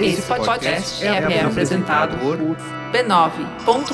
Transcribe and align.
Esse 0.00 0.22
podcast 0.22 1.04
é, 1.04 1.08
é 1.08 1.44
apresentado 1.44 2.18
por 2.18 2.36
b9.com.br. 2.92 3.92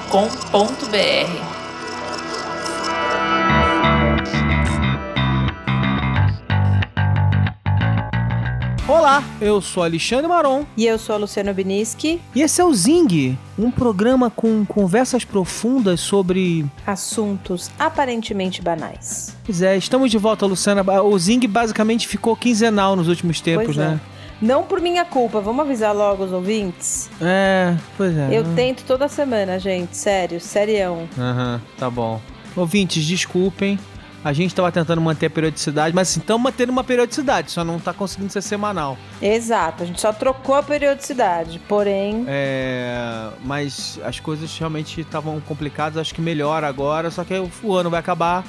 Olá, 8.89 9.23
eu 9.39 9.61
sou 9.61 9.83
Alexandre 9.83 10.27
Maron. 10.27 10.65
E 10.75 10.87
eu 10.87 10.99
sou 10.99 11.15
a 11.15 11.19
Luciana 11.19 11.53
Biniski. 11.53 12.23
E 12.35 12.41
esse 12.41 12.59
é 12.59 12.65
o 12.65 12.73
Zing, 12.73 13.37
um 13.59 13.71
programa 13.71 14.31
com 14.31 14.65
conversas 14.65 15.27
profundas 15.27 16.01
sobre 16.01 16.65
assuntos 16.87 17.71
aparentemente 17.79 18.63
banais. 18.63 19.37
Pois 19.45 19.61
é, 19.61 19.77
estamos 19.77 20.11
de 20.11 20.17
volta, 20.17 20.47
Luciana. 20.47 20.83
O 21.03 21.19
Zing 21.19 21.47
basicamente 21.47 22.09
ficou 22.09 22.35
quinzenal 22.35 22.97
nos 22.97 23.09
últimos 23.09 23.43
tempos, 23.43 23.77
pois 23.77 23.79
é. 23.79 24.01
Né? 24.41 24.49
Não 24.49 24.63
por 24.63 24.81
minha 24.81 25.05
culpa, 25.05 25.41
vamos 25.41 25.65
avisar 25.65 25.95
logo 25.95 26.25
os 26.25 26.33
ouvintes? 26.33 27.11
É, 27.21 27.75
pois 27.97 28.17
é. 28.17 28.29
Eu 28.33 28.45
tento 28.55 28.85
toda 28.85 29.09
semana, 29.09 29.59
gente, 29.59 29.97
sério, 29.97 30.41
serião. 30.41 31.09
Aham, 31.19 31.55
uhum, 31.55 31.77
tá 31.79 31.91
bom. 31.91 32.21
Ouvintes, 32.57 33.05
desculpem. 33.05 33.79
A 34.25 34.33
gente 34.33 34.51
estava 34.51 34.71
tentando 34.73 35.01
manter 35.01 35.27
a 35.27 35.31
periodicidade, 35.31 35.95
mas 35.95 36.11
assim, 36.11 36.19
estamos 36.19 36.43
mantendo 36.43 36.73
uma 36.73 36.83
periodicidade, 36.83 37.53
só 37.53 37.63
não 37.63 37.77
está 37.77 37.93
conseguindo 37.93 38.33
ser 38.33 38.43
semanal. 38.43 38.99
Exato, 39.23 39.85
a 39.85 39.87
gente 39.87 40.01
só 40.01 40.13
trocou 40.13 40.57
a 40.57 40.63
periodicidade, 40.63 41.61
porém. 41.69 42.25
É. 42.27 43.31
Mas 43.45 43.99
as 44.05 44.19
coisas 44.19 44.57
realmente 44.59 45.01
estavam 45.01 45.41
complicadas, 45.41 45.99
acho 45.99 46.13
que 46.13 46.21
melhora 46.21 46.67
agora, 46.67 47.13
só 47.13 47.23
que 47.23 47.33
o 47.63 47.75
ano 47.75 47.91
vai 47.91 48.01
acabar. 48.01 48.45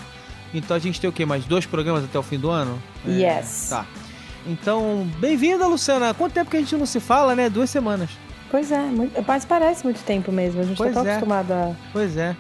Então 0.54 0.76
a 0.76 0.80
gente 0.80 1.00
tem 1.00 1.08
o 1.08 1.14
quê? 1.14 1.24
Mais 1.24 1.46
dois 1.46 1.68
programas 1.68 2.04
até 2.04 2.18
o 2.18 2.24
fim 2.24 2.40
do 2.40 2.50
ano? 2.50 2.82
É, 3.08 3.12
yes. 3.12 3.68
Tá. 3.70 3.86
Então, 4.46 5.08
bem-vinda, 5.20 5.68
Luciana. 5.68 6.14
Quanto 6.14 6.34
tempo 6.34 6.50
que 6.50 6.58
a 6.58 6.60
gente 6.60 6.76
não 6.76 6.86
se 6.86 7.00
fala, 7.00 7.36
né? 7.36 7.50
Duas 7.50 7.70
semanas. 7.70 8.10
Pois 8.50 8.72
é, 8.72 8.82
mas 9.28 9.46
parece 9.46 9.84
muito 9.84 10.04
tempo 10.04 10.32
mesmo. 10.32 10.62
A 10.62 10.64
gente 10.64 10.78
pois 10.78 10.94
tá 10.94 11.02
tão 11.02 11.10
é. 11.10 11.14
acostumado 11.14 11.52
a. 11.52 11.76
Pois 11.94 12.18
é. 12.18 12.36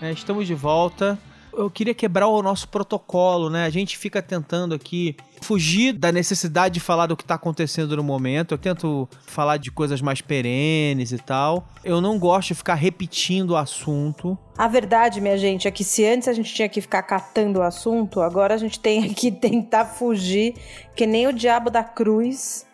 é. 0.00 0.12
Estamos 0.12 0.46
de 0.46 0.54
volta 0.54 1.18
eu 1.52 1.70
queria 1.70 1.94
quebrar 1.94 2.28
o 2.28 2.42
nosso 2.42 2.68
protocolo, 2.68 3.50
né? 3.50 3.64
A 3.64 3.70
gente 3.70 3.96
fica 3.96 4.22
tentando 4.22 4.74
aqui 4.74 5.16
fugir 5.40 5.92
da 5.92 6.12
necessidade 6.12 6.74
de 6.74 6.80
falar 6.80 7.06
do 7.06 7.16
que 7.16 7.22
está 7.22 7.34
acontecendo 7.34 7.96
no 7.96 8.02
momento. 8.02 8.52
Eu 8.52 8.58
tento 8.58 9.08
falar 9.26 9.56
de 9.56 9.70
coisas 9.70 10.00
mais 10.00 10.20
perenes 10.20 11.12
e 11.12 11.18
tal. 11.18 11.66
Eu 11.84 12.00
não 12.00 12.18
gosto 12.18 12.48
de 12.48 12.54
ficar 12.54 12.74
repetindo 12.74 13.50
o 13.50 13.56
assunto. 13.56 14.38
A 14.56 14.68
verdade, 14.68 15.20
minha 15.20 15.38
gente, 15.38 15.66
é 15.66 15.70
que 15.70 15.82
se 15.82 16.04
antes 16.04 16.28
a 16.28 16.32
gente 16.32 16.52
tinha 16.52 16.68
que 16.68 16.80
ficar 16.80 17.02
catando 17.02 17.60
o 17.60 17.62
assunto, 17.62 18.20
agora 18.20 18.54
a 18.54 18.58
gente 18.58 18.78
tem 18.78 19.08
que 19.14 19.30
tentar 19.32 19.86
fugir, 19.86 20.54
que 20.94 21.06
nem 21.06 21.26
o 21.26 21.32
diabo 21.32 21.70
da 21.70 21.82
cruz, 21.82 22.66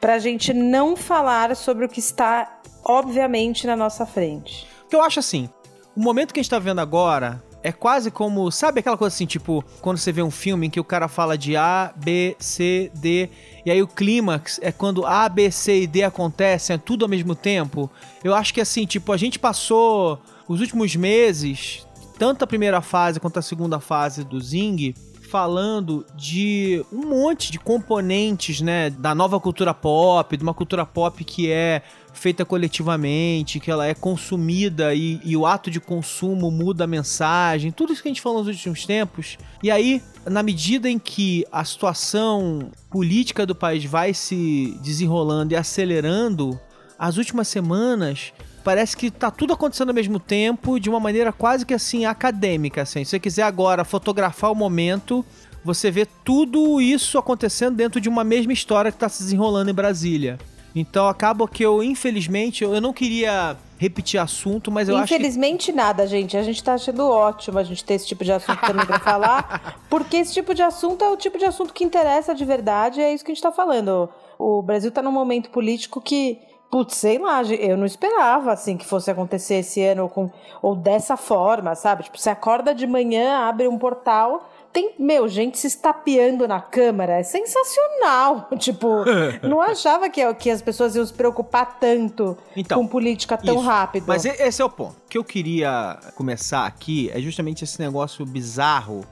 pra 0.00 0.18
gente 0.18 0.52
não 0.52 0.96
falar 0.96 1.54
sobre 1.54 1.84
o 1.84 1.88
que 1.88 2.00
está, 2.00 2.60
obviamente, 2.84 3.66
na 3.66 3.76
nossa 3.76 4.04
frente. 4.06 4.66
Eu 4.90 5.02
acho 5.02 5.18
assim, 5.18 5.48
o 5.96 6.00
momento 6.00 6.32
que 6.32 6.40
a 6.40 6.42
gente 6.42 6.46
está 6.46 6.58
vendo 6.58 6.80
agora 6.80 7.42
é 7.64 7.72
quase 7.72 8.10
como, 8.10 8.50
sabe 8.50 8.80
aquela 8.80 8.98
coisa 8.98 9.14
assim, 9.14 9.24
tipo, 9.24 9.64
quando 9.80 9.96
você 9.96 10.12
vê 10.12 10.22
um 10.22 10.30
filme 10.30 10.66
em 10.66 10.70
que 10.70 10.78
o 10.78 10.84
cara 10.84 11.08
fala 11.08 11.36
de 11.36 11.56
A, 11.56 11.94
B, 11.96 12.36
C, 12.38 12.92
D, 12.94 13.30
e 13.64 13.70
aí 13.70 13.82
o 13.82 13.88
clímax 13.88 14.60
é 14.62 14.70
quando 14.70 15.06
A, 15.06 15.26
B, 15.30 15.50
C 15.50 15.80
e 15.80 15.86
D 15.86 16.02
acontecem, 16.02 16.74
é 16.74 16.78
tudo 16.78 17.06
ao 17.06 17.08
mesmo 17.08 17.34
tempo. 17.34 17.90
Eu 18.22 18.34
acho 18.34 18.52
que 18.52 18.60
assim, 18.60 18.84
tipo, 18.84 19.10
a 19.12 19.16
gente 19.16 19.38
passou 19.38 20.20
os 20.46 20.60
últimos 20.60 20.94
meses, 20.94 21.86
tanto 22.18 22.44
a 22.44 22.46
primeira 22.46 22.82
fase 22.82 23.18
quanto 23.18 23.38
a 23.38 23.42
segunda 23.42 23.80
fase 23.80 24.24
do 24.24 24.38
Zing, 24.38 24.94
falando 25.34 26.06
de 26.14 26.86
um 26.92 27.08
monte 27.08 27.50
de 27.50 27.58
componentes, 27.58 28.60
né, 28.60 28.88
da 28.88 29.16
nova 29.16 29.40
cultura 29.40 29.74
pop, 29.74 30.36
de 30.36 30.44
uma 30.44 30.54
cultura 30.54 30.86
pop 30.86 31.24
que 31.24 31.50
é 31.50 31.82
feita 32.12 32.44
coletivamente, 32.44 33.58
que 33.58 33.68
ela 33.68 33.84
é 33.84 33.94
consumida 33.94 34.94
e, 34.94 35.20
e, 35.24 35.36
o 35.36 35.44
ato 35.44 35.72
de 35.72 35.80
consumo 35.80 36.52
muda 36.52 36.84
a 36.84 36.86
mensagem, 36.86 37.72
tudo 37.72 37.92
isso 37.92 38.00
que 38.00 38.06
a 38.06 38.12
gente 38.12 38.20
falou 38.20 38.44
nos 38.44 38.54
últimos 38.54 38.86
tempos. 38.86 39.36
E 39.60 39.72
aí, 39.72 40.00
na 40.24 40.40
medida 40.40 40.88
em 40.88 41.00
que 41.00 41.44
a 41.50 41.64
situação 41.64 42.70
política 42.88 43.44
do 43.44 43.56
país 43.56 43.84
vai 43.84 44.14
se 44.14 44.78
desenrolando 44.84 45.52
e 45.52 45.56
acelerando, 45.56 46.56
as 46.96 47.16
últimas 47.16 47.48
semanas 47.48 48.32
parece 48.64 48.96
que 48.96 49.10
tá 49.10 49.30
tudo 49.30 49.52
acontecendo 49.52 49.90
ao 49.90 49.94
mesmo 49.94 50.18
tempo, 50.18 50.80
de 50.80 50.88
uma 50.88 50.98
maneira 50.98 51.30
quase 51.32 51.66
que 51.66 51.74
assim 51.74 52.06
acadêmica, 52.06 52.82
assim. 52.82 53.04
Se 53.04 53.10
você 53.10 53.20
quiser 53.20 53.42
agora 53.42 53.84
fotografar 53.84 54.50
o 54.50 54.54
momento, 54.54 55.24
você 55.62 55.90
vê 55.90 56.06
tudo 56.24 56.80
isso 56.80 57.18
acontecendo 57.18 57.76
dentro 57.76 58.00
de 58.00 58.08
uma 58.08 58.24
mesma 58.24 58.52
história 58.52 58.90
que 58.90 58.96
está 58.96 59.08
se 59.08 59.22
desenrolando 59.22 59.70
em 59.70 59.74
Brasília. 59.74 60.38
Então 60.74 61.06
acaba 61.06 61.46
que 61.46 61.64
eu, 61.64 61.82
infelizmente, 61.82 62.64
eu 62.64 62.80
não 62.80 62.92
queria 62.92 63.56
repetir 63.78 64.18
assunto, 64.18 64.72
mas 64.72 64.88
eu 64.88 64.98
Infelizmente 64.98 65.70
acho 65.70 65.72
que... 65.72 65.76
nada, 65.76 66.06
gente. 66.06 66.36
A 66.36 66.42
gente 66.42 66.62
tá 66.64 66.74
achando 66.74 67.06
ótimo 67.06 67.58
a 67.58 67.62
gente 67.62 67.84
ter 67.84 67.94
esse 67.94 68.06
tipo 68.06 68.24
de 68.24 68.32
assunto 68.32 68.60
também 68.60 68.84
pra 68.84 68.98
falar, 68.98 69.78
porque 69.88 70.16
esse 70.16 70.32
tipo 70.32 70.54
de 70.54 70.62
assunto 70.62 71.04
é 71.04 71.08
o 71.08 71.16
tipo 71.16 71.38
de 71.38 71.44
assunto 71.44 71.72
que 71.72 71.84
interessa 71.84 72.34
de 72.34 72.44
verdade, 72.44 73.00
é 73.00 73.12
isso 73.12 73.24
que 73.24 73.30
a 73.30 73.34
gente 73.34 73.42
tá 73.42 73.52
falando. 73.52 74.08
O 74.38 74.62
Brasil 74.62 74.90
tá 74.90 75.00
num 75.00 75.12
momento 75.12 75.50
político 75.50 76.00
que 76.00 76.40
Putz, 76.74 76.96
sei 76.96 77.18
lá, 77.18 77.40
eu 77.44 77.76
não 77.76 77.86
esperava 77.86 78.50
assim 78.50 78.76
que 78.76 78.84
fosse 78.84 79.08
acontecer 79.08 79.60
esse 79.60 79.80
ano 79.80 80.08
com, 80.08 80.28
ou 80.60 80.74
dessa 80.74 81.16
forma, 81.16 81.76
sabe? 81.76 82.02
Tipo, 82.02 82.18
você 82.18 82.30
acorda 82.30 82.74
de 82.74 82.84
manhã, 82.84 83.46
abre 83.46 83.68
um 83.68 83.78
portal, 83.78 84.50
tem, 84.72 84.92
meu, 84.98 85.28
gente 85.28 85.56
se 85.56 85.68
estapeando 85.68 86.48
na 86.48 86.60
câmara. 86.60 87.20
É 87.20 87.22
sensacional. 87.22 88.48
Tipo, 88.58 89.04
não 89.48 89.62
achava 89.62 90.10
que, 90.10 90.34
que 90.34 90.50
as 90.50 90.60
pessoas 90.60 90.96
iam 90.96 91.06
se 91.06 91.12
preocupar 91.12 91.78
tanto 91.78 92.36
então, 92.56 92.80
com 92.80 92.88
política 92.88 93.38
tão 93.38 93.54
isso. 93.54 93.64
rápido. 93.64 94.06
Mas 94.08 94.24
esse 94.24 94.60
é 94.60 94.64
o 94.64 94.68
ponto. 94.68 94.96
O 95.04 95.08
que 95.08 95.16
eu 95.16 95.22
queria 95.22 95.96
começar 96.16 96.66
aqui 96.66 97.08
é 97.14 97.20
justamente 97.20 97.62
esse 97.62 97.80
negócio 97.80 98.26
bizarro 98.26 99.06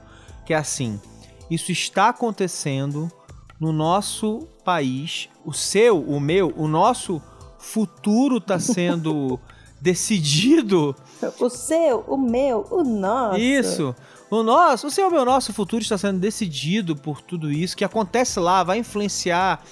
que 0.45 0.53
é 0.53 0.57
assim: 0.57 0.99
isso 1.49 1.71
está 1.71 2.09
acontecendo 2.09 3.09
no 3.57 3.71
nosso 3.71 4.49
país, 4.65 5.29
o 5.45 5.53
seu, 5.53 6.01
o 6.01 6.19
meu, 6.19 6.53
o 6.57 6.67
nosso 6.67 7.21
futuro 7.63 8.37
está 8.37 8.59
sendo 8.59 9.39
decidido. 9.81 10.95
O 11.39 11.49
seu, 11.49 12.03
o 12.07 12.17
meu, 12.17 12.67
o 12.69 12.83
nosso. 12.83 13.39
Isso. 13.39 13.95
O 14.29 14.43
nosso, 14.43 14.87
o 14.87 14.91
seu, 14.91 15.07
o 15.07 15.11
meu, 15.11 15.23
nosso 15.23 15.53
futuro 15.53 15.81
está 15.81 15.97
sendo 15.97 16.19
decidido 16.19 16.95
por 16.95 17.21
tudo 17.21 17.51
isso 17.51 17.77
que 17.77 17.85
acontece 17.85 18.39
lá, 18.39 18.63
vai 18.63 18.79
influenciar 18.79 19.63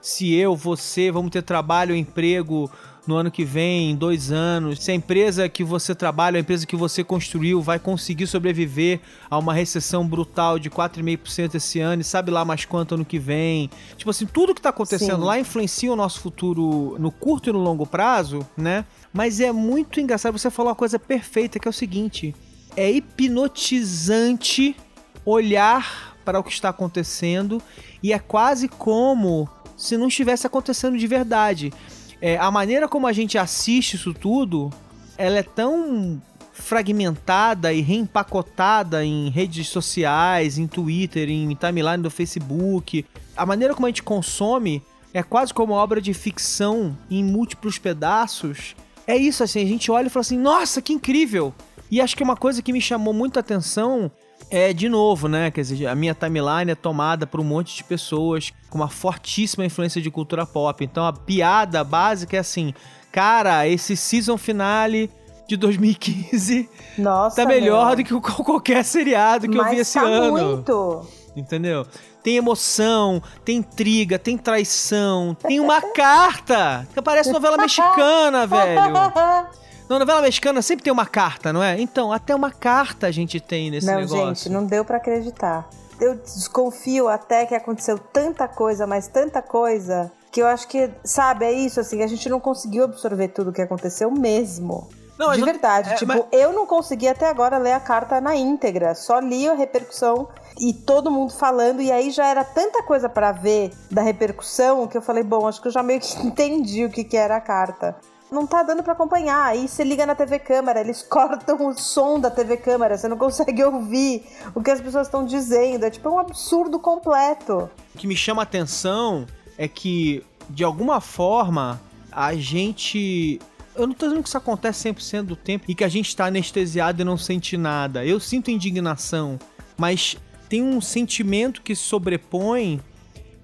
se 0.00 0.34
eu, 0.34 0.56
você, 0.56 1.10
vamos 1.10 1.30
ter 1.30 1.42
trabalho, 1.42 1.94
emprego 1.94 2.70
no 3.06 3.16
ano 3.16 3.30
que 3.30 3.44
vem, 3.44 3.90
em 3.90 3.96
dois 3.96 4.30
anos, 4.30 4.82
se 4.84 4.90
a 4.90 4.94
empresa 4.94 5.48
que 5.48 5.64
você 5.64 5.94
trabalha, 5.94 6.36
a 6.36 6.40
empresa 6.40 6.66
que 6.66 6.76
você 6.76 7.02
construiu, 7.02 7.60
vai 7.60 7.78
conseguir 7.78 8.26
sobreviver 8.26 9.00
a 9.28 9.38
uma 9.38 9.54
recessão 9.54 10.06
brutal 10.06 10.58
de 10.58 10.70
4,5% 10.70 11.54
esse 11.54 11.80
ano 11.80 12.02
e 12.02 12.04
sabe 12.04 12.30
lá 12.30 12.44
mais 12.44 12.64
quanto 12.64 12.94
ano 12.94 13.04
que 13.04 13.18
vem. 13.18 13.70
Tipo 13.96 14.10
assim, 14.10 14.26
tudo 14.26 14.54
que 14.54 14.60
está 14.60 14.68
acontecendo 14.68 15.20
Sim. 15.20 15.26
lá 15.26 15.40
influencia 15.40 15.92
o 15.92 15.96
nosso 15.96 16.20
futuro 16.20 16.96
no 16.98 17.10
curto 17.10 17.50
e 17.50 17.52
no 17.52 17.58
longo 17.58 17.86
prazo, 17.86 18.46
né? 18.56 18.84
Mas 19.12 19.40
é 19.40 19.50
muito 19.50 19.98
engraçado, 19.98 20.38
você 20.38 20.50
falou 20.50 20.70
uma 20.70 20.76
coisa 20.76 20.98
perfeita, 20.98 21.58
que 21.58 21.66
é 21.66 21.70
o 21.70 21.74
seguinte 21.74 22.34
é 22.76 22.90
hipnotizante 22.90 24.76
olhar 25.24 26.16
para 26.24 26.38
o 26.38 26.44
que 26.44 26.52
está 26.52 26.68
acontecendo 26.68 27.60
e 28.02 28.12
é 28.12 28.18
quase 28.18 28.68
como 28.68 29.48
se 29.80 29.96
não 29.96 30.08
estivesse 30.08 30.46
acontecendo 30.46 30.98
de 30.98 31.06
verdade. 31.06 31.72
É, 32.20 32.36
a 32.36 32.50
maneira 32.50 32.86
como 32.86 33.06
a 33.06 33.12
gente 33.12 33.38
assiste 33.38 33.94
isso 33.94 34.12
tudo, 34.12 34.70
ela 35.16 35.38
é 35.38 35.42
tão 35.42 36.20
fragmentada 36.52 37.72
e 37.72 37.80
reempacotada 37.80 39.02
em 39.02 39.30
redes 39.30 39.68
sociais, 39.68 40.58
em 40.58 40.66
Twitter, 40.66 41.30
em 41.30 41.54
timeline 41.54 42.02
do 42.02 42.10
Facebook. 42.10 43.06
A 43.34 43.46
maneira 43.46 43.74
como 43.74 43.86
a 43.86 43.88
gente 43.88 44.02
consome 44.02 44.82
é 45.14 45.22
quase 45.22 45.54
como 45.54 45.72
uma 45.72 45.82
obra 45.82 46.00
de 46.00 46.12
ficção 46.12 46.96
em 47.10 47.24
múltiplos 47.24 47.78
pedaços. 47.78 48.76
É 49.06 49.16
isso 49.16 49.42
assim, 49.42 49.62
a 49.62 49.66
gente 49.66 49.90
olha 49.90 50.08
e 50.08 50.10
fala 50.10 50.20
assim: 50.20 50.38
"Nossa, 50.38 50.82
que 50.82 50.92
incrível!" 50.92 51.54
E 51.90 52.02
acho 52.02 52.14
que 52.14 52.22
uma 52.22 52.36
coisa 52.36 52.60
que 52.60 52.72
me 52.72 52.82
chamou 52.82 53.14
muita 53.14 53.40
atenção 53.40 54.10
é, 54.50 54.72
de 54.72 54.88
novo, 54.88 55.28
né? 55.28 55.50
Quer 55.50 55.60
dizer, 55.62 55.86
a 55.86 55.94
minha 55.94 56.14
timeline 56.14 56.72
é 56.72 56.74
tomada 56.74 57.26
por 57.26 57.40
um 57.40 57.44
monte 57.44 57.76
de 57.76 57.84
pessoas 57.84 58.52
com 58.68 58.78
uma 58.78 58.88
fortíssima 58.88 59.64
influência 59.64 60.02
de 60.02 60.10
cultura 60.10 60.44
pop. 60.44 60.84
Então 60.84 61.06
a 61.06 61.12
piada 61.12 61.84
básica 61.84 62.36
é 62.36 62.40
assim: 62.40 62.74
cara, 63.12 63.66
esse 63.68 63.96
season 63.96 64.36
finale 64.36 65.10
de 65.46 65.56
2015 65.56 66.68
Nossa, 66.98 67.36
tá 67.36 67.46
melhor 67.46 67.96
meu. 67.96 67.96
do 67.96 68.04
que 68.04 68.42
qualquer 68.44 68.84
seriado 68.84 69.48
que 69.48 69.56
Mas 69.56 69.66
eu 69.66 69.72
vi 69.72 69.80
esse 69.80 69.98
tá 69.98 70.04
ano. 70.04 70.32
Muito. 70.32 71.06
Entendeu? 71.36 71.86
Tem 72.22 72.36
emoção, 72.36 73.22
tem 73.44 73.58
intriga, 73.58 74.18
tem 74.18 74.36
traição, 74.36 75.34
tem 75.34 75.58
uma 75.60 75.80
carta 75.94 76.86
que 76.92 77.00
parece 77.00 77.32
novela 77.32 77.56
mexicana, 77.56 78.46
velho. 78.46 78.80
Na 79.90 79.98
novela 79.98 80.22
mexicana 80.22 80.62
sempre 80.62 80.84
tem 80.84 80.92
uma 80.92 81.04
carta, 81.04 81.52
não 81.52 81.60
é? 81.60 81.80
Então, 81.80 82.12
até 82.12 82.32
uma 82.32 82.52
carta 82.52 83.08
a 83.08 83.10
gente 83.10 83.40
tem 83.40 83.72
nesse 83.72 83.88
não, 83.88 83.96
negócio. 83.96 84.16
Não, 84.18 84.26
gente, 84.28 84.48
não 84.48 84.64
deu 84.64 84.84
para 84.84 84.98
acreditar. 84.98 85.68
Eu 86.00 86.14
desconfio 86.14 87.08
até 87.08 87.44
que 87.44 87.56
aconteceu 87.56 87.98
tanta 87.98 88.46
coisa, 88.46 88.86
mas 88.86 89.08
tanta 89.08 89.42
coisa, 89.42 90.12
que 90.30 90.40
eu 90.40 90.46
acho 90.46 90.68
que, 90.68 90.88
sabe, 91.02 91.44
é 91.44 91.52
isso, 91.52 91.80
assim, 91.80 92.04
a 92.04 92.06
gente 92.06 92.28
não 92.28 92.38
conseguiu 92.38 92.84
absorver 92.84 93.28
tudo 93.28 93.50
o 93.50 93.52
que 93.52 93.60
aconteceu 93.60 94.12
mesmo. 94.12 94.88
Não, 95.18 95.32
de 95.32 95.42
verdade. 95.42 95.90
é, 95.90 95.94
tipo, 95.96 96.12
mas- 96.12 96.24
eu 96.30 96.52
não 96.52 96.66
consegui 96.66 97.08
até 97.08 97.28
agora 97.28 97.58
ler 97.58 97.72
a 97.72 97.80
carta 97.80 98.20
na 98.20 98.36
íntegra. 98.36 98.94
Só 98.94 99.18
li 99.18 99.48
a 99.48 99.54
repercussão 99.54 100.28
e 100.58 100.72
todo 100.72 101.10
mundo 101.10 101.32
falando. 101.32 101.82
E 101.82 101.90
aí 101.90 102.12
já 102.12 102.26
era 102.26 102.44
tanta 102.44 102.80
coisa 102.84 103.08
pra 103.08 103.32
ver 103.32 103.72
da 103.90 104.02
repercussão 104.02 104.86
que 104.86 104.96
eu 104.96 105.02
falei, 105.02 105.24
bom, 105.24 105.48
acho 105.48 105.60
que 105.60 105.66
eu 105.66 105.72
já 105.72 105.82
meio 105.82 106.00
que 106.00 106.16
entendi 106.24 106.84
o 106.84 106.90
que, 106.90 107.02
que 107.02 107.16
era 107.16 107.36
a 107.36 107.40
carta. 107.40 107.96
Não 108.30 108.46
tá 108.46 108.62
dando 108.62 108.82
pra 108.82 108.92
acompanhar. 108.92 109.44
Aí 109.46 109.66
você 109.66 109.82
liga 109.82 110.06
na 110.06 110.14
TV 110.14 110.38
Câmara, 110.38 110.80
eles 110.80 111.02
cortam 111.08 111.66
o 111.66 111.74
som 111.74 112.18
da 112.20 112.30
TV 112.30 112.56
Câmara, 112.56 112.96
você 112.96 113.08
não 113.08 113.16
consegue 113.16 113.62
ouvir 113.64 114.24
o 114.54 114.62
que 114.62 114.70
as 114.70 114.80
pessoas 114.80 115.06
estão 115.06 115.24
dizendo. 115.24 115.84
É 115.84 115.90
tipo 115.90 116.08
um 116.08 116.18
absurdo 116.18 116.78
completo. 116.78 117.70
O 117.94 117.98
que 117.98 118.06
me 118.06 118.16
chama 118.16 118.42
a 118.42 118.44
atenção 118.44 119.26
é 119.58 119.66
que, 119.66 120.24
de 120.48 120.64
alguma 120.64 121.00
forma, 121.00 121.80
a 122.10 122.34
gente. 122.34 123.40
Eu 123.74 123.86
não 123.86 123.94
tô 123.94 124.06
dizendo 124.06 124.22
que 124.22 124.28
isso 124.28 124.36
acontece 124.36 124.88
100% 124.88 125.22
do 125.22 125.36
tempo 125.36 125.64
e 125.68 125.74
que 125.74 125.84
a 125.84 125.88
gente 125.88 126.14
tá 126.14 126.26
anestesiado 126.26 127.00
e 127.00 127.04
não 127.04 127.16
sente 127.16 127.56
nada. 127.56 128.04
Eu 128.04 128.18
sinto 128.18 128.50
indignação, 128.50 129.38
mas 129.76 130.16
tem 130.48 130.62
um 130.62 130.80
sentimento 130.80 131.62
que 131.62 131.74
se 131.74 131.82
sobrepõe 131.82 132.80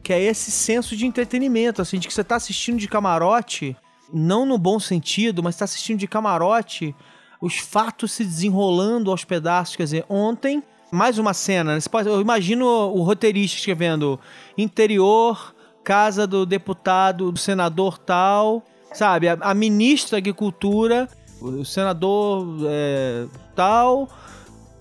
que 0.06 0.12
é 0.12 0.22
esse 0.22 0.52
senso 0.52 0.96
de 0.96 1.04
entretenimento, 1.04 1.82
assim, 1.82 1.98
de 1.98 2.06
que 2.06 2.14
você 2.14 2.22
tá 2.22 2.36
assistindo 2.36 2.78
de 2.78 2.86
camarote, 2.86 3.76
não 4.12 4.46
no 4.46 4.58
bom 4.58 4.78
sentido, 4.78 5.42
mas 5.42 5.56
tá 5.56 5.64
assistindo 5.64 5.98
de 5.98 6.06
camarote 6.06 6.94
os 7.40 7.58
fatos 7.58 8.12
se 8.12 8.24
desenrolando 8.24 9.10
aos 9.10 9.24
pedaços. 9.24 9.76
Quer 9.76 9.84
dizer, 9.84 10.04
ontem, 10.08 10.62
mais 10.90 11.18
uma 11.18 11.34
cena. 11.34 11.74
né? 11.76 11.80
Eu 12.04 12.20
imagino 12.20 12.66
o 12.66 13.02
roteirista 13.02 13.58
escrevendo 13.58 14.18
interior, 14.56 15.54
casa 15.84 16.26
do 16.26 16.44
deputado, 16.46 17.30
do 17.30 17.38
senador 17.38 17.98
tal, 17.98 18.62
sabe? 18.92 19.28
A, 19.28 19.36
a 19.40 19.54
ministra 19.54 20.12
da 20.12 20.18
Agricultura, 20.18 21.08
o 21.40 21.64
senador 21.64 22.58
é, 22.66 23.26
tal, 23.54 24.08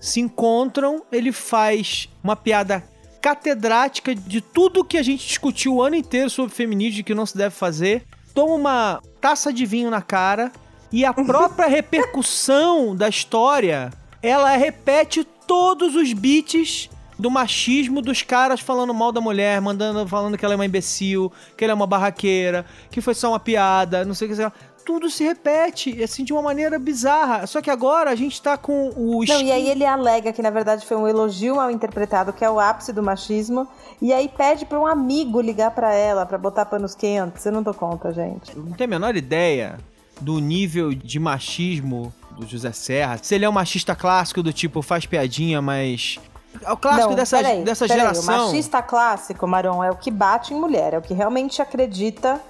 se 0.00 0.20
encontram, 0.20 1.02
ele 1.12 1.32
faz 1.32 2.08
uma 2.22 2.36
piada 2.36 2.82
catedrática 3.20 4.14
de 4.14 4.40
tudo 4.40 4.84
que 4.84 4.96
a 4.96 5.02
gente 5.02 5.26
discutiu 5.26 5.74
o 5.74 5.82
ano 5.82 5.96
inteiro 5.96 6.30
sobre 6.30 6.54
feminismo 6.54 7.00
e 7.00 7.02
que 7.02 7.14
não 7.14 7.26
se 7.26 7.36
deve 7.36 7.54
fazer, 7.54 8.04
toma 8.36 8.54
uma 8.54 9.02
taça 9.18 9.50
de 9.50 9.64
vinho 9.64 9.90
na 9.90 10.02
cara 10.02 10.52
e 10.92 11.06
a 11.06 11.14
própria 11.14 11.66
repercussão 11.68 12.94
da 12.94 13.08
história, 13.08 13.90
ela 14.22 14.54
repete 14.56 15.24
todos 15.24 15.96
os 15.96 16.12
beats 16.12 16.90
do 17.18 17.30
machismo 17.30 18.02
dos 18.02 18.20
caras 18.20 18.60
falando 18.60 18.92
mal 18.92 19.10
da 19.10 19.22
mulher, 19.22 19.58
mandando, 19.62 20.06
falando 20.06 20.36
que 20.36 20.44
ela 20.44 20.52
é 20.52 20.56
uma 20.56 20.66
imbecil, 20.66 21.32
que 21.56 21.64
ela 21.64 21.72
é 21.72 21.74
uma 21.74 21.86
barraqueira, 21.86 22.66
que 22.90 23.00
foi 23.00 23.14
só 23.14 23.30
uma 23.30 23.40
piada, 23.40 24.04
não 24.04 24.12
sei 24.12 24.26
o 24.26 24.30
que. 24.30 24.36
sei 24.36 24.44
lá. 24.44 24.52
Tudo 24.86 25.10
se 25.10 25.24
repete, 25.24 26.00
assim, 26.00 26.22
de 26.22 26.32
uma 26.32 26.40
maneira 26.40 26.78
bizarra. 26.78 27.44
Só 27.48 27.60
que 27.60 27.68
agora 27.68 28.08
a 28.08 28.14
gente 28.14 28.40
tá 28.40 28.56
com 28.56 28.90
o 28.90 29.24
Não, 29.26 29.40
e 29.42 29.50
aí 29.50 29.68
ele 29.68 29.84
alega 29.84 30.32
que 30.32 30.40
na 30.40 30.48
verdade 30.48 30.86
foi 30.86 30.96
um 30.96 31.08
elogio 31.08 31.56
mal 31.56 31.72
interpretado, 31.72 32.32
que 32.32 32.44
é 32.44 32.48
o 32.48 32.60
ápice 32.60 32.92
do 32.92 33.02
machismo, 33.02 33.66
e 34.00 34.12
aí 34.12 34.28
pede 34.28 34.64
pra 34.64 34.78
um 34.78 34.86
amigo 34.86 35.40
ligar 35.40 35.72
pra 35.72 35.92
ela 35.92 36.24
pra 36.24 36.38
botar 36.38 36.66
panos 36.66 36.94
quentes. 36.94 37.44
Eu 37.44 37.50
não 37.50 37.64
dou 37.64 37.74
conta, 37.74 38.12
gente. 38.12 38.56
não 38.56 38.72
tenho 38.72 38.88
a 38.88 38.90
menor 38.90 39.16
ideia 39.16 39.76
do 40.20 40.38
nível 40.38 40.94
de 40.94 41.18
machismo 41.18 42.14
do 42.38 42.46
José 42.46 42.70
Serra. 42.70 43.18
Se 43.20 43.34
ele 43.34 43.44
é 43.44 43.48
um 43.48 43.52
machista 43.52 43.96
clássico 43.96 44.40
do 44.40 44.52
tipo 44.52 44.82
faz 44.82 45.04
piadinha, 45.04 45.60
mas. 45.60 46.18
É 46.62 46.72
o 46.72 46.76
clássico 46.76 47.08
não, 47.08 47.16
dessa, 47.16 47.36
peraí, 47.38 47.64
dessa 47.64 47.86
peraí, 47.86 48.00
geração. 48.00 48.44
O 48.44 48.46
machista 48.46 48.80
clássico, 48.80 49.46
Maron, 49.46 49.82
é 49.82 49.90
o 49.90 49.96
que 49.96 50.10
bate 50.10 50.54
em 50.54 50.60
mulher, 50.60 50.94
é 50.94 50.98
o 50.98 51.02
que 51.02 51.12
realmente 51.12 51.60
acredita 51.60 52.40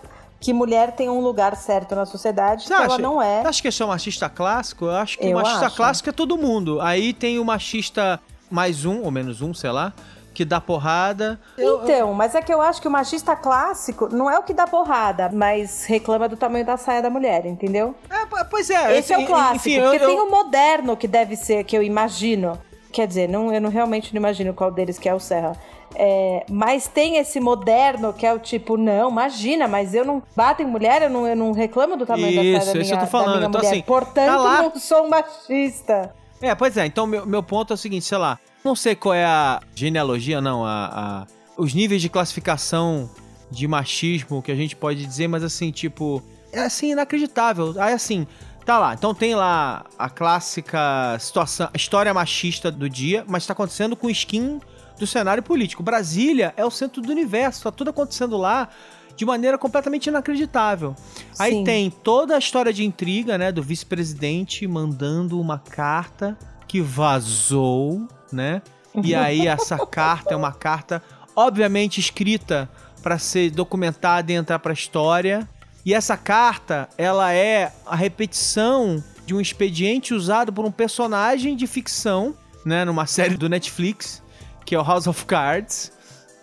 que 0.47 0.53
mulher 0.53 0.93
tem 0.93 1.11
um 1.11 1.19
lugar 1.21 1.57
certo 1.57 1.97
na 1.97 2.07
sociedade, 2.07 2.63
Você 2.63 2.69
que 2.69 2.73
ela 2.73 2.87
acha, 2.95 2.99
não 3.03 3.21
é. 3.21 3.43
acha 3.45 3.61
que 3.61 3.67
esse 3.67 3.83
é 3.83 3.85
um 3.85 3.89
machista 3.89 4.29
clássico? 4.29 4.85
Eu 4.85 4.93
acho 4.93 5.19
que 5.19 5.27
Eu 5.27 5.33
o 5.37 5.43
machista 5.43 5.67
acho. 5.67 5.77
clássico 5.77 6.09
é 6.09 6.13
todo 6.13 6.39
mundo. 6.39 6.81
Aí 6.81 7.13
tem 7.13 7.41
o 7.41 7.45
machista 7.45 8.21
mais 8.49 8.85
um, 8.85 9.03
ou 9.03 9.11
menos 9.11 9.43
um, 9.43 9.53
sei 9.53 9.73
lá, 9.73 9.93
que 10.33 10.45
dá 10.45 10.61
porrada. 10.61 11.41
Então, 11.59 12.15
mas 12.15 12.37
é 12.37 12.41
que 12.43 12.55
eu 12.55 12.63
acho 12.63 12.81
que 12.81 12.87
o 12.87 12.91
machista 12.93 13.35
clássico 13.35 14.09
não 14.15 14.31
é 14.31 14.39
o 14.39 14.45
que 14.45 14.55
dá 14.55 14.69
porrada, 14.69 15.29
mas 15.33 15.85
reclama 15.85 16.29
do 16.29 16.37
tamanho 16.37 16.65
da 16.65 16.77
saia 16.77 17.03
da 17.03 17.11
mulher, 17.11 17.45
entendeu? 17.45 17.93
É, 18.09 18.25
po- 18.27 18.45
pois 18.49 18.71
é. 18.71 18.97
Esse 18.99 19.13
é 19.13 19.19
o 19.19 19.27
clássico, 19.27 19.57
Enfim, 19.57 19.81
porque 19.81 19.97
eu- 20.05 20.07
tem 20.09 20.21
o 20.21 20.31
moderno 20.31 20.97
que 20.97 21.09
deve 21.09 21.35
ser, 21.35 21.65
que 21.65 21.77
eu 21.77 21.83
imagino. 21.83 22.57
Quer 22.93 23.09
dizer, 23.09 23.29
não, 23.29 23.53
eu 23.53 23.61
não, 23.61 23.69
realmente 23.69 24.15
não 24.15 24.21
imagino 24.21 24.55
qual 24.55 24.71
deles 24.71 24.97
que 24.97 25.09
é 25.09 25.13
o 25.15 25.19
Serra. 25.19 25.55
É, 25.99 26.45
mas 26.51 26.87
tem 26.87 27.17
esse 27.17 27.41
moderno 27.41 28.13
que 28.13 28.27
é 28.27 28.33
o 28.35 28.39
tipo, 28.39 28.77
não, 28.77 29.11
imagina, 29.11 29.67
mas 29.67 29.95
eu 29.95 30.05
não 30.05 30.23
bato 30.37 30.61
em 30.63 30.67
mulher, 30.67 31.01
eu 31.01 31.09
não, 31.09 31.27
eu 31.27 31.35
não 31.35 31.53
reclamo 31.53 31.97
do 31.97 32.05
tamanho 32.05 32.37
da 32.37 32.43
Isso, 32.45 32.75
da 32.75 32.81
isso 32.81 32.95
eu 32.95 32.99
tô 33.01 33.07
falando. 33.07 33.39
Então, 33.39 33.51
mulher. 33.61 33.71
assim, 33.73 33.83
Portanto, 33.83 34.27
tá 34.27 34.37
lá- 34.37 34.63
não 34.63 34.77
sou 34.79 35.09
machista. 35.09 36.15
É, 36.43 36.55
pois 36.55 36.77
é. 36.77 36.85
Então, 36.85 37.07
meu, 37.07 37.25
meu 37.25 37.43
ponto 37.43 37.73
é 37.73 37.75
o 37.75 37.79
seguinte, 37.79 38.05
sei 38.05 38.19
lá. 38.19 38.39
Não 38.63 38.77
sei 38.77 38.95
qual 38.95 39.15
é 39.15 39.25
a 39.25 39.61
genealogia, 39.75 40.39
não. 40.41 40.67
A, 40.67 40.71
a- 40.93 41.27
os 41.57 41.73
níveis 41.73 42.03
de 42.03 42.11
classificação 42.11 43.09
de 43.51 43.67
machismo 43.67 44.43
que 44.43 44.53
a 44.53 44.55
gente 44.55 44.77
pode 44.77 45.07
dizer, 45.07 45.29
mas 45.29 45.43
assim, 45.43 45.71
tipo... 45.71 46.23
É 46.53 46.61
assim, 46.61 46.91
inacreditável. 46.93 47.75
Aí, 47.79 47.95
assim... 47.95 48.27
Tá 48.67 48.81
lá, 48.81 48.95
então 48.95 49.15
tem 49.15 49.33
lá 49.37 49.85
a 49.97 50.11
clássica 50.11 51.17
situação, 51.21 51.69
a 51.73 51.77
história 51.77 52.13
machista 52.13 52.69
do 52.69 52.91
dia, 52.91 53.25
mas 53.29 53.47
tá 53.47 53.53
acontecendo 53.53 53.95
com 53.95 54.11
skin 54.11 54.61
do 54.99 55.07
cenário 55.07 55.43
político. 55.43 55.83
Brasília 55.83 56.55
é 56.57 56.65
o 56.65 56.71
centro 56.71 57.03
do 57.03 57.11
universo, 57.11 57.65
tá 57.65 57.71
tudo 57.71 57.91
acontecendo 57.91 58.37
lá 58.37 58.69
de 59.17 59.25
maneira 59.25 59.57
completamente 59.57 60.07
inacreditável. 60.07 60.95
Aí 61.39 61.53
Sim. 61.53 61.65
tem 61.65 61.91
toda 61.91 62.37
a 62.37 62.39
história 62.39 62.73
de 62.73 62.85
intriga, 62.85 63.39
né, 63.39 63.51
do 63.51 63.63
vice-presidente 63.63 64.67
mandando 64.67 65.41
uma 65.41 65.59
carta 65.59 66.37
que 66.69 66.81
vazou, 66.81 68.07
né? 68.31 68.61
E 69.03 69.15
aí 69.15 69.47
essa 69.47 69.79
carta 69.87 70.35
é 70.35 70.37
uma 70.37 70.53
carta 70.53 71.03
obviamente 71.35 72.01
escrita 72.01 72.69
para 73.03 73.19
ser 73.19 73.51
documentada 73.51 74.33
e 74.33 74.35
entrar 74.35 74.59
para 74.59 74.73
a 74.73 74.75
história. 74.75 75.49
E 75.85 75.95
essa 75.95 76.17
carta, 76.17 76.89
ela 76.99 77.33
é 77.33 77.73
a 77.87 77.95
repetição 77.95 79.03
de 79.25 79.35
um 79.35 79.41
expediente 79.41 80.13
usado 80.13 80.53
por 80.53 80.65
um 80.65 80.71
personagem 80.71 81.55
de 81.55 81.67
ficção, 81.67 82.35
né, 82.65 82.85
numa 82.85 83.07
série 83.07 83.37
do 83.37 83.49
Netflix, 83.49 84.23
que 84.67 84.75
é 84.75 84.79
o 84.79 84.83
House 84.83 85.07
of 85.07 85.25
Cards, 85.25 85.93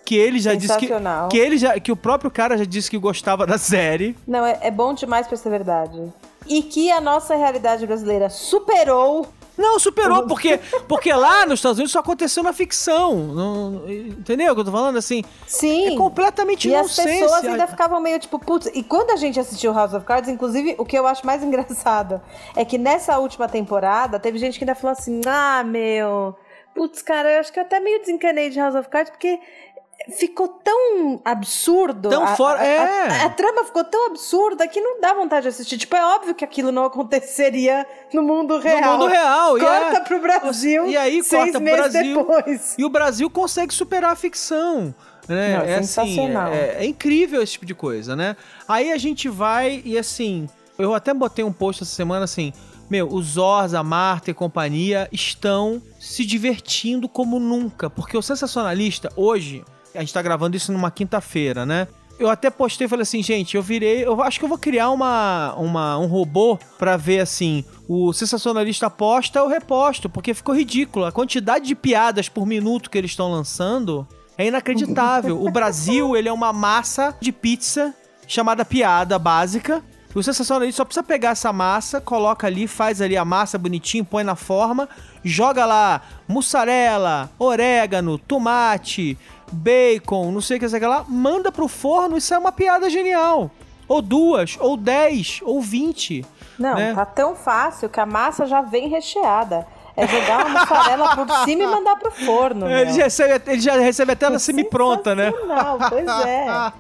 que 0.06 0.16
ele 0.16 0.40
já 0.40 0.56
disse 0.56 0.75
que 0.78 0.88
que 1.30 1.38
ele 1.38 1.58
já 1.58 1.80
que 1.80 1.92
o 1.92 1.96
próprio 1.96 2.31
cara 2.31 2.57
já 2.57 2.66
disse 2.66 2.90
que 2.90 2.97
gostava 2.97 3.45
da 3.45 3.57
série. 3.57 4.18
Não, 4.26 4.45
é, 4.45 4.57
é 4.62 4.71
bom 4.71 4.94
demais 4.94 5.28
pra 5.28 5.38
ser 5.38 5.50
verdade. 5.50 6.12
E 6.47 6.64
que 6.64 6.90
a 6.92 7.00
nossa 7.00 7.36
realidade 7.36 7.86
brasileira 7.86 8.30
superou. 8.30 9.28
Não, 9.56 9.78
superou, 9.78 10.26
porque, 10.26 10.59
porque 10.90 11.14
lá 11.14 11.45
nos 11.45 11.59
Estados 11.59 11.78
Unidos 11.78 11.92
só 11.92 12.00
aconteceu 12.00 12.42
na 12.42 12.52
ficção. 12.52 13.16
Não- 13.16 13.83
entendeu 13.88 14.52
o 14.52 14.56
que 14.56 14.62
eu 14.62 14.66
tô 14.66 14.71
falando? 14.71 14.97
Assim, 14.97 15.24
Sim. 15.45 15.94
é 15.94 15.95
completamente 15.95 16.68
E 16.68 16.76
as 16.76 16.95
pessoas 16.95 17.45
ainda 17.45 17.68
ficavam 17.68 18.02
meio 18.02 18.19
tipo, 18.19 18.40
putz. 18.40 18.69
E 18.74 18.81
quando 18.83 19.12
a 19.12 19.16
gente 19.16 19.40
assistiu 19.40 19.71
House 19.71 19.94
of 19.94 20.06
Cards, 20.06 20.28
inclusive, 20.28 20.76
o 20.80 20.86
que 20.86 20.97
eu 20.97 21.06
acho 21.06 21.26
mais 21.26 21.44
engraçado 21.44 22.19
é 22.56 22.66
que 22.66 22.78
nessa 22.78 23.18
última 23.19 23.47
temporada 23.47 24.19
teve 24.19 24.40
gente 24.40 24.57
que 24.57 24.64
ainda 24.64 24.76
falou 24.76 24.94
assim: 24.97 25.21
ah, 25.28 25.64
meu. 25.64 26.36
Putz, 26.75 27.01
cara, 27.01 27.31
eu 27.31 27.39
acho 27.39 27.51
que 27.53 27.59
eu 27.59 27.63
até 27.63 27.80
meio 27.80 27.99
desencanei 27.99 28.49
de 28.49 28.59
House 28.59 28.75
of 28.75 28.89
Cards 28.89 29.09
porque 29.11 29.39
ficou 30.18 30.47
tão 30.47 31.21
absurdo. 31.23 32.09
Tão 32.09 32.23
a, 32.23 32.35
fora- 32.35 32.59
a- 32.59 32.65
é. 32.65 32.77
a- 33.21 33.25
a 33.25 33.30
trama 33.30 33.63
ficou 33.63 33.83
tão 33.83 34.07
absurda 34.07 34.68
que 34.68 34.81
não 34.81 34.99
dá 34.99 35.13
vontade 35.13 35.44
de 35.44 35.47
assistir. 35.49 35.77
Tipo, 35.77 35.95
é 35.95 36.03
óbvio 36.06 36.35
que 36.35 36.44
aquilo 36.44 36.71
não 36.71 36.83
aconteceria 36.85 37.85
no 38.13 38.21
mundo 38.23 38.57
real. 38.57 38.97
mundo 38.97 39.07
real, 39.07 39.57
e 39.57 39.61
Corta 39.61 39.97
é- 39.97 39.99
pro 40.01 40.19
Brasil. 40.19 40.87
E 40.87 40.97
aí 40.97 41.23
seis 41.23 41.44
corta 41.44 41.51
pro 41.53 41.61
meses 41.61 41.92
Brasil. 41.94 42.18
depois. 42.18 42.75
E 42.77 42.83
o 42.83 42.89
Brasil 42.89 43.30
consegue 43.30 43.73
superar 43.73 44.11
a 44.11 44.15
ficção. 44.15 44.94
Né? 45.27 45.57
Não, 45.57 45.63
é 45.63 45.75
assim, 45.75 45.83
sensacional. 45.87 46.51
é, 46.51 46.77
é 46.80 46.85
incrível 46.85 47.42
esse 47.42 47.53
tipo 47.53 47.65
de 47.65 47.73
coisa, 47.73 48.13
né? 48.13 48.35
Aí 48.68 48.92
a 48.92 48.97
gente 48.97 49.30
vai 49.30 49.81
e 49.85 49.97
assim, 49.97 50.49
eu 50.77 50.94
até 50.94 51.13
botei 51.13 51.45
um 51.45 51.53
post 51.53 51.81
essa 51.83 51.94
semana 51.95 52.25
assim, 52.25 52.51
meu, 52.94 53.12
o 53.12 53.23
Zorza, 53.23 53.80
a 53.80 53.83
Marta 53.83 54.30
e 54.30 54.35
companhia 54.35 55.09
estão 55.12 55.81
se 56.00 56.23
divertindo 56.23 57.09
como 57.09 57.40
nunca, 57.40 57.90
porque 57.90 58.16
o 58.16 58.21
sensacionalista 58.21 59.12
hoje, 59.16 59.66
a 59.95 60.00
gente 60.02 60.14
tá 60.14 60.21
gravando 60.21 60.56
isso 60.56 60.71
numa 60.71 60.92
quinta-feira, 60.92 61.66
né? 61.66 61.88
Eu 62.19 62.30
até 62.30 62.52
postei 62.52 62.85
e 62.85 62.88
falei 62.88 63.02
assim, 63.02 63.23
gente, 63.23 63.57
eu 63.57 63.64
virei. 63.64 64.06
Eu 64.06 64.21
acho 64.21 64.38
que 64.38 64.45
eu 64.45 64.50
vou 64.50 64.59
criar 64.59 64.92
uma, 64.92 65.56
uma, 65.56 65.97
um 65.97 66.06
robô 66.06 66.59
pra 66.78 66.95
ver 66.95 67.21
assim. 67.21 67.66
O 67.88 68.14
sensacionalista 68.14 68.88
posta, 68.92 69.40
eu 69.40 69.47
reposto, 69.47 70.07
porque 70.07 70.31
ficou 70.35 70.56
ridículo. 70.56 71.06
A 71.06 71.12
quantidade 71.12 71.66
de 71.66 71.73
piadas 71.73 72.30
por 72.30 72.45
minuto 72.45 72.92
que 72.92 72.97
eles 73.00 73.09
estão 73.09 73.31
lançando 73.31 74.07
é 74.38 74.45
inacreditável. 74.45 75.44
o 75.44 75.50
Brasil, 75.50 76.16
ele 76.16 76.30
é 76.30 76.33
uma 76.33 76.54
massa 76.54 77.18
de 77.19 77.31
pizza 77.31 77.92
chamada 78.28 78.64
piada 78.64 79.18
básica. 79.18 79.83
O 80.16 80.22
sensacionalista 80.22 80.78
só 80.78 80.86
precisa 80.86 81.04
pegar 81.04 81.32
essa 81.32 81.52
massa, 81.52 82.00
coloca 82.00 82.46
ali, 82.46 82.68
faz 82.68 83.02
ali 83.02 83.18
a 83.18 83.26
massa 83.26 83.58
bonitinho, 83.58 84.06
põe 84.06 84.24
na 84.24 84.36
forma, 84.36 84.88
joga 85.24 85.66
lá 85.66 86.02
mussarela, 86.28 87.32
orégano, 87.40 88.20
tomate, 88.20 89.18
bacon, 89.52 90.32
não 90.32 90.42
sei 90.42 90.58
o 90.58 90.60
que, 90.60 90.70
sei 90.70 90.78
o 90.78 90.82
que 90.82 90.88
lá, 90.88 91.04
manda 91.08 91.52
pro 91.52 91.68
forno 91.68 92.16
e 92.16 92.22
sai 92.22 92.38
uma 92.38 92.52
piada 92.52 92.90
genial. 92.90 93.50
Ou 93.88 94.02
duas, 94.02 94.58
ou 94.60 94.78
dez, 94.78 95.40
ou 95.44 95.60
vinte. 95.62 96.24
Não, 96.58 96.76
né? 96.76 96.94
tá 96.94 97.06
tão 97.06 97.36
fácil 97.36 97.90
que 97.90 98.00
a 98.00 98.06
massa 98.06 98.46
já 98.46 98.62
vem 98.62 98.88
recheada. 98.88 99.68
É 99.96 100.08
jogar 100.08 100.46
uma 100.46 100.60
mussarela 100.60 101.16
por 101.16 101.30
cima 101.46 101.64
e 101.64 101.68
mandar 101.68 101.96
pro 101.98 102.12
forno. 102.12 102.68
Ele 102.68 102.86
meu. 102.86 102.94
já, 102.96 103.04
recebe, 103.04 103.52
ele 103.52 103.62
já 103.62 103.76
recebe 103.76 104.14
até 104.14 104.26
ela 104.26 104.40
semi-pronta, 104.40 105.14
né? 105.14 105.32
Sensacional, 105.32 105.78
pois 105.90 106.08
é. 106.26 106.72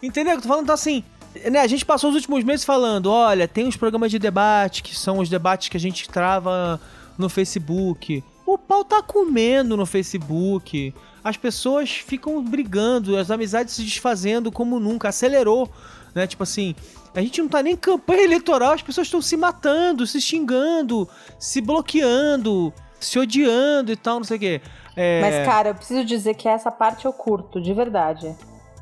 Entendeu? 0.06 0.34
Eu 0.34 0.40
tô 0.40 0.48
falando 0.48 0.64
então, 0.64 0.74
assim. 0.74 1.04
Né, 1.50 1.60
a 1.60 1.66
gente 1.66 1.84
passou 1.84 2.10
os 2.10 2.16
últimos 2.16 2.42
meses 2.42 2.64
falando, 2.64 3.10
olha, 3.10 3.46
tem 3.46 3.68
os 3.68 3.76
programas 3.76 4.10
de 4.10 4.18
debate, 4.18 4.82
que 4.82 4.96
são 4.96 5.18
os 5.18 5.28
debates 5.28 5.68
que 5.68 5.76
a 5.76 5.80
gente 5.80 6.08
trava 6.08 6.80
no 7.16 7.28
Facebook. 7.28 8.24
O 8.44 8.58
pau 8.58 8.84
tá 8.84 9.00
comendo 9.00 9.76
no 9.76 9.86
Facebook. 9.86 10.92
As 11.22 11.36
pessoas 11.36 11.90
ficam 11.90 12.42
brigando, 12.42 13.16
as 13.16 13.30
amizades 13.30 13.74
se 13.74 13.82
desfazendo 13.82 14.50
como 14.50 14.80
nunca. 14.80 15.08
Acelerou, 15.08 15.70
né? 16.14 16.26
Tipo 16.26 16.42
assim, 16.42 16.74
a 17.14 17.20
gente 17.20 17.40
não 17.40 17.48
tá 17.48 17.62
nem 17.62 17.74
em 17.74 17.76
campanha 17.76 18.22
eleitoral, 18.24 18.72
as 18.72 18.82
pessoas 18.82 19.06
estão 19.06 19.22
se 19.22 19.36
matando, 19.36 20.06
se 20.06 20.20
xingando, 20.20 21.08
se 21.38 21.60
bloqueando, 21.60 22.72
se 22.98 23.18
odiando 23.18 23.92
e 23.92 23.96
tal, 23.96 24.16
não 24.16 24.24
sei 24.24 24.36
o 24.36 24.40
quê. 24.40 24.60
É... 24.96 25.20
Mas, 25.20 25.46
cara, 25.46 25.68
eu 25.68 25.74
preciso 25.74 26.04
dizer 26.04 26.34
que 26.34 26.48
essa 26.48 26.70
parte 26.70 27.04
eu 27.04 27.12
curto, 27.12 27.60
de 27.60 27.72
verdade. 27.72 28.34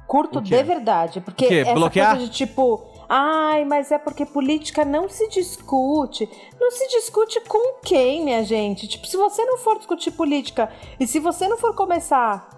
Curto 0.08 0.40
de 0.40 0.62
verdade. 0.62 1.20
Porque 1.20 1.44
O 1.44 1.48
quê? 1.48 1.54
essa 1.58 1.74
Bloquear? 1.74 2.10
coisa 2.16 2.24
de 2.26 2.32
tipo. 2.32 2.82
Ai, 3.08 3.64
mas 3.64 3.92
é 3.92 3.98
porque 3.98 4.26
política 4.26 4.84
não 4.84 5.08
se 5.08 5.28
discute. 5.28 6.28
Não 6.60 6.70
se 6.70 6.88
discute 6.88 7.40
com 7.42 7.80
quem, 7.82 8.24
minha 8.24 8.42
gente? 8.42 8.88
Tipo, 8.88 9.06
se 9.06 9.16
você 9.16 9.44
não 9.44 9.58
for 9.58 9.76
discutir 9.76 10.10
política 10.10 10.70
e 10.98 11.06
se 11.06 11.20
você 11.20 11.46
não 11.46 11.58
for 11.58 11.74
começar 11.74 12.48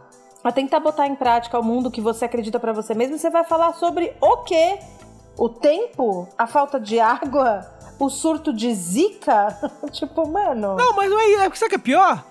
a 0.43 0.51
tentar 0.51 0.81
botar 0.81 1.07
em 1.07 1.15
prática 1.15 1.59
o 1.59 1.63
mundo 1.63 1.91
que 1.91 2.01
você 2.01 2.25
acredita 2.25 2.59
pra 2.59 2.73
você 2.73 2.95
mesmo, 2.95 3.19
você 3.19 3.29
vai 3.31 3.45
falar 3.45 3.75
sobre 3.75 4.13
o 4.21 4.39
quê? 4.39 4.79
O 5.37 5.49
tempo? 5.49 6.29
A 6.39 6.47
falta 6.47 6.81
de 6.81 6.99
água? 6.99 7.67
O 7.99 8.09
surto 8.09 8.53
de 8.53 8.75
zika? 8.75 9.49
tipo, 9.93 10.27
mano. 10.27 10.77
Não, 10.77 10.95
mas 10.95 11.11
não 11.11 11.21
é, 11.21 11.33
é 11.35 11.51
sabe 11.51 11.67
o 11.67 11.69
que 11.69 11.75
é 11.75 11.79
pior? 11.79 12.25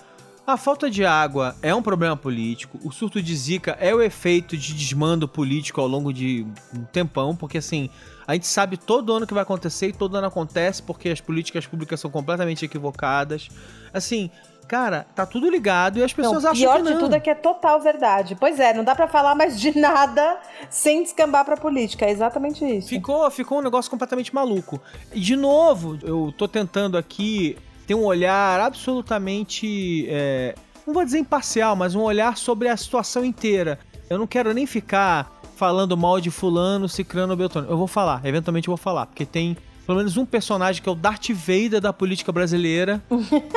A 0.50 0.58
falta 0.58 0.90
de 0.90 1.06
água 1.06 1.56
é 1.62 1.76
um 1.76 1.82
problema 1.82 2.18
político. 2.18 2.80
O 2.84 2.92
surto 2.92 3.22
de 3.22 3.36
zika 3.36 3.78
é 3.80 3.94
o 3.94 4.02
efeito 4.02 4.58
de 4.58 4.74
desmando 4.74 5.28
político 5.28 5.80
ao 5.80 5.86
longo 5.86 6.12
de 6.12 6.44
um 6.74 6.84
tempão, 6.86 7.36
porque 7.36 7.60
assim, 7.60 7.88
a 8.26 8.34
gente 8.34 8.48
sabe 8.48 8.76
todo 8.76 9.14
ano 9.14 9.28
que 9.28 9.34
vai 9.34 9.44
acontecer 9.44 9.90
e 9.90 9.94
todo 9.94 10.18
ano 10.18 10.26
acontece 10.26 10.82
porque 10.82 11.10
as 11.10 11.22
políticas 11.22 11.68
públicas 11.68 12.00
são 12.00 12.10
completamente 12.10 12.66
equivocadas. 12.66 13.48
Assim, 13.94 14.32
cara, 14.68 15.06
tá 15.14 15.24
tudo 15.24 15.48
ligado 15.48 16.00
e 16.00 16.04
as 16.04 16.14
pessoas 16.14 16.42
não, 16.42 16.50
acham 16.50 16.64
pior 16.64 16.78
que 16.78 16.82
não. 16.82 16.94
de 16.94 16.98
tudo 16.98 17.16
é 17.16 17.20
que 17.20 17.30
é 17.30 17.36
total 17.36 17.80
verdade. 17.80 18.34
Pois 18.34 18.60
é, 18.60 18.74
não 18.74 18.84
dá 18.84 18.96
pra 18.96 19.08
falar 19.08 19.36
mais 19.36 19.62
de 19.62 19.74
nada 19.78 20.40
sem 20.68 21.04
descambar 21.04 21.46
pra 21.46 21.58
política. 21.58 22.06
É 22.06 22.10
exatamente 22.10 22.66
isso. 22.66 22.90
Ficou, 22.90 23.30
ficou 23.30 23.60
um 23.60 23.62
negócio 23.62 23.92
completamente 23.92 24.34
maluco. 24.34 24.82
E, 25.14 25.20
de 25.20 25.36
novo, 25.36 26.00
eu 26.02 26.34
tô 26.36 26.48
tentando 26.48 26.98
aqui 26.98 27.56
ter 27.90 27.96
um 27.96 28.06
olhar 28.06 28.60
absolutamente. 28.60 30.06
é, 30.08 30.54
não 30.86 30.94
vou 30.94 31.04
dizer 31.04 31.18
imparcial, 31.18 31.76
mas 31.76 31.96
um 31.96 32.02
olhar 32.02 32.38
sobre 32.38 32.68
a 32.68 32.78
situação 32.78 33.26
inteira. 33.26 33.80
Eu 34.08 34.20
não 34.20 34.28
quero 34.28 34.54
nem 34.54 34.68
ficar 34.68 35.42
falando 35.56 35.98
mal 35.98 36.22
de 36.22 36.30
Fulano, 36.30 36.88
Cicrano 36.88 37.34
ou 37.34 37.38
Beltrano. 37.38 37.68
Eu 37.68 37.78
vou 37.78 37.88
falar, 37.88 38.24
eventualmente 38.24 38.68
eu 38.68 38.74
vou 38.74 38.78
falar, 38.78 39.08
porque 39.08 39.26
tem 39.26 39.58
pelo 39.88 39.98
menos 39.98 40.18
um 40.18 40.26
personagem 40.26 40.84
que 40.84 40.88
é 40.88 40.92
o 40.92 40.96
Darth 40.96 41.30
Vader 41.32 41.82
da 41.82 41.92
política 41.92 42.32
brasileira, 42.32 43.02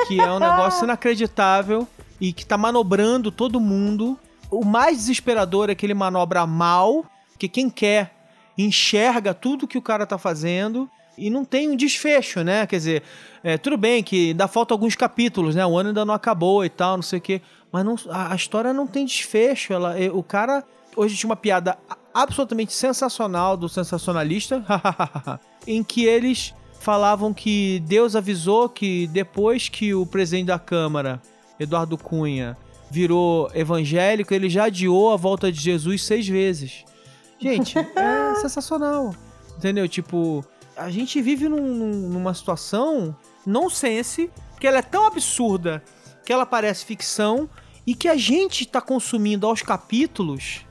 que 0.09 0.19
é 0.19 0.33
um 0.33 0.39
negócio 0.41 0.85
inacreditável 0.85 1.87
e 2.19 2.33
que 2.33 2.47
tá 2.47 2.57
manobrando 2.57 3.31
todo 3.31 3.61
mundo. 3.61 4.19
O 4.51 4.65
mais 4.65 4.97
desesperador 4.97 5.69
é 5.69 5.75
que 5.75 5.85
ele 5.85 5.93
manobra 5.93 6.47
mal, 6.47 7.05
que 7.39 7.49
quem 7.49 7.69
quer 7.69 8.15
enxerga 8.57 9.35
tudo 9.35 9.69
que 9.69 9.77
o 9.77 9.83
cara 9.83 10.07
tá 10.07 10.17
fazendo 10.17 10.89
e 11.19 11.29
não 11.29 11.45
tem 11.45 11.69
um 11.69 11.77
desfecho, 11.77 12.43
né? 12.43 12.67
Quer 12.67 12.77
dizer, 12.77 13.03
é, 13.45 13.59
tudo 13.59 13.77
bem 13.77 14.03
que 14.03 14.29
ainda 14.31 14.47
falta 14.47 14.73
alguns 14.73 14.95
capítulos, 14.95 15.55
né? 15.55 15.65
O 15.67 15.77
ano 15.77 15.91
ainda 15.91 16.05
não 16.05 16.15
acabou 16.15 16.65
e 16.65 16.69
tal, 16.69 16.97
não 16.97 17.03
sei 17.03 17.19
o 17.19 17.23
quê. 17.23 17.43
Mas 17.71 17.85
não, 17.85 17.97
a, 18.11 18.33
a 18.33 18.37
história 18.37 18.73
não 18.73 18.87
tem 18.87 19.05
desfecho. 19.05 19.73
Ela, 19.73 19.97
o 20.13 20.23
cara. 20.23 20.65
Hoje 20.95 21.17
tinha 21.17 21.29
uma 21.31 21.37
piada 21.37 21.79
absolutamente 22.13 22.73
sensacional 22.75 23.57
do 23.57 23.67
sensacionalista, 23.67 24.63
em 25.67 25.83
que 25.83 26.05
eles 26.05 26.55
falavam 26.79 27.33
que 27.33 27.83
Deus 27.87 28.15
avisou 28.15 28.69
que 28.69 29.07
depois 29.07 29.71
que 29.71 29.95
o 29.95 30.05
presidente 30.05 30.49
da 30.49 30.59
Câmara, 30.59 31.23
Eduardo 31.59 31.97
Cunha, 31.97 32.59
virou 32.91 33.51
evangélico, 33.55 34.35
ele 34.35 34.51
já 34.51 34.65
adiou 34.65 35.13
a 35.13 35.17
volta 35.17 35.51
de 35.51 35.59
Jesus 35.59 36.05
seis 36.05 36.29
vezes. 36.29 36.85
Gente, 37.39 37.79
é 37.97 38.35
sensacional. 38.35 39.15
Entendeu? 39.57 39.89
Tipo, 39.89 40.45
a 40.77 40.91
gente 40.91 41.23
vive 41.23 41.49
num- 41.49 42.09
numa 42.11 42.35
situação 42.35 43.17
nonsense, 43.47 44.31
que 44.59 44.67
ela 44.67 44.79
é 44.79 44.83
tão 44.83 45.07
absurda 45.07 45.83
que 46.25 46.33
ela 46.33 46.47
parece 46.47 46.85
ficção 46.85 47.49
e 47.87 47.95
que 47.95 48.09
a 48.09 48.17
gente 48.17 48.65
tá 48.67 48.81
consumindo 48.81 49.47
aos 49.47 49.63
capítulos 49.63 50.65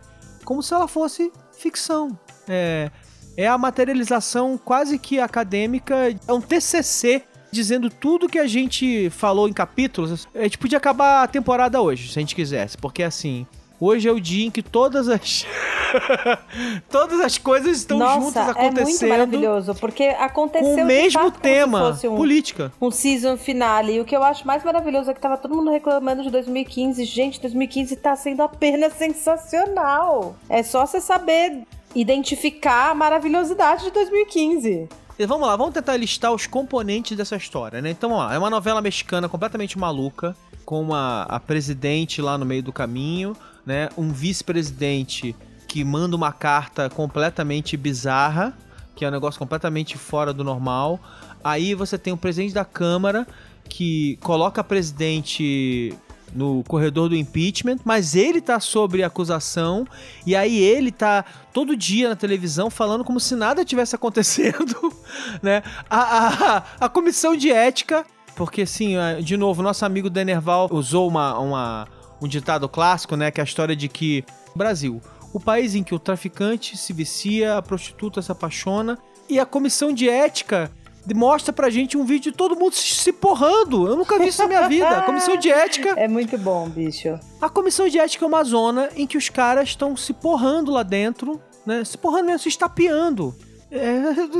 como 0.45 0.63
se 0.63 0.73
ela 0.73 0.87
fosse 0.87 1.31
ficção. 1.57 2.17
É, 2.47 2.91
é 3.37 3.47
a 3.47 3.57
materialização 3.57 4.57
quase 4.57 4.97
que 4.97 5.19
acadêmica, 5.19 5.95
é 6.27 6.33
um 6.33 6.41
TCC 6.41 7.23
dizendo 7.51 7.89
tudo 7.89 8.29
que 8.29 8.39
a 8.39 8.47
gente 8.47 9.09
falou 9.09 9.47
em 9.47 9.53
capítulos. 9.53 10.27
A 10.33 10.43
gente 10.43 10.57
podia 10.57 10.77
acabar 10.77 11.23
a 11.23 11.27
temporada 11.27 11.81
hoje, 11.81 12.11
se 12.11 12.19
a 12.19 12.21
gente 12.21 12.35
quisesse, 12.35 12.77
porque 12.77 13.03
assim, 13.03 13.45
hoje 13.81 14.07
é 14.07 14.11
o 14.11 14.19
dia 14.19 14.45
em 14.45 14.51
que 14.51 14.61
todas 14.61 15.09
as 15.09 15.45
todas 16.89 17.19
as 17.19 17.37
coisas 17.37 17.77
estão 17.77 17.97
juntas 17.97 18.23
Nossa, 18.35 18.39
é 18.39 18.43
muito 18.43 18.59
acontecendo 18.59 19.09
maravilhoso, 19.09 19.75
porque 19.75 20.03
aconteceu 20.03 20.75
com 20.75 20.83
o 20.83 20.85
mesmo 20.85 21.19
fato 21.19 21.39
tema, 21.39 21.97
um, 22.03 22.15
política. 22.15 22.71
um 22.79 22.91
season 22.91 23.35
finale. 23.35 23.95
E 23.95 23.99
o 23.99 24.05
que 24.05 24.15
eu 24.15 24.23
acho 24.23 24.45
mais 24.45 24.63
maravilhoso 24.63 25.09
é 25.09 25.13
que 25.13 25.19
tava 25.19 25.37
todo 25.37 25.55
mundo 25.55 25.71
reclamando 25.71 26.21
de 26.23 26.29
2015. 26.29 27.03
Gente, 27.05 27.41
2015 27.41 27.95
tá 27.97 28.15
sendo 28.15 28.41
apenas 28.43 28.93
sensacional. 28.97 30.35
É 30.47 30.61
só 30.61 30.85
você 30.85 31.01
saber 31.01 31.63
identificar 31.95 32.91
a 32.91 32.93
maravilhosidade 32.93 33.85
de 33.85 33.91
2015. 33.91 34.87
E 35.19 35.25
Vamos 35.25 35.47
lá, 35.47 35.55
vamos 35.55 35.73
tentar 35.73 35.97
listar 35.97 36.31
os 36.31 36.47
componentes 36.47 37.15
dessa 37.15 37.35
história, 37.35 37.81
né? 37.81 37.91
Então 37.91 38.09
vamos 38.09 38.25
lá, 38.25 38.33
é 38.33 38.37
uma 38.39 38.49
novela 38.49 38.81
mexicana 38.81 39.29
completamente 39.29 39.77
maluca, 39.77 40.35
com 40.65 40.81
uma, 40.81 41.23
a 41.23 41.39
presidente 41.39 42.21
lá 42.21 42.37
no 42.37 42.45
meio 42.45 42.63
do 42.63 42.73
caminho, 42.73 43.35
né? 43.65 43.89
Um 43.97 44.11
vice-presidente 44.11 45.35
que 45.67 45.83
manda 45.83 46.15
uma 46.15 46.33
carta 46.33 46.89
completamente 46.89 47.77
bizarra, 47.77 48.57
que 48.95 49.05
é 49.05 49.07
um 49.07 49.11
negócio 49.11 49.39
completamente 49.39 49.97
fora 49.97 50.33
do 50.33 50.43
normal. 50.43 50.99
Aí 51.43 51.73
você 51.73 51.97
tem 51.97 52.11
o 52.11 52.17
presidente 52.17 52.53
da 52.53 52.65
Câmara 52.65 53.25
que 53.69 54.17
coloca 54.21 54.63
presidente 54.63 55.95
no 56.33 56.63
corredor 56.65 57.09
do 57.09 57.15
impeachment, 57.15 57.77
mas 57.83 58.15
ele 58.15 58.41
tá 58.41 58.59
sob 58.59 59.03
acusação 59.03 59.85
e 60.25 60.35
aí 60.35 60.57
ele 60.57 60.91
tá 60.91 61.25
todo 61.53 61.75
dia 61.75 62.09
na 62.09 62.15
televisão 62.15 62.69
falando 62.69 63.03
como 63.03 63.19
se 63.19 63.35
nada 63.35 63.65
tivesse 63.65 63.95
acontecendo, 63.95 64.93
né? 65.41 65.61
A, 65.89 65.99
a, 65.99 66.63
a 66.81 66.89
comissão 66.89 67.35
de 67.35 67.51
ética, 67.51 68.05
porque 68.35 68.61
assim, 68.61 68.95
de 69.23 69.35
novo, 69.35 69.61
nosso 69.61 69.85
amigo 69.85 70.09
Denerval 70.09 70.69
usou 70.71 71.07
uma, 71.07 71.37
uma, 71.39 71.87
um 72.21 72.27
ditado 72.27 72.69
clássico, 72.69 73.15
né? 73.15 73.31
Que 73.31 73.41
é 73.41 73.43
a 73.43 73.45
história 73.45 73.75
de 73.75 73.87
que 73.87 74.23
Brasil, 74.55 75.01
o 75.33 75.39
país 75.39 75.75
em 75.75 75.83
que 75.83 75.95
o 75.95 75.99
traficante 75.99 76.77
se 76.77 76.93
vicia, 76.93 77.57
a 77.57 77.61
prostituta 77.61 78.21
se 78.21 78.31
apaixona 78.31 78.97
e 79.29 79.39
a 79.39 79.45
comissão 79.45 79.91
de 79.93 80.07
ética 80.09 80.71
mostra 81.15 81.51
pra 81.51 81.69
gente 81.69 81.97
um 81.97 82.05
vídeo 82.05 82.31
de 82.31 82.37
todo 82.37 82.55
mundo 82.55 82.73
se 82.75 83.11
porrando. 83.11 83.87
Eu 83.87 83.95
nunca 83.95 84.19
vi 84.19 84.27
isso 84.27 84.41
na 84.41 84.47
minha 84.47 84.67
vida. 84.67 84.87
A 84.87 85.01
comissão 85.01 85.35
de 85.35 85.49
ética 85.49 85.93
É 85.97 86.07
muito 86.07 86.37
bom, 86.37 86.69
bicho. 86.69 87.19
a 87.41 87.49
comissão 87.49 87.87
de 87.87 87.97
ética 87.97 88.23
é 88.23 88.27
uma 88.27 88.43
zona 88.43 88.89
em 88.95 89.07
que 89.07 89.17
os 89.17 89.29
caras 89.29 89.69
estão 89.69 89.97
se 89.97 90.13
porrando 90.13 90.71
lá 90.71 90.83
dentro, 90.83 91.41
né? 91.65 91.83
Se 91.83 91.97
porrando 91.97 92.25
mesmo, 92.25 92.39
se 92.39 92.49
estapeando. 92.49 93.35
É, 93.71 93.95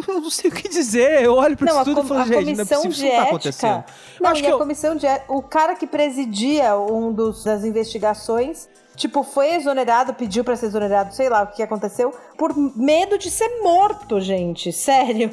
eu 0.09 0.21
não 0.21 0.29
sei 0.29 0.49
o 0.49 0.53
que 0.53 0.67
dizer. 0.67 1.23
Eu 1.23 1.35
olho 1.35 1.55
pra 1.55 1.71
Não, 1.71 1.81
isso 1.81 1.85
tudo 1.95 2.05
e 2.05 2.07
falo, 2.09 2.19
a 2.19 2.25
gente, 2.25 2.53
não 2.57 2.63
é 2.63 2.65
possível, 2.65 2.89
isso 2.91 2.99
de 2.99 3.03
não 3.05 3.09
tá 3.11 3.15
ética. 3.15 3.29
acontecendo. 3.29 3.83
Não, 4.19 4.29
Acho 4.29 4.39
e 4.39 4.43
que 4.43 4.47
a 4.47 4.51
eu- 4.51 4.57
comissão 4.59 4.95
de 4.95 5.05
ética. 5.05 5.33
O 5.33 5.41
cara 5.41 5.75
que 5.75 5.87
presidia 5.87 6.75
um 6.77 7.13
dos 7.13 7.43
das 7.45 7.63
investigações, 7.63 8.67
tipo, 8.95 9.23
foi 9.23 9.53
exonerado, 9.55 10.13
pediu 10.13 10.43
pra 10.43 10.55
ser 10.57 10.65
exonerado, 10.65 11.13
sei 11.15 11.29
lá 11.29 11.43
o 11.43 11.47
que 11.47 11.63
aconteceu, 11.63 12.13
por 12.37 12.53
medo 12.75 13.17
de 13.17 13.31
ser 13.31 13.61
morto, 13.63 14.19
gente. 14.19 14.71
Sério. 14.73 15.31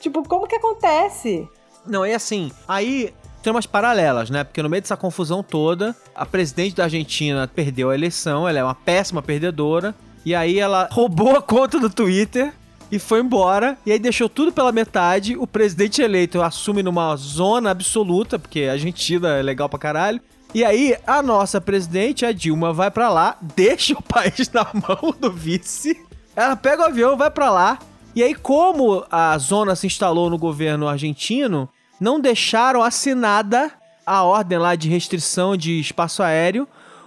tipo, 0.00 0.26
como 0.28 0.46
que 0.48 0.56
acontece? 0.56 1.48
Não, 1.86 2.04
é 2.04 2.14
assim, 2.14 2.50
aí 2.66 3.14
tem 3.42 3.52
umas 3.52 3.64
paralelas, 3.66 4.28
né? 4.28 4.42
Porque 4.44 4.60
no 4.62 4.68
meio 4.68 4.82
dessa 4.82 4.96
confusão 4.96 5.42
toda, 5.42 5.94
a 6.14 6.26
presidente 6.26 6.74
da 6.74 6.84
Argentina 6.84 7.48
perdeu 7.54 7.90
a 7.90 7.94
eleição, 7.94 8.48
ela 8.48 8.58
é 8.58 8.64
uma 8.64 8.74
péssima 8.74 9.22
perdedora, 9.22 9.94
e 10.26 10.34
aí 10.34 10.58
ela 10.58 10.88
roubou 10.90 11.36
a 11.36 11.40
conta 11.40 11.78
do 11.78 11.88
Twitter 11.88 12.52
e 12.90 12.98
foi 12.98 13.20
embora, 13.20 13.78
e 13.86 13.92
aí 13.92 13.98
deixou 13.98 14.28
tudo 14.28 14.52
pela 14.52 14.72
metade, 14.72 15.36
o 15.36 15.46
presidente 15.46 16.02
eleito 16.02 16.42
assume 16.42 16.82
numa 16.82 17.14
zona 17.16 17.70
absoluta, 17.70 18.38
porque 18.38 18.62
a 18.62 18.72
Argentina 18.72 19.36
é 19.36 19.42
legal 19.42 19.68
pra 19.68 19.78
caralho, 19.78 20.20
E 20.52 20.64
aí, 20.64 20.96
a 21.06 21.22
nossa 21.22 21.60
presidente, 21.60 22.26
a 22.26 22.32
Dilma, 22.32 22.72
vai 22.72 22.90
pra 22.90 23.08
lá, 23.08 23.36
deixa 23.54 23.94
o 23.94 24.02
país 24.02 24.50
na 24.52 24.66
mão 24.74 25.14
do 25.20 25.30
vice. 25.30 25.96
Ela 26.34 26.56
pega 26.56 26.82
o 26.82 26.86
avião, 26.86 27.16
vai 27.16 27.30
pra 27.30 27.50
lá. 27.50 27.78
E 28.16 28.22
aí, 28.22 28.34
como 28.34 29.04
a 29.08 29.38
zona 29.38 29.76
se 29.76 29.86
instalou 29.86 30.28
no 30.28 30.36
governo 30.36 30.88
argentino, 30.88 31.68
não 32.00 32.18
deixaram 32.18 32.82
assinada 32.82 33.70
a 34.04 34.24
ordem 34.24 34.58
lá 34.58 34.74
de 34.74 34.88
restrição 34.88 35.56
de 35.56 35.78
espaço 35.78 36.20
aéreo. 36.20 36.66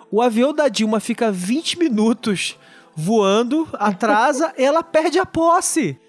O 0.10 0.22
avião 0.22 0.54
da 0.54 0.70
Dilma 0.70 1.02
fica 1.02 1.30
20 1.30 1.78
minutos 1.80 2.58
voando, 2.96 3.68
atrasa, 3.74 4.54
ela 4.58 4.84
perde 4.84 5.20
a 5.20 5.26
posse. 5.26 6.00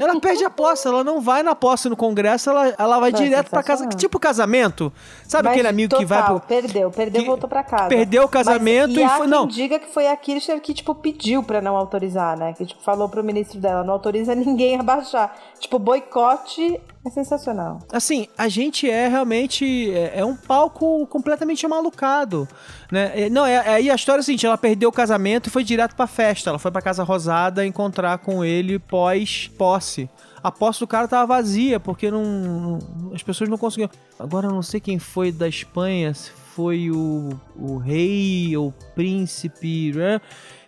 Ela 0.00 0.18
perde 0.18 0.42
a 0.42 0.48
posse, 0.48 0.88
ela 0.88 1.04
não 1.04 1.20
vai 1.20 1.42
na 1.42 1.54
posse 1.54 1.90
no 1.90 1.96
Congresso, 1.96 2.48
ela, 2.48 2.74
ela 2.78 2.98
vai 2.98 3.12
direto 3.12 3.50
pra 3.50 3.62
casa. 3.62 3.86
Tipo 3.88 4.18
casamento. 4.18 4.90
Sabe 5.28 5.44
Mas 5.44 5.52
aquele 5.52 5.68
amigo 5.68 5.94
que 5.94 6.06
vai 6.06 6.22
total, 6.22 6.40
pro. 6.40 6.48
Perdeu, 6.48 6.90
perdeu 6.90 7.20
que 7.20 7.26
e 7.26 7.28
voltou 7.28 7.46
pra 7.46 7.62
casa. 7.62 7.88
perdeu 7.90 8.22
o 8.24 8.28
casamento 8.28 8.94
Mas, 8.94 9.00
e 9.00 9.04
há 9.04 9.10
foi- 9.18 9.26
não. 9.26 9.46
diga 9.46 9.78
que 9.78 9.92
foi 9.92 10.06
a 10.08 10.16
Kirchner 10.16 10.58
que, 10.62 10.72
tipo, 10.72 10.94
pediu 10.94 11.42
pra 11.42 11.60
não 11.60 11.76
autorizar, 11.76 12.34
né? 12.38 12.54
Que, 12.54 12.64
tipo, 12.64 12.80
falou 12.82 13.10
pro 13.10 13.22
ministro 13.22 13.60
dela, 13.60 13.84
não 13.84 13.92
autoriza 13.92 14.34
ninguém 14.34 14.80
a 14.80 14.82
baixar. 14.82 15.36
Tipo, 15.60 15.78
boicote 15.78 16.80
é 17.06 17.10
sensacional. 17.10 17.78
Assim, 17.92 18.26
a 18.36 18.48
gente 18.48 18.88
é 18.88 19.08
realmente. 19.08 19.90
É, 19.92 20.20
é 20.20 20.24
um 20.24 20.34
palco 20.36 21.06
completamente 21.06 21.66
malucado. 21.68 22.48
Né? 22.90 23.12
É, 23.26 23.30
Não, 23.30 23.44
é, 23.44 23.58
aí 23.68 23.90
a 23.90 23.94
história 23.94 24.20
é 24.20 24.22
a 24.22 24.24
seguinte: 24.24 24.46
ela 24.46 24.56
perdeu 24.58 24.88
o 24.88 24.92
casamento 24.92 25.48
e 25.48 25.50
foi 25.50 25.62
direto 25.64 25.94
pra 25.94 26.06
festa. 26.06 26.50
Ela 26.50 26.58
foi 26.58 26.70
pra 26.70 26.80
Casa 26.82 27.02
Rosada 27.02 27.66
encontrar 27.66 28.18
com 28.18 28.44
ele 28.44 28.78
pós-posse. 28.78 30.08
A 30.42 30.52
posse 30.52 30.80
do 30.80 30.86
cara 30.86 31.08
tava 31.08 31.26
vazia, 31.36 31.80
porque 31.80 32.10
não, 32.10 32.22
não- 32.24 33.12
as 33.14 33.22
pessoas 33.22 33.48
não 33.48 33.56
conseguiam. 33.58 33.88
Agora 34.18 34.46
eu 34.46 34.52
não 34.52 34.62
sei 34.62 34.78
quem 34.80 34.98
foi 34.98 35.32
da 35.32 35.48
Espanha, 35.48 36.12
se 36.12 36.30
foi 36.54 36.90
o, 36.90 37.30
o 37.56 37.78
rei 37.78 38.54
ou 38.56 38.68
o 38.68 38.74
príncipe, 38.94 39.92
né? 39.94 40.20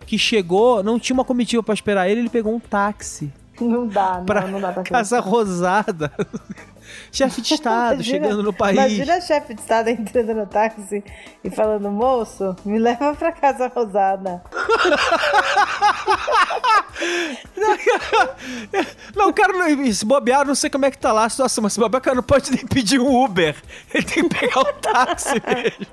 Que 0.05 0.17
chegou, 0.17 0.81
não 0.83 0.99
tinha 0.99 1.13
uma 1.13 1.23
comitiva 1.23 1.61
pra 1.61 1.73
esperar 1.73 2.09
ele, 2.09 2.21
ele 2.21 2.29
pegou 2.29 2.53
um 2.53 2.59
táxi 2.59 3.31
Não 3.61 3.87
dá, 3.87 4.21
pra 4.25 4.41
não, 4.41 4.51
não 4.53 4.61
dá 4.61 4.71
pra 4.71 4.83
Casa 4.83 5.17
acreditar. 5.17 5.37
Rosada. 5.37 6.11
Chefe 7.11 7.41
de 7.41 7.53
Estado 7.55 7.95
Imagina- 7.95 8.03
chegando 8.27 8.43
no 8.43 8.53
país. 8.53 8.77
Imagina 8.77 9.19
chefe 9.19 9.53
de 9.53 9.59
estado 9.61 9.89
entrando 9.89 10.33
no 10.33 10.45
táxi 10.45 11.03
e 11.43 11.49
falando, 11.49 11.91
moço, 11.91 12.55
me 12.63 12.79
leva 12.79 13.13
pra 13.13 13.31
Casa 13.33 13.67
Rosada. 13.67 14.41
Não, 19.15 19.29
o 19.29 19.33
cara 19.33 19.53
não. 19.53 19.91
Se 19.93 20.05
bobear, 20.05 20.45
não 20.45 20.55
sei 20.55 20.69
como 20.69 20.85
é 20.85 20.91
que 20.91 20.97
tá 20.97 21.11
lá 21.11 21.25
a 21.25 21.29
situação, 21.29 21.61
mas 21.63 21.73
se 21.73 21.79
bobear, 21.79 21.99
o 21.99 22.03
cara 22.03 22.15
não 22.15 22.23
pode 22.23 22.51
nem 22.51 22.65
pedir 22.65 22.99
um 22.99 23.23
Uber. 23.23 23.55
Ele 23.93 24.03
tem 24.05 24.27
que 24.27 24.35
pegar 24.39 24.61
o 24.61 24.73
táxi 24.73 25.35
mesmo. 25.45 25.87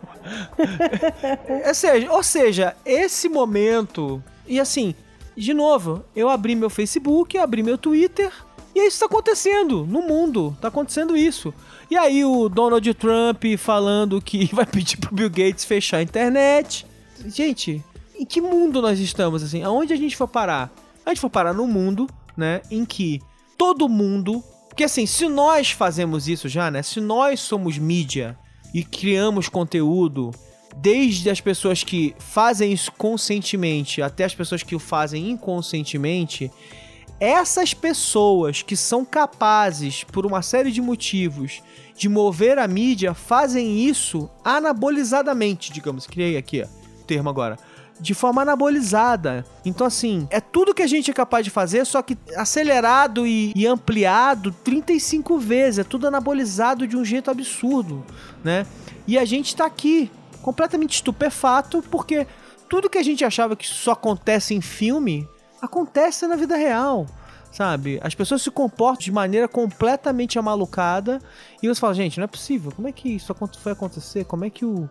ou, 1.66 1.74
seja, 1.74 2.12
ou 2.12 2.22
seja, 2.22 2.76
esse 2.84 3.28
momento. 3.28 4.22
E 4.46 4.60
assim, 4.60 4.94
de 5.36 5.52
novo, 5.52 6.04
eu 6.14 6.28
abri 6.28 6.54
meu 6.54 6.70
Facebook, 6.70 7.36
abri 7.36 7.62
meu 7.62 7.76
Twitter. 7.76 8.32
E 8.74 8.80
é 8.80 8.86
isso 8.86 8.96
que 8.96 9.00
tá 9.00 9.06
acontecendo 9.06 9.86
no 9.86 10.02
mundo. 10.02 10.56
Tá 10.60 10.68
acontecendo 10.68 11.16
isso. 11.16 11.54
E 11.90 11.96
aí 11.96 12.24
o 12.24 12.48
Donald 12.48 12.92
Trump 12.94 13.44
falando 13.56 14.20
que 14.20 14.46
vai 14.54 14.66
pedir 14.66 14.96
pro 14.96 15.14
Bill 15.14 15.30
Gates 15.30 15.64
fechar 15.64 15.98
a 15.98 16.02
internet. 16.02 16.86
Gente, 17.26 17.82
em 18.16 18.24
que 18.24 18.40
mundo 18.40 18.82
nós 18.82 18.98
estamos, 18.98 19.42
assim? 19.42 19.62
Aonde 19.62 19.92
a 19.92 19.96
gente 19.96 20.16
for 20.16 20.28
parar? 20.28 20.72
A 21.06 21.10
gente 21.10 21.20
for 21.20 21.30
parar 21.30 21.52
num 21.52 21.66
mundo, 21.66 22.08
né, 22.36 22.62
em 22.70 22.84
que 22.84 23.20
todo 23.56 23.88
mundo... 23.88 24.42
Porque 24.68 24.84
assim, 24.84 25.06
se 25.06 25.28
nós 25.28 25.70
fazemos 25.70 26.26
isso 26.26 26.48
já, 26.48 26.68
né? 26.68 26.82
Se 26.82 27.00
nós 27.00 27.38
somos 27.38 27.78
mídia 27.78 28.36
e 28.72 28.82
criamos 28.82 29.48
conteúdo, 29.48 30.32
desde 30.76 31.30
as 31.30 31.40
pessoas 31.40 31.82
que 31.82 32.14
fazem 32.18 32.72
isso 32.72 32.92
conscientemente 32.92 34.02
até 34.02 34.24
as 34.24 34.34
pessoas 34.34 34.62
que 34.62 34.74
o 34.74 34.78
fazem 34.78 35.30
inconscientemente, 35.30 36.50
essas 37.20 37.72
pessoas 37.72 38.62
que 38.62 38.76
são 38.76 39.04
capazes, 39.04 40.04
por 40.04 40.26
uma 40.26 40.42
série 40.42 40.70
de 40.70 40.82
motivos, 40.82 41.62
de 41.96 42.08
mover 42.08 42.58
a 42.58 42.66
mídia, 42.66 43.14
fazem 43.14 43.86
isso 43.86 44.28
anabolizadamente, 44.44 45.72
digamos. 45.72 46.06
Criei 46.06 46.36
aqui 46.36 46.62
ó, 46.62 46.66
o 47.00 47.04
termo 47.04 47.30
agora. 47.30 47.56
De 48.00 48.12
forma 48.12 48.42
anabolizada. 48.42 49.46
Então, 49.64 49.86
assim, 49.86 50.26
é 50.28 50.40
tudo 50.40 50.74
que 50.74 50.82
a 50.82 50.86
gente 50.86 51.10
é 51.10 51.14
capaz 51.14 51.44
de 51.44 51.50
fazer, 51.50 51.86
só 51.86 52.02
que 52.02 52.18
acelerado 52.36 53.24
e, 53.24 53.52
e 53.54 53.66
ampliado 53.66 54.50
35 54.64 55.38
vezes. 55.38 55.78
É 55.78 55.84
tudo 55.84 56.08
anabolizado 56.08 56.86
de 56.88 56.96
um 56.96 57.04
jeito 57.04 57.30
absurdo, 57.30 58.04
né? 58.42 58.66
E 59.06 59.16
a 59.16 59.24
gente 59.24 59.54
tá 59.54 59.64
aqui, 59.64 60.10
completamente 60.44 60.96
estupefato, 60.96 61.82
porque 61.90 62.26
tudo 62.68 62.90
que 62.90 62.98
a 62.98 63.02
gente 63.02 63.24
achava 63.24 63.56
que 63.56 63.66
só 63.66 63.92
acontece 63.92 64.54
em 64.54 64.60
filme, 64.60 65.26
acontece 65.60 66.26
na 66.26 66.36
vida 66.36 66.54
real, 66.54 67.06
sabe? 67.50 67.98
As 68.02 68.14
pessoas 68.14 68.42
se 68.42 68.50
comportam 68.50 69.02
de 69.04 69.10
maneira 69.10 69.48
completamente 69.48 70.38
amalucada 70.38 71.18
e 71.62 71.66
você 71.66 71.80
fala, 71.80 71.94
gente, 71.94 72.18
não 72.18 72.24
é 72.24 72.28
possível. 72.28 72.70
Como 72.72 72.86
é 72.86 72.92
que 72.92 73.08
isso 73.08 73.34
foi 73.58 73.72
acontecer? 73.72 74.26
Como 74.26 74.44
é 74.44 74.50
que 74.50 74.66
o 74.66 74.88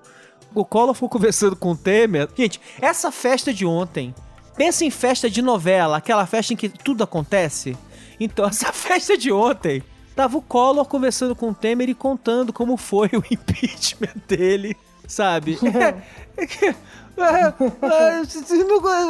o 0.56 0.64
Collor 0.64 0.94
ficou 0.94 1.10
conversando 1.10 1.56
com 1.56 1.72
o 1.72 1.78
Temer? 1.78 2.30
Gente, 2.36 2.60
essa 2.82 3.12
festa 3.12 3.54
de 3.54 3.66
ontem, 3.66 4.14
pensa 4.56 4.84
em 4.86 4.90
festa 4.90 5.30
de 5.30 5.42
novela, 5.42 5.98
aquela 5.98 6.26
festa 6.26 6.54
em 6.54 6.58
que 6.58 6.70
tudo 6.70 7.04
acontece. 7.04 7.78
Então, 8.20 8.46
essa 8.50 8.72
festa 8.72 9.18
de 9.18 9.32
ontem, 9.32 9.84
tava 10.16 10.38
o 10.38 10.42
Collor 10.42 10.86
conversando 10.86 11.36
com 11.36 11.50
o 11.50 11.54
Temer 11.54 11.90
e 11.90 11.96
contando 11.96 12.52
como 12.52 12.78
foi 12.78 13.10
o 13.14 13.24
impeachment 13.32 14.22
dele, 14.28 14.76
sabe? 15.14 15.58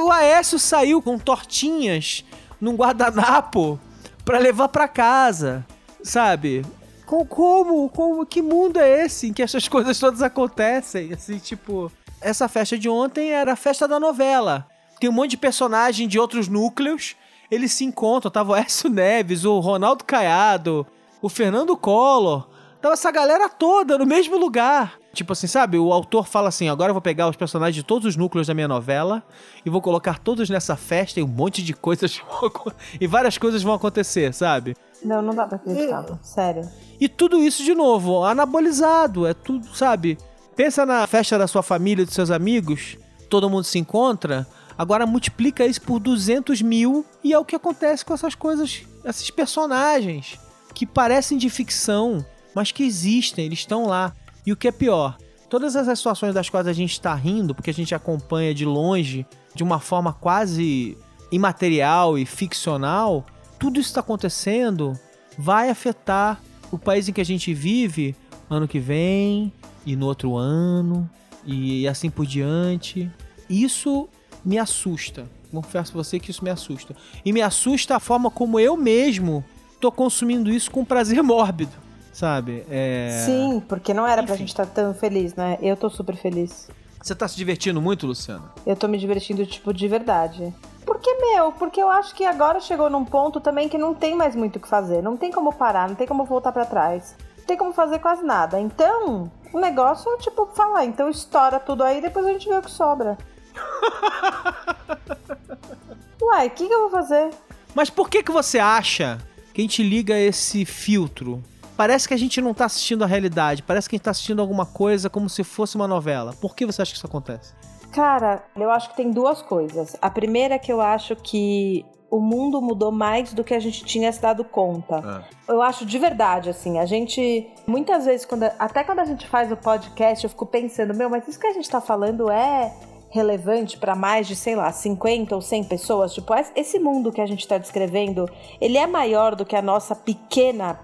O 0.05 0.11
Aécio 0.11 0.59
saiu 0.59 1.01
com 1.01 1.17
tortinhas 1.17 2.25
num 2.59 2.75
guardanapo 2.75 3.79
pra 4.25 4.37
levar 4.39 4.67
pra 4.69 4.87
casa, 4.89 5.65
sabe? 6.03 6.65
Com- 7.05 7.25
Como, 7.25 7.89
como, 7.89 8.25
que 8.25 8.41
mundo 8.41 8.77
é 8.79 9.05
esse 9.05 9.27
em 9.29 9.33
que 9.33 9.41
essas 9.41 9.67
coisas 9.69 9.97
todas 9.99 10.21
acontecem? 10.21 11.13
Assim, 11.13 11.37
tipo, 11.37 11.89
essa 12.19 12.47
festa 12.49 12.77
de 12.77 12.89
ontem 12.89 13.31
era 13.31 13.53
a 13.53 13.57
festa 13.57 13.87
da 13.87 13.99
novela. 13.99 14.67
Tem 14.99 15.09
um 15.09 15.13
monte 15.13 15.31
de 15.31 15.37
personagem 15.37 16.07
de 16.07 16.19
outros 16.19 16.47
núcleos, 16.49 17.15
eles 17.49 17.71
se 17.71 17.85
encontram. 17.85 18.31
Tava 18.31 18.51
o 18.51 18.55
Écio 18.55 18.89
Neves, 18.89 19.45
o 19.45 19.59
Ronaldo 19.59 20.03
Caiado, 20.03 20.85
o 21.21 21.29
Fernando 21.29 21.75
Collor. 21.77 22.47
Tava 22.81 22.93
essa 22.95 23.11
galera 23.11 23.47
toda 23.47 23.97
no 23.97 24.05
mesmo 24.05 24.37
lugar. 24.37 24.99
Tipo 25.13 25.33
assim, 25.33 25.45
sabe? 25.45 25.77
O 25.77 25.93
autor 25.93 26.27
fala 26.27 26.49
assim: 26.49 26.67
agora 26.67 26.89
eu 26.89 26.93
vou 26.93 27.01
pegar 27.01 27.29
os 27.29 27.35
personagens 27.35 27.75
de 27.75 27.83
todos 27.83 28.07
os 28.07 28.15
núcleos 28.15 28.47
da 28.47 28.53
minha 28.53 28.67
novela 28.67 29.21
e 29.63 29.69
vou 29.69 29.79
colocar 29.79 30.17
todos 30.17 30.49
nessa 30.49 30.75
festa 30.75 31.19
e 31.19 31.23
um 31.23 31.27
monte 31.27 31.61
de 31.61 31.73
coisas 31.73 32.19
e 32.99 33.05
várias 33.05 33.37
coisas 33.37 33.61
vão 33.61 33.75
acontecer, 33.75 34.33
sabe? 34.33 34.75
Não, 35.03 35.21
não 35.21 35.35
dá 35.35 35.45
pra 35.45 35.57
acreditar, 35.57 36.03
sério. 36.23 36.67
E 36.99 37.07
tudo 37.07 37.43
isso 37.43 37.63
de 37.63 37.75
novo, 37.75 38.23
anabolizado, 38.23 39.27
é 39.27 39.33
tudo, 39.35 39.67
sabe? 39.75 40.17
Pensa 40.55 40.85
na 40.85 41.05
festa 41.05 41.37
da 41.37 41.47
sua 41.47 41.61
família, 41.61 42.05
dos 42.05 42.13
seus 42.15 42.31
amigos, 42.31 42.97
todo 43.29 43.49
mundo 43.49 43.65
se 43.65 43.77
encontra, 43.77 44.47
agora 44.77 45.05
multiplica 45.05 45.65
isso 45.65 45.81
por 45.81 45.99
200 45.99 46.61
mil 46.61 47.05
e 47.23 47.33
é 47.33 47.37
o 47.37 47.45
que 47.45 47.55
acontece 47.55 48.03
com 48.03 48.13
essas 48.13 48.33
coisas, 48.33 48.83
esses 49.05 49.29
personagens 49.29 50.39
que 50.73 50.85
parecem 50.85 51.37
de 51.37 51.49
ficção, 51.49 52.25
mas 52.55 52.71
que 52.71 52.83
existem, 52.83 53.45
eles 53.45 53.59
estão 53.59 53.85
lá. 53.85 54.13
E 54.45 54.51
o 54.51 54.57
que 54.57 54.67
é 54.67 54.71
pior, 54.71 55.17
todas 55.49 55.75
essas 55.75 55.99
situações 55.99 56.33
das 56.33 56.49
quais 56.49 56.67
a 56.67 56.73
gente 56.73 56.91
está 56.91 57.13
rindo, 57.13 57.53
porque 57.55 57.69
a 57.69 57.73
gente 57.73 57.93
acompanha 57.95 58.53
de 58.53 58.65
longe, 58.65 59.25
de 59.55 59.63
uma 59.63 59.79
forma 59.79 60.13
quase 60.13 60.97
imaterial 61.31 62.17
e 62.17 62.25
ficcional, 62.25 63.25
tudo 63.59 63.79
isso 63.79 63.89
está 63.89 64.01
acontecendo 64.01 64.97
vai 65.37 65.69
afetar 65.69 66.41
o 66.71 66.77
país 66.77 67.07
em 67.07 67.13
que 67.13 67.21
a 67.21 67.25
gente 67.25 67.53
vive 67.53 68.15
ano 68.49 68.67
que 68.67 68.79
vem 68.79 69.51
e 69.85 69.95
no 69.95 70.05
outro 70.05 70.35
ano 70.35 71.09
e 71.45 71.87
assim 71.87 72.09
por 72.09 72.25
diante. 72.25 73.09
Isso 73.49 74.07
me 74.43 74.57
assusta. 74.57 75.29
Confesso 75.51 75.91
pra 75.91 76.03
você 76.03 76.19
que 76.19 76.31
isso 76.31 76.43
me 76.43 76.49
assusta. 76.49 76.95
E 77.23 77.31
me 77.31 77.41
assusta 77.41 77.95
a 77.95 77.99
forma 77.99 78.31
como 78.31 78.59
eu 78.59 78.75
mesmo 78.75 79.43
tô 79.79 79.91
consumindo 79.91 80.51
isso 80.51 80.71
com 80.71 80.83
prazer 80.83 81.21
mórbido, 81.23 81.71
sabe? 82.13 82.63
É... 82.69 83.23
Sim, 83.25 83.61
porque 83.67 83.93
não 83.93 84.07
era 84.07 84.23
pra 84.23 84.35
Enfim. 84.35 84.43
gente 84.43 84.49
estar 84.49 84.67
tão 84.67 84.93
feliz, 84.93 85.35
né? 85.35 85.57
Eu 85.61 85.75
tô 85.75 85.89
super 85.89 86.15
feliz. 86.15 86.69
Você 87.01 87.13
tá 87.13 87.27
se 87.27 87.35
divertindo 87.35 87.81
muito, 87.81 88.07
Luciana? 88.07 88.53
Eu 88.65 88.77
tô 88.77 88.87
me 88.87 88.97
divertindo, 88.97 89.45
tipo, 89.45 89.73
de 89.73 89.87
verdade. 89.89 90.53
Porque, 90.85 91.13
meu, 91.15 91.51
porque 91.51 91.81
eu 91.81 91.89
acho 91.89 92.15
que 92.15 92.23
agora 92.23 92.61
chegou 92.61 92.89
num 92.89 93.03
ponto 93.03 93.41
também 93.41 93.67
que 93.67 93.77
não 93.77 93.93
tem 93.93 94.15
mais 94.15 94.35
muito 94.35 94.55
o 94.55 94.59
que 94.59 94.67
fazer. 94.67 95.01
Não 95.01 95.17
tem 95.17 95.31
como 95.31 95.51
parar, 95.51 95.89
não 95.89 95.95
tem 95.95 96.07
como 96.07 96.23
voltar 96.23 96.53
pra 96.53 96.65
trás. 96.65 97.15
Não 97.39 97.45
tem 97.45 97.57
como 97.57 97.73
fazer 97.73 97.99
quase 97.99 98.23
nada. 98.23 98.59
Então, 98.59 99.29
o 99.51 99.59
negócio 99.59 100.09
é, 100.13 100.17
tipo, 100.17 100.45
falar. 100.53 100.85
Então 100.85 101.09
estoura 101.09 101.59
tudo 101.59 101.83
aí, 101.83 101.99
depois 101.99 102.25
a 102.25 102.31
gente 102.31 102.47
vê 102.47 102.55
o 102.55 102.61
que 102.61 102.71
sobra. 102.71 103.17
Uai, 106.21 106.47
o 106.47 106.51
que, 106.51 106.67
que 106.67 106.73
eu 106.73 106.81
vou 106.81 106.89
fazer? 106.89 107.31
Mas 107.75 107.89
por 107.89 108.09
que 108.09 108.23
que 108.23 108.31
você 108.31 108.59
acha 108.59 109.17
que 109.53 109.61
a 109.61 109.63
gente 109.63 109.83
liga 109.83 110.17
esse 110.17 110.63
filtro 110.63 111.43
parece 111.75 112.07
que 112.07 112.13
a 112.13 112.17
gente 112.17 112.39
não 112.41 112.53
tá 112.53 112.65
assistindo 112.65 113.03
a 113.03 113.07
realidade, 113.07 113.63
parece 113.63 113.89
que 113.89 113.95
a 113.95 113.97
gente 113.97 114.05
tá 114.05 114.11
assistindo 114.11 114.41
alguma 114.41 114.65
coisa 114.65 115.09
como 115.09 115.29
se 115.29 115.43
fosse 115.43 115.75
uma 115.75 115.87
novela. 115.87 116.33
Por 116.39 116.55
que 116.55 116.65
você 116.65 116.81
acha 116.81 116.91
que 116.91 116.97
isso 116.97 117.07
acontece? 117.07 117.53
Cara, 117.91 118.43
eu 118.55 118.71
acho 118.71 118.89
que 118.89 118.97
tem 118.97 119.11
duas 119.11 119.41
coisas. 119.41 119.95
A 120.01 120.09
primeira 120.09 120.55
é 120.55 120.59
que 120.59 120.71
eu 120.71 120.81
acho 120.81 121.15
que 121.15 121.85
o 122.09 122.19
mundo 122.19 122.61
mudou 122.61 122.91
mais 122.91 123.33
do 123.33 123.43
que 123.43 123.55
a 123.55 123.59
gente 123.59 123.83
tinha 123.85 124.11
se 124.11 124.21
dado 124.21 124.43
conta. 124.43 125.25
É. 125.47 125.53
Eu 125.53 125.61
acho 125.61 125.83
de 125.85 125.97
verdade, 125.97 126.49
assim, 126.49 126.77
a 126.77 126.85
gente. 126.85 127.47
Muitas 127.65 128.05
vezes, 128.05 128.25
quando, 128.25 128.43
até 128.59 128.83
quando 128.83 128.99
a 128.99 129.05
gente 129.05 129.27
faz 129.27 129.51
o 129.51 129.57
podcast, 129.57 130.23
eu 130.23 130.29
fico 130.29 130.45
pensando, 130.45 130.93
meu, 130.93 131.09
mas 131.09 131.27
isso 131.27 131.39
que 131.39 131.47
a 131.47 131.53
gente 131.53 131.69
tá 131.69 131.81
falando 131.81 132.29
é 132.29 132.71
relevante 133.13 133.77
para 133.77 133.95
mais 133.95 134.27
de, 134.27 134.35
sei 134.35 134.55
lá, 134.55 134.71
50 134.71 135.35
ou 135.35 135.41
100 135.41 135.65
pessoas. 135.65 136.15
Tipo, 136.15 136.33
esse 136.55 136.79
mundo 136.79 137.11
que 137.11 137.21
a 137.21 137.27
gente 137.27 137.41
está 137.41 137.59
descrevendo, 137.59 138.27
ele 138.59 138.75
é 138.75 138.87
maior 138.87 139.35
do 139.35 139.45
que 139.45 139.55
a 139.55 139.61
nossa 139.61 139.95
pequena, 139.95 140.79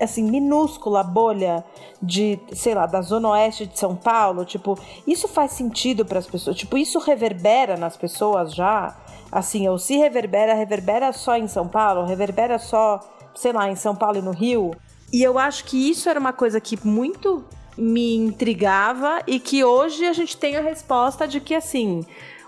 assim, 0.00 0.22
minúscula 0.22 1.02
bolha 1.02 1.64
de, 2.00 2.38
sei 2.52 2.74
lá, 2.74 2.86
da 2.86 3.02
zona 3.02 3.30
oeste 3.30 3.66
de 3.66 3.76
São 3.76 3.96
Paulo. 3.96 4.44
Tipo, 4.44 4.78
isso 5.04 5.26
faz 5.26 5.50
sentido 5.50 6.06
para 6.06 6.20
as 6.20 6.28
pessoas. 6.28 6.56
Tipo, 6.56 6.78
isso 6.78 7.00
reverbera 7.00 7.76
nas 7.76 7.96
pessoas 7.96 8.54
já. 8.54 8.96
Assim, 9.32 9.66
ou 9.66 9.78
se 9.78 9.96
reverbera, 9.96 10.54
reverbera 10.54 11.12
só 11.12 11.36
em 11.36 11.48
São 11.48 11.66
Paulo, 11.66 12.06
reverbera 12.06 12.56
só, 12.60 13.00
sei 13.34 13.52
lá, 13.52 13.68
em 13.68 13.74
São 13.74 13.96
Paulo 13.96 14.18
e 14.18 14.22
no 14.22 14.30
Rio. 14.30 14.70
E 15.12 15.24
eu 15.24 15.40
acho 15.40 15.64
que 15.64 15.90
isso 15.90 16.08
era 16.08 16.20
uma 16.20 16.32
coisa 16.32 16.60
que 16.60 16.78
muito 16.86 17.44
me 17.78 18.16
intrigava 18.16 19.22
e 19.26 19.38
que 19.38 19.62
hoje 19.62 20.04
a 20.04 20.12
gente 20.12 20.36
tem 20.36 20.56
a 20.56 20.60
resposta 20.60 21.26
de 21.28 21.40
que 21.40 21.54
assim, 21.54 22.04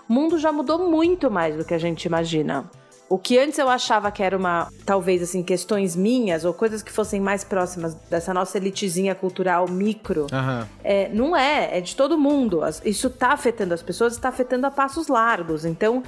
o 0.09 0.13
mundo 0.13 0.37
já 0.37 0.51
mudou 0.51 0.89
muito 0.89 1.31
mais 1.31 1.55
do 1.55 1.63
que 1.63 1.73
a 1.73 1.77
gente 1.77 2.03
imagina. 2.05 2.69
O 3.07 3.17
que 3.17 3.37
antes 3.37 3.59
eu 3.59 3.67
achava 3.67 4.09
que 4.09 4.23
era 4.23 4.37
uma, 4.37 4.69
talvez 4.85 5.21
assim, 5.21 5.43
questões 5.43 5.97
minhas 5.97 6.45
ou 6.45 6.53
coisas 6.53 6.81
que 6.81 6.91
fossem 6.91 7.19
mais 7.19 7.43
próximas 7.43 7.93
dessa 8.09 8.33
nossa 8.33 8.57
elitezinha 8.57 9.13
cultural 9.13 9.67
micro, 9.69 10.27
uhum. 10.31 10.65
é, 10.81 11.09
não 11.09 11.35
é, 11.35 11.77
é 11.77 11.81
de 11.81 11.93
todo 11.93 12.17
mundo. 12.17 12.61
Isso 12.85 13.07
está 13.07 13.33
afetando 13.33 13.73
as 13.73 13.81
pessoas, 13.81 14.13
está 14.13 14.29
afetando 14.29 14.65
a 14.65 14.71
passos 14.71 15.09
largos. 15.09 15.65
Então, 15.65 16.03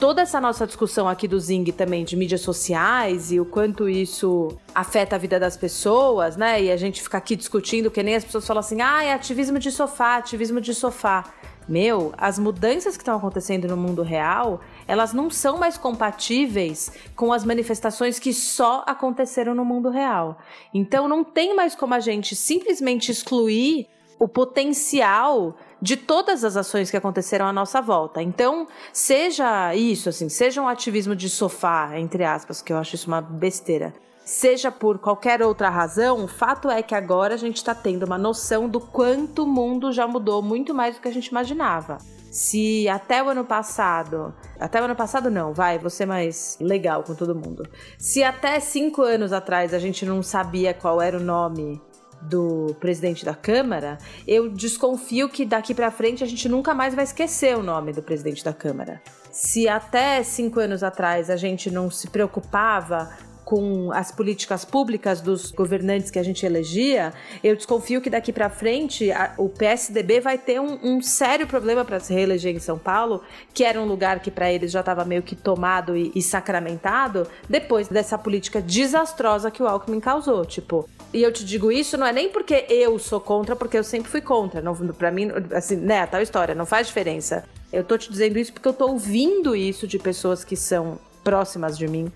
toda 0.00 0.22
essa 0.22 0.40
nossa 0.40 0.66
discussão 0.66 1.06
aqui 1.06 1.28
do 1.28 1.38
Zing 1.38 1.70
também 1.72 2.04
de 2.04 2.16
mídias 2.16 2.40
sociais 2.40 3.30
e 3.30 3.38
o 3.38 3.44
quanto 3.44 3.86
isso 3.86 4.56
afeta 4.74 5.14
a 5.14 5.18
vida 5.18 5.38
das 5.38 5.58
pessoas, 5.58 6.38
né? 6.38 6.62
E 6.62 6.72
a 6.72 6.76
gente 6.76 7.02
fica 7.02 7.18
aqui 7.18 7.36
discutindo 7.36 7.90
que 7.90 8.02
nem 8.02 8.16
as 8.16 8.24
pessoas 8.24 8.46
falam 8.46 8.60
assim: 8.60 8.80
ah, 8.80 9.04
é 9.04 9.12
ativismo 9.12 9.58
de 9.58 9.70
sofá, 9.70 10.16
ativismo 10.16 10.58
de 10.58 10.74
sofá. 10.74 11.24
Meu, 11.68 12.12
as 12.16 12.38
mudanças 12.38 12.96
que 12.96 13.02
estão 13.02 13.16
acontecendo 13.16 13.68
no 13.68 13.76
mundo 13.76 14.02
real, 14.02 14.60
elas 14.88 15.12
não 15.12 15.30
são 15.30 15.58
mais 15.58 15.76
compatíveis 15.76 16.90
com 17.14 17.32
as 17.32 17.44
manifestações 17.44 18.18
que 18.18 18.32
só 18.32 18.82
aconteceram 18.86 19.54
no 19.54 19.64
mundo 19.64 19.90
real. 19.90 20.38
Então 20.72 21.06
não 21.06 21.22
tem 21.22 21.54
mais 21.54 21.74
como 21.74 21.94
a 21.94 22.00
gente 22.00 22.34
simplesmente 22.34 23.12
excluir 23.12 23.86
o 24.18 24.26
potencial 24.26 25.56
de 25.80 25.96
todas 25.96 26.44
as 26.44 26.56
ações 26.56 26.90
que 26.90 26.96
aconteceram 26.96 27.46
à 27.46 27.52
nossa 27.52 27.80
volta. 27.80 28.22
Então, 28.22 28.66
seja 28.92 29.74
isso, 29.74 30.08
assim, 30.08 30.28
seja 30.28 30.60
um 30.60 30.68
ativismo 30.68 31.16
de 31.16 31.28
sofá, 31.28 31.98
entre 31.98 32.24
aspas, 32.24 32.60
que 32.60 32.72
eu 32.72 32.76
acho 32.76 32.94
isso 32.94 33.06
uma 33.06 33.20
besteira. 33.20 33.94
Seja 34.24 34.70
por 34.70 34.98
qualquer 34.98 35.42
outra 35.42 35.68
razão, 35.68 36.24
o 36.24 36.28
fato 36.28 36.70
é 36.70 36.82
que 36.82 36.94
agora 36.94 37.34
a 37.34 37.38
gente 37.38 37.56
está 37.56 37.74
tendo 37.74 38.04
uma 38.04 38.18
noção 38.18 38.68
do 38.68 38.78
quanto 38.78 39.42
o 39.42 39.46
mundo 39.46 39.90
já 39.92 40.06
mudou 40.06 40.40
muito 40.40 40.72
mais 40.72 40.94
do 40.94 41.00
que 41.00 41.08
a 41.08 41.12
gente 41.12 41.26
imaginava. 41.28 41.98
Se 42.30 42.88
até 42.88 43.20
o 43.20 43.28
ano 43.28 43.44
passado, 43.44 44.32
até 44.60 44.80
o 44.80 44.84
ano 44.84 44.94
passado 44.94 45.28
não, 45.30 45.52
vai, 45.52 45.80
ser 45.90 46.06
mais 46.06 46.56
legal 46.60 47.02
com 47.02 47.12
todo 47.12 47.34
mundo. 47.34 47.68
Se 47.98 48.22
até 48.22 48.60
cinco 48.60 49.02
anos 49.02 49.32
atrás 49.32 49.74
a 49.74 49.80
gente 49.80 50.06
não 50.06 50.22
sabia 50.22 50.72
qual 50.72 51.02
era 51.02 51.16
o 51.16 51.20
nome 51.20 51.82
do 52.22 52.74
presidente 52.78 53.24
da 53.24 53.34
Câmara, 53.34 53.98
eu 54.26 54.50
desconfio 54.50 55.28
que 55.28 55.44
daqui 55.44 55.74
para 55.74 55.90
frente 55.90 56.22
a 56.22 56.26
gente 56.26 56.48
nunca 56.48 56.74
mais 56.74 56.94
vai 56.94 57.04
esquecer 57.04 57.56
o 57.56 57.62
nome 57.62 57.92
do 57.92 58.02
presidente 58.02 58.44
da 58.44 58.52
Câmara. 58.52 59.00
Se 59.30 59.68
até 59.68 60.22
cinco 60.22 60.60
anos 60.60 60.82
atrás 60.82 61.30
a 61.30 61.36
gente 61.36 61.70
não 61.70 61.90
se 61.90 62.08
preocupava 62.08 63.10
com 63.44 63.90
as 63.92 64.12
políticas 64.12 64.64
públicas 64.64 65.20
dos 65.20 65.50
governantes 65.50 66.10
que 66.10 66.18
a 66.18 66.22
gente 66.22 66.44
elegia, 66.44 67.12
eu 67.42 67.56
desconfio 67.56 68.00
que 68.00 68.10
daqui 68.10 68.32
para 68.32 68.48
frente 68.48 69.10
a, 69.10 69.34
o 69.38 69.48
PSDB 69.48 70.20
vai 70.20 70.38
ter 70.38 70.60
um, 70.60 70.78
um 70.82 71.02
sério 71.02 71.46
problema 71.46 71.84
para 71.84 72.00
se 72.00 72.12
reeleger 72.12 72.54
em 72.54 72.60
São 72.60 72.78
Paulo, 72.78 73.22
que 73.52 73.64
era 73.64 73.80
um 73.80 73.84
lugar 73.84 74.20
que 74.20 74.30
para 74.30 74.52
eles 74.52 74.70
já 74.70 74.80
estava 74.80 75.04
meio 75.04 75.22
que 75.22 75.34
tomado 75.34 75.96
e, 75.96 76.12
e 76.14 76.22
sacramentado, 76.22 77.26
depois 77.48 77.88
dessa 77.88 78.16
política 78.16 78.60
desastrosa 78.60 79.50
que 79.50 79.62
o 79.62 79.66
Alckmin 79.66 80.00
causou. 80.00 80.44
Tipo, 80.44 80.88
e 81.12 81.22
eu 81.22 81.32
te 81.32 81.44
digo 81.44 81.72
isso 81.72 81.96
não 81.96 82.06
é 82.06 82.12
nem 82.12 82.28
porque 82.28 82.66
eu 82.68 82.98
sou 82.98 83.20
contra, 83.20 83.56
porque 83.56 83.76
eu 83.76 83.84
sempre 83.84 84.10
fui 84.10 84.20
contra. 84.20 84.62
Pra 84.96 85.10
mim, 85.10 85.28
assim, 85.52 85.76
né, 85.76 86.06
tal 86.06 86.22
história, 86.22 86.54
não 86.54 86.66
faz 86.66 86.86
diferença. 86.86 87.44
Eu 87.72 87.84
tô 87.84 87.96
te 87.96 88.10
dizendo 88.10 88.38
isso 88.38 88.52
porque 88.52 88.68
eu 88.68 88.72
tô 88.72 88.88
ouvindo 88.88 89.54
isso 89.54 89.86
de 89.86 89.98
pessoas 89.98 90.44
que 90.44 90.56
são 90.56 90.98
próximas 91.30 91.78
de 91.78 91.86
mim 91.86 92.10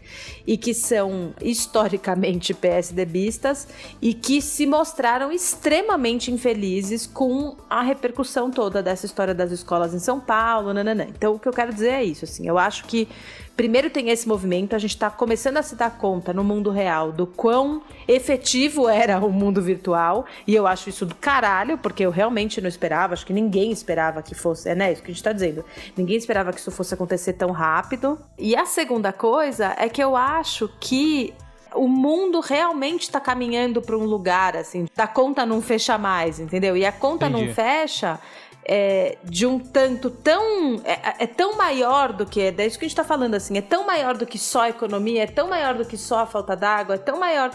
e 0.44 0.59
que 0.59 0.74
são 0.74 1.33
historicamente 1.40 2.53
PSDBistas 2.53 3.68
e 4.03 4.12
que 4.12 4.42
se 4.42 4.66
mostraram 4.66 5.31
extremamente 5.31 6.33
infelizes 6.33 7.07
com 7.07 7.57
a 7.70 7.81
repercussão 7.81 8.50
toda 8.50 8.83
dessa 8.83 9.07
história 9.07 9.33
das 9.33 9.53
escolas 9.53 9.94
em 9.94 10.00
São 10.00 10.18
Paulo, 10.18 10.74
nananã. 10.74 11.07
Então 11.16 11.35
o 11.35 11.38
que 11.38 11.46
eu 11.46 11.53
quero 11.53 11.72
dizer 11.72 11.90
é 11.90 12.03
isso, 12.03 12.24
assim, 12.24 12.48
eu 12.48 12.59
acho 12.59 12.87
que 12.87 13.07
primeiro 13.56 13.90
tem 13.90 14.10
esse 14.10 14.26
movimento, 14.26 14.74
a 14.74 14.78
gente 14.78 14.90
está 14.90 15.10
começando 15.10 15.56
a 15.56 15.62
se 15.62 15.76
dar 15.76 15.96
conta 15.96 16.32
no 16.32 16.42
mundo 16.42 16.70
real 16.70 17.12
do 17.12 17.26
quão 17.26 17.82
efetivo 18.06 18.88
era 18.88 19.18
o 19.18 19.30
mundo 19.30 19.62
virtual, 19.62 20.26
e 20.46 20.54
eu 20.54 20.66
acho 20.66 20.88
isso 20.88 21.06
do 21.06 21.14
caralho, 21.14 21.78
porque 21.78 22.04
eu 22.04 22.10
realmente 22.10 22.60
não 22.60 22.68
esperava, 22.68 23.14
acho 23.14 23.26
que 23.26 23.32
ninguém 23.32 23.70
esperava 23.70 24.22
que 24.22 24.34
fosse, 24.34 24.68
é 24.68 24.74
né, 24.74 24.92
isso 24.92 25.02
que 25.02 25.10
a 25.10 25.12
gente 25.12 25.20
está 25.20 25.32
dizendo, 25.32 25.64
ninguém 25.96 26.16
esperava 26.16 26.52
que 26.52 26.60
isso 26.60 26.70
fosse 26.70 26.94
acontecer 26.94 27.34
tão 27.34 27.50
rápido. 27.50 28.18
E 28.38 28.56
a 28.56 28.66
segunda 28.66 29.12
coisa 29.12 29.74
é 29.78 29.88
que 29.88 30.02
eu 30.02 30.16
acho 30.16 30.68
que 30.80 31.32
o 31.74 31.88
mundo 31.88 32.40
realmente 32.40 33.02
está 33.02 33.20
caminhando 33.20 33.82
para 33.82 33.96
um 33.96 34.04
lugar 34.04 34.56
assim, 34.56 34.86
da 34.94 35.06
conta 35.06 35.44
não 35.44 35.60
fecha 35.60 35.98
mais, 35.98 36.38
entendeu? 36.38 36.76
E 36.76 36.86
a 36.86 36.92
conta 36.92 37.28
Entendi. 37.28 37.46
não 37.46 37.54
fecha 37.54 38.20
é, 38.66 39.18
de 39.24 39.46
um 39.46 39.59
tanto 39.59 40.11
tão. 40.11 40.81
É, 40.85 41.24
é, 41.24 41.27
tão 41.27 41.57
maior 41.57 42.12
do 42.12 42.24
que. 42.24 42.40
É 42.40 42.66
isso 42.66 42.79
que 42.79 42.85
a 42.85 42.88
gente 42.88 42.98
está 42.98 43.05
falando, 43.05 43.35
assim. 43.35 43.59
É 43.59 43.62
tão 43.62 43.87
maior 43.87 44.16
do 44.16 44.27
que 44.27 44.38
só 44.38 44.62
a 44.62 44.68
economia, 44.70 45.24
é 45.24 45.27
tão 45.27 45.48
maior 45.48 45.74
do 45.74 45.85
que 45.85 45.96
só 45.96 46.20
a 46.20 46.27
falta 46.27 46.57
d'água, 46.57 46.94
é 46.94 46.98
tão 46.98 47.18
maior 47.18 47.50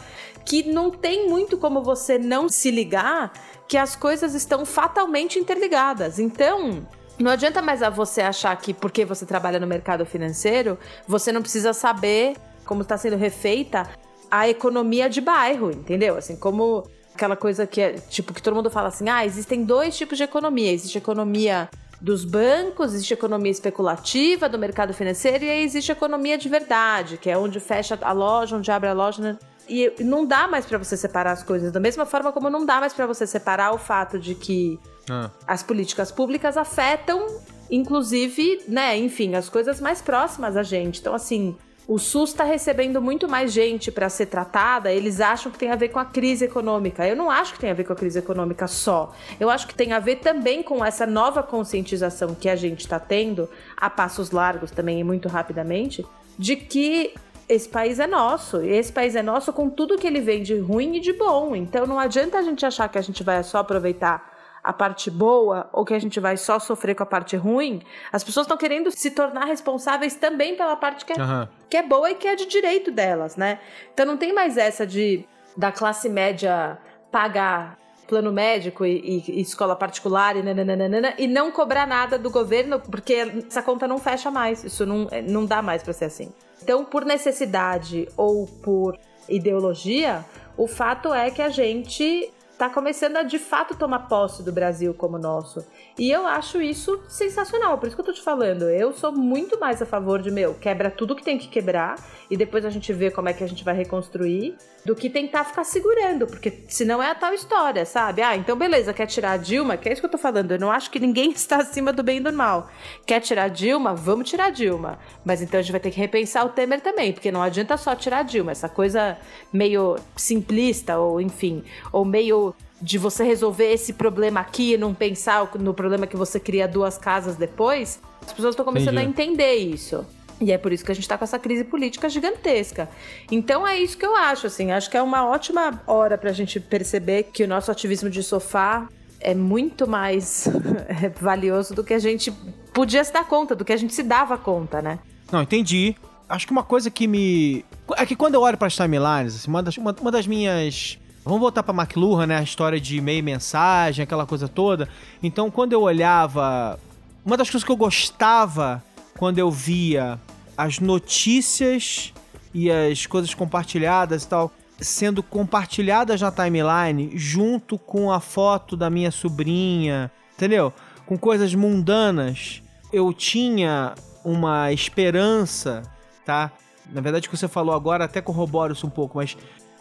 que 0.45 0.63
não 0.72 0.89
tem 0.91 1.28
muito 1.28 1.58
como 1.58 1.82
você 1.82 2.17
não 2.17 2.48
se 2.48 2.72
ligar 2.72 3.32
que 3.67 3.78
as 3.78 3.95
coisas 3.95 4.34
estão 4.34 4.65
fatalmente 4.65 5.39
interligadas. 5.39 6.19
Então. 6.19 6.88
Não 7.17 7.32
adianta 7.32 7.62
mais 7.62 7.84
a 7.84 7.89
você 7.89 8.22
achar 8.22 8.56
que 8.56 8.74
porque 8.74 9.04
você 9.04 9.26
trabalha 9.26 9.60
no 9.60 9.67
mercado 9.67 10.06
financeiro, 10.06 10.80
você 11.06 11.34
não 11.34 11.41
precisa 11.41 11.74
saber 11.74 12.38
como 12.65 12.82
está 12.82 12.98
sendo 12.98 13.17
refeita 13.17 13.89
a 14.32 14.48
economia 14.48 15.10
de 15.10 15.19
bairro, 15.19 15.69
entendeu? 15.69 16.15
Assim, 16.15 16.38
como 16.38 16.86
aquela 17.19 17.36
coisa 17.36 17.67
que 17.67 17.82
é, 17.82 17.93
tipo, 17.93 18.34
que 18.34 18.41
todo 18.41 18.55
mundo 18.55 18.69
fala 18.69 18.88
assim: 18.88 19.10
ah, 19.10 19.25
existem 19.25 19.63
dois 19.65 19.97
tipos 19.97 20.17
de 20.17 20.23
economia. 20.23 20.71
Existe 20.71 20.97
a 20.97 21.01
economia 21.01 21.69
dos 21.99 22.23
bancos, 22.23 22.93
existe 22.93 23.13
a 23.13 23.17
economia 23.17 23.51
especulativa 23.51 24.47
do 24.47 24.58
mercado 24.58 24.93
financeiro 24.93 25.43
e 25.43 25.49
aí 25.49 25.63
existe 25.63 25.91
a 25.91 25.95
economia 25.95 26.38
de 26.38 26.47
verdade, 26.47 27.17
que 27.17 27.29
é 27.29 27.38
onde 27.38 27.60
fecha 27.60 27.99
a 28.01 28.13
loja, 28.13 28.55
onde 28.55 28.71
abre 28.71 28.88
a 28.88 28.93
loja. 28.93 29.21
Né? 29.21 29.38
E 29.67 29.93
não 29.99 30.25
dá 30.25 30.47
mais 30.47 30.65
para 30.65 30.77
você 30.77 30.95
separar 30.95 31.34
as 31.34 31.43
coisas. 31.43 31.73
Da 31.73 31.79
mesma 31.79 32.05
forma 32.05 32.32
como 32.32 32.49
não 32.49 32.65
dá 32.65 32.79
mais 32.79 32.93
para 32.93 33.05
você 33.05 33.27
separar 33.27 33.73
o 33.73 33.77
fato 33.77 34.17
de 34.17 34.34
que 34.34 34.79
ah. 35.10 35.29
as 35.45 35.62
políticas 35.62 36.10
públicas 36.10 36.55
afetam, 36.55 37.27
inclusive, 37.69 38.63
né, 38.67 38.97
enfim, 38.97 39.36
as 39.36 39.49
coisas 39.49 39.82
mais 39.82 40.01
próximas 40.01 40.55
a 40.55 40.63
gente. 40.63 41.01
Então, 41.01 41.13
assim, 41.13 41.58
o 41.89 41.97
SUS 41.97 42.30
está 42.30 42.43
recebendo 42.43 43.02
muito 43.02 43.28
mais 43.28 43.52
gente 43.52 43.91
para 43.91 44.08
ser 44.10 44.28
tratada, 44.28 44.93
eles 44.93 45.19
acham 45.19 45.52
que 45.52 45.58
tem 45.58 45.71
a 45.71 45.75
ver 45.75 45.89
com 45.89 45.97
a 45.97 46.06
crise 46.06 46.45
econômica. 46.45 47.08
Eu 47.08 47.15
não 47.15 47.32
acho 47.32 47.54
que 47.54 47.60
tem 47.60 47.71
a 47.71 47.73
ver 47.73 47.84
com 47.84 47.91
a 47.91 47.95
crise 47.95 48.19
econômica 48.19 48.67
só. 48.67 49.12
Eu 49.39 49.49
acho 49.49 49.65
que 49.65 49.73
tem 49.73 49.91
a 49.91 49.97
ver 49.97 50.17
também 50.17 50.62
com 50.62 50.86
essa 50.86 51.08
nova 51.08 51.41
conscientização 51.41 52.36
que 52.36 52.47
a 52.47 52.56
gente 52.56 52.82
está 52.82 52.99
tendo, 52.99 53.49
a 53.75 53.89
passos 53.89 54.30
largos 54.30 54.69
também 54.69 54.99
e 54.99 55.04
muito 55.04 55.28
rapidamente, 55.28 56.06
de 56.38 56.56
que 56.56 57.15
esse 57.49 57.67
país 57.67 57.99
é 57.99 58.06
nosso. 58.06 58.62
E 58.63 58.69
esse 58.69 58.93
país 58.93 59.15
é 59.15 59.23
nosso 59.23 59.52
com 59.52 59.67
tudo 59.67 59.97
que 59.97 60.06
ele 60.06 60.21
vem 60.21 60.43
de 60.43 60.60
ruim 60.60 60.97
e 60.97 60.99
de 60.99 61.13
bom. 61.13 61.56
Então 61.56 61.88
não 61.88 61.97
adianta 61.97 62.38
a 62.38 62.43
gente 62.43 62.63
achar 62.67 62.88
que 62.88 62.99
a 62.99 63.02
gente 63.02 63.23
vai 63.23 63.43
só 63.43 63.58
aproveitar 63.58 64.38
a 64.63 64.74
parte 64.74 65.10
boa 65.10 65.69
ou 65.72 65.86
que 65.86 65.93
a 65.93 66.00
gente 66.00 66.19
vai 66.19 66.38
só 66.38 66.60
sofrer 66.60 66.95
com 66.95 67.04
a 67.04 67.06
parte 67.06 67.36
ruim, 67.36 67.82
as 68.12 68.24
pessoas 68.24 68.45
estão 68.45 68.58
querendo 68.58 68.91
se 68.91 69.12
tornar 69.12 69.45
responsáveis 69.45 70.15
também 70.15 70.56
pela 70.56 70.76
parte 70.76 71.06
que 71.06 71.13
é, 71.13 71.15
uhum. 71.15 71.48
que 71.69 71.78
é 71.78 71.84
boa 71.84 72.12
e 72.12 72.15
que 72.15 72.28
é 72.28 72.36
de 72.36 72.45
direito 72.45 72.91
delas, 72.91 73.36
né? 73.36 73.60
Então 73.93 74.06
não 74.06 74.17
tem 74.17 74.34
mais 74.34 74.58
essa 74.58 74.86
de 74.86 75.26
da 75.56 75.72
classe 75.72 76.08
média 76.08 76.78
pagar 77.12 77.78
plano 78.08 78.32
médico 78.32 78.86
e, 78.86 79.24
e, 79.28 79.41
escola 79.41 79.76
particular 79.76 80.36
e, 80.36 80.41
nananana, 80.41 81.13
e 81.17 81.28
não 81.28 81.52
cobrar 81.52 81.86
nada 81.86 82.17
do 82.17 82.32
governo, 82.32 82.80
porque 82.80 83.13
essa 83.48 83.62
conta 83.62 83.88
não 83.88 84.00
fecha 84.00 84.32
mais. 84.32 84.63
Isso 84.63 84.84
não, 84.84 85.08
não 85.28 85.45
dá 85.45 85.62
mais 85.62 85.84
para 85.84 85.93
ser 85.93 86.06
assim. 86.06 86.34
Então, 86.62 86.84
por 86.84 87.06
necessidade 87.06 88.08
ou 88.17 88.48
por 88.48 88.98
ideologia, 89.28 90.26
O 90.60 90.67
fato 90.67 91.13
é 91.13 91.32
que 91.32 91.41
a 91.41 91.48
gente 91.48 92.34
está 92.60 92.69
começando 92.69 93.15
a 93.15 93.24
de 93.24 93.39
fato 93.39 93.74
tomar 93.74 94.00
posse 94.10 94.43
do 94.43 94.52
Brasil 94.52 94.93
como 94.93 95.17
nosso. 95.17 95.65
E 95.98 96.12
eu 96.12 96.28
acho 96.28 96.62
isso 96.62 97.02
sensacional, 97.08 97.78
por 97.78 97.88
isso 97.88 97.95
que 97.95 98.02
eu 98.02 98.06
tô 98.06 98.12
te 98.12 98.22
falando. 98.22 98.63
Eu 98.63 98.91
sou 98.91 99.13
muito 99.13 99.58
mais 99.58 99.82
a 99.82 99.86
favor 99.86 100.22
de, 100.22 100.30
meu, 100.30 100.54
quebra 100.56 100.91
tudo 100.91 101.15
que 101.15 101.24
tem 101.24 101.38
que 101.38 101.48
quebrar 101.48 101.95
e 102.30 102.36
depois 102.36 102.65
a 102.65 102.69
gente 102.69 102.91
vê 102.91 103.10
como 103.10 103.30
é 103.30 103.34
que 103.34 103.45
a 103.45 103.48
gente 103.48 103.63
vai 103.63 103.74
reconstruir, 103.74 104.58
do 104.86 104.95
que 104.95 105.10
tentar 105.10 105.43
ficar 105.43 105.63
segurando, 105.63 106.26
porque 106.28 106.63
senão 106.67 107.02
é 107.02 107.10
a 107.10 107.15
tal 107.15 107.34
história, 107.34 107.86
sabe? 107.86 108.22
Ah, 108.22 108.36
então 108.36 108.58
beleza, 108.58 108.93
quer 108.93 109.08
tirar 109.08 109.32
a 109.32 109.38
Dilma? 109.38 109.78
Que 109.78 109.89
é 109.89 109.93
isso 109.93 110.02
que 110.02 110.06
eu 110.06 110.12
tô 110.12 110.17
falando. 110.17 110.52
Eu 110.52 110.60
não 110.60 110.72
acho 110.72 110.89
que 110.89 111.00
ninguém 111.00 111.32
está 111.32 111.58
acima 111.58 111.91
do 111.91 112.04
bem 112.04 112.17
e 112.17 112.22
do 112.22 112.32
mal. 112.32 112.69
Quer 113.06 113.19
tirar 113.19 113.43
a 113.43 113.48
Dilma? 113.48 113.93
Vamos 113.93 114.30
tirar 114.30 114.45
a 114.45 114.50
Dilma. 114.50 115.00
Mas 115.24 115.41
então 115.41 115.60
a 115.60 115.63
gente 115.63 115.72
vai 115.72 115.82
ter 115.82 115.91
que 115.91 116.00
repensar 116.00 116.45
o 116.45 116.50
Temer 116.50 116.82
também, 116.82 117.13
porque 117.13 117.32
não 117.32 117.41
adianta 117.41 117.78
só 117.78 117.95
tirar 117.95 118.19
a 118.19 118.24
Dilma. 118.24 118.52
Essa 118.52 118.69
coisa 118.69 119.17
meio 119.52 119.98
simplista, 120.15 120.98
ou 120.98 121.19
enfim, 121.22 121.63
ou 121.91 122.06
meio 122.06 122.48
de 122.81 122.97
você 122.97 123.23
resolver 123.23 123.71
esse 123.71 123.93
problema 123.93 124.39
aqui 124.39 124.73
e 124.73 124.77
não 124.77 124.93
pensar 124.93 125.49
no 125.59 125.73
problema 125.73 126.07
que 126.07 126.15
você 126.15 126.39
cria 126.39 126.67
duas 126.67 126.97
casas 126.97 127.35
depois, 127.35 127.99
as 128.25 128.33
pessoas 128.33 128.53
estão 128.53 128.65
começando 128.65 128.97
Entendi. 128.97 129.07
a 129.07 129.09
entender 129.09 129.53
isso. 129.55 130.05
E 130.41 130.51
é 130.51 130.57
por 130.57 130.71
isso 130.71 130.85
que 130.85 130.91
a 130.91 130.95
gente 130.95 131.03
está 131.03 131.17
com 131.17 131.23
essa 131.23 131.37
crise 131.37 131.65
política 131.65 132.07
gigantesca. 132.07 132.89
Então 133.29 133.67
é 133.67 133.77
isso 133.77 133.97
que 133.97 134.05
eu 134.05 134.15
acho, 134.15 134.47
assim. 134.47 134.71
Acho 134.71 134.89
que 134.89 134.95
é 134.95 135.01
uma 135.01 135.27
ótima 135.27 135.81
hora 135.85 136.17
para 136.17 136.29
a 136.29 136.33
gente 136.33 136.59
perceber 136.59 137.23
que 137.23 137.43
o 137.43 137.47
nosso 137.47 137.69
ativismo 137.69 138.09
de 138.09 138.23
sofá 138.23 138.87
é 139.19 139.35
muito 139.35 139.85
mais 139.85 140.47
valioso 141.19 141.73
do 141.73 141.83
que 141.83 141.93
a 141.93 141.99
gente 141.99 142.31
podia 142.73 143.03
se 143.03 143.11
dar 143.11 143.25
conta, 143.25 143.53
do 143.53 143.65
que 143.65 143.73
a 143.73 143.77
gente 143.77 143.93
se 143.93 144.01
dava 144.01 144.37
conta, 144.37 144.81
né? 144.81 144.99
Não, 145.29 145.41
entendi. 145.41 145.95
Acho 146.29 146.45
que 146.45 146.53
uma 146.53 146.63
coisa 146.63 146.89
que 146.89 147.05
me. 147.07 147.65
É 147.97 148.05
que 148.05 148.15
quando 148.15 148.35
eu 148.35 148.41
olho 148.41 148.57
para 148.57 148.67
as 148.67 148.75
timelines, 148.75 149.35
assim, 149.35 149.49
uma, 149.49 149.61
das, 149.61 149.75
uma, 149.77 149.93
uma 149.99 150.11
das 150.11 150.25
minhas 150.25 150.97
Vamos 151.29 151.41
voltar 151.41 151.61
para 151.61 151.79
McLuhan, 151.79 152.25
né? 152.25 152.37
A 152.39 152.41
história 152.41 152.81
de 152.81 152.99
meio 152.99 153.23
mensagem, 153.23 154.01
aquela 154.01 154.25
coisa 154.25 154.47
toda. 154.47 154.89
Então, 155.21 155.51
quando 155.51 155.73
eu 155.73 155.83
olhava, 155.83 156.79
uma 157.23 157.37
das 157.37 157.47
coisas 157.47 157.63
que 157.63 157.71
eu 157.71 157.77
gostava 157.77 158.83
quando 159.15 159.37
eu 159.37 159.51
via 159.51 160.19
as 160.57 160.79
notícias 160.79 162.11
e 162.51 162.71
as 162.71 163.05
coisas 163.05 163.31
compartilhadas 163.35 164.23
e 164.23 164.27
tal 164.27 164.51
sendo 164.81 165.21
compartilhadas 165.21 166.19
na 166.19 166.31
timeline 166.31 167.11
junto 167.13 167.77
com 167.77 168.11
a 168.11 168.19
foto 168.19 168.75
da 168.75 168.89
minha 168.89 169.11
sobrinha, 169.11 170.11
entendeu? 170.33 170.73
Com 171.05 171.15
coisas 171.15 171.53
mundanas, 171.53 172.63
eu 172.91 173.13
tinha 173.13 173.93
uma 174.25 174.73
esperança, 174.73 175.83
tá? 176.25 176.51
Na 176.91 177.01
verdade, 177.01 177.27
o 177.27 177.29
que 177.29 177.37
você 177.37 177.47
falou 177.47 177.75
agora 177.75 178.05
até 178.05 178.19
corrobora 178.19 178.73
isso 178.73 178.87
um 178.87 178.89
pouco, 178.89 179.19
mas 179.19 179.37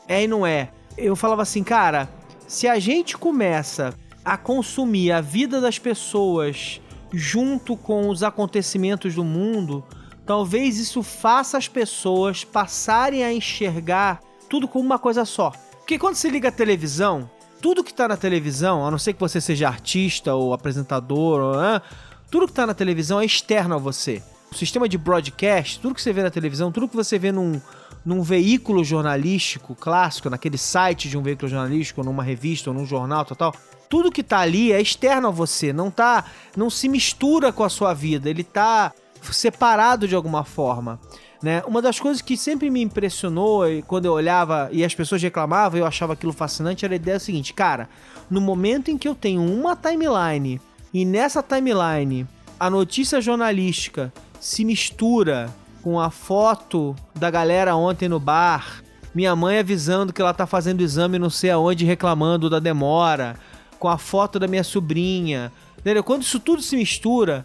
é 0.07 0.25
e 0.25 0.27
não 0.27 0.47
é 0.47 0.73
eu 0.99 1.17
falava 1.17 1.43
assim, 1.43 1.63
cara, 1.63 2.09
se 2.47 2.67
a 2.67 2.79
gente 2.79 3.17
começa 3.17 3.95
a 4.25 4.37
consumir 4.37 5.13
a 5.13 5.21
vida 5.21 5.61
das 5.61 5.79
pessoas 5.79 6.81
junto 7.13 7.77
com 7.77 8.09
os 8.09 8.23
acontecimentos 8.23 9.15
do 9.15 9.25
mundo, 9.25 9.83
talvez 10.27 10.79
isso 10.79 11.03
faça 11.03 11.57
as 11.57 11.69
pessoas 11.69 12.45
passarem 12.45 13.25
a 13.25 13.33
enxergar 13.33 14.21
tudo 14.49 14.69
como 14.69 14.85
uma 14.85 14.99
coisa 14.99 15.25
só. 15.25 15.53
Porque 15.79 15.99
quando 15.99 16.17
você 16.17 16.29
liga 16.29 16.49
a 16.49 16.53
televisão, 16.53 17.31
tudo 17.63 17.83
que 17.83 17.95
tá 17.95 18.07
na 18.09 18.17
televisão, 18.17 18.87
a 18.87 18.91
não 18.91 18.99
ser 18.99 19.15
que 19.15 19.21
você 19.21 19.41
seja 19.41 19.69
artista 19.69 20.35
ou 20.35 20.53
apresentador, 20.53 21.41
ou, 21.41 21.55
tudo 22.31 22.47
que 22.47 22.53
tá 22.53 22.67
na 22.67 22.75
televisão 22.75 23.21
é 23.21 23.25
externo 23.25 23.77
a 23.77 23.79
você. 23.79 24.23
O 24.51 24.55
sistema 24.55 24.89
de 24.89 24.97
broadcast, 24.97 25.79
tudo 25.81 25.95
que 25.95 26.03
você 26.03 26.13
vê 26.13 26.23
na 26.23 26.31
televisão, 26.31 26.73
tudo 26.73 26.89
que 26.89 26.97
você 26.97 27.19
vê 27.19 27.31
num, 27.31 27.61
num 28.05 28.23
veículo 28.23 28.83
jornalístico 28.83 29.75
clássico, 29.75 30.31
naquele 30.31 30.57
site 30.57 31.09
de 31.09 31.19
um 31.19 31.23
veículo 31.23 31.49
jornalístico, 31.49 32.03
numa 32.03 32.23
revista 32.23 32.71
ou 32.71 32.75
num 32.75 32.87
jornal, 32.87 33.25
total, 33.25 33.55
tudo 33.89 34.11
que 34.11 34.23
tá 34.23 34.39
ali 34.39 34.73
é 34.73 34.81
externo 34.81 35.29
a 35.29 35.31
você, 35.31 35.73
não 35.73 35.91
tá, 35.91 36.25
não 36.57 36.71
se 36.71 36.89
mistura 36.89 37.53
com 37.53 37.65
a 37.65 37.69
sua 37.69 37.95
vida, 37.95 38.29
ele 38.29 38.45
tá 38.45 38.93
separado 39.23 40.07
de 40.07 40.15
alguma 40.15 40.45
forma. 40.45 40.99
Né? 41.43 41.63
Uma 41.67 41.81
das 41.81 42.01
coisas 42.01 42.21
que 42.21 42.37
sempre 42.37 42.69
me 42.69 42.83
impressionou 42.83 43.63
quando 43.87 44.07
eu 44.07 44.13
olhava 44.13 44.69
e 44.73 44.85
as 44.85 44.95
pessoas 44.95 45.23
reclamavam 45.23 45.79
e 45.79 45.83
eu 45.83 45.87
achava 45.87 46.15
aquilo 46.15 46.33
fascinante 46.33 46.85
era 46.85 46.95
a 46.95 46.97
ideia 46.97 47.19
seguinte, 47.19 47.55
cara, 47.55 47.89
no 48.29 48.41
momento 48.41 48.91
em 48.91 48.99
que 48.99 49.07
eu 49.07 49.15
tenho 49.15 49.41
uma 49.41 49.77
timeline 49.77 50.61
e 50.93 51.05
nessa 51.05 51.43
timeline 51.43 52.27
a 52.59 52.69
notícia 52.69 53.21
jornalística 53.21 54.13
se 54.41 54.65
mistura 54.65 55.55
com 55.83 56.01
a 56.01 56.11
foto 56.11 56.95
da 57.15 57.31
galera 57.31 57.77
ontem 57.77 58.09
no 58.09 58.21
bar, 58.21 58.83
minha 59.15 59.35
mãe 59.35 59.59
avisando 59.59 60.13
que 60.13 60.21
ela 60.21 60.35
tá 60.35 60.47
fazendo 60.47 60.83
exame 60.83 61.19
não 61.19 61.31
sei 61.31 61.51
aonde 61.51 61.85
reclamando 61.85 62.51
da 62.51 62.59
demora, 62.59 63.37
com 63.79 63.89
a 63.89 63.99
foto 63.99 64.39
da 64.39 64.47
minha 64.47 64.65
sobrinha. 64.65 65.53
Entendeu? 65.79 66.05
Quando 66.05 66.23
isso 66.23 66.41
tudo 66.41 66.61
se 66.61 66.77
mistura, 66.77 67.45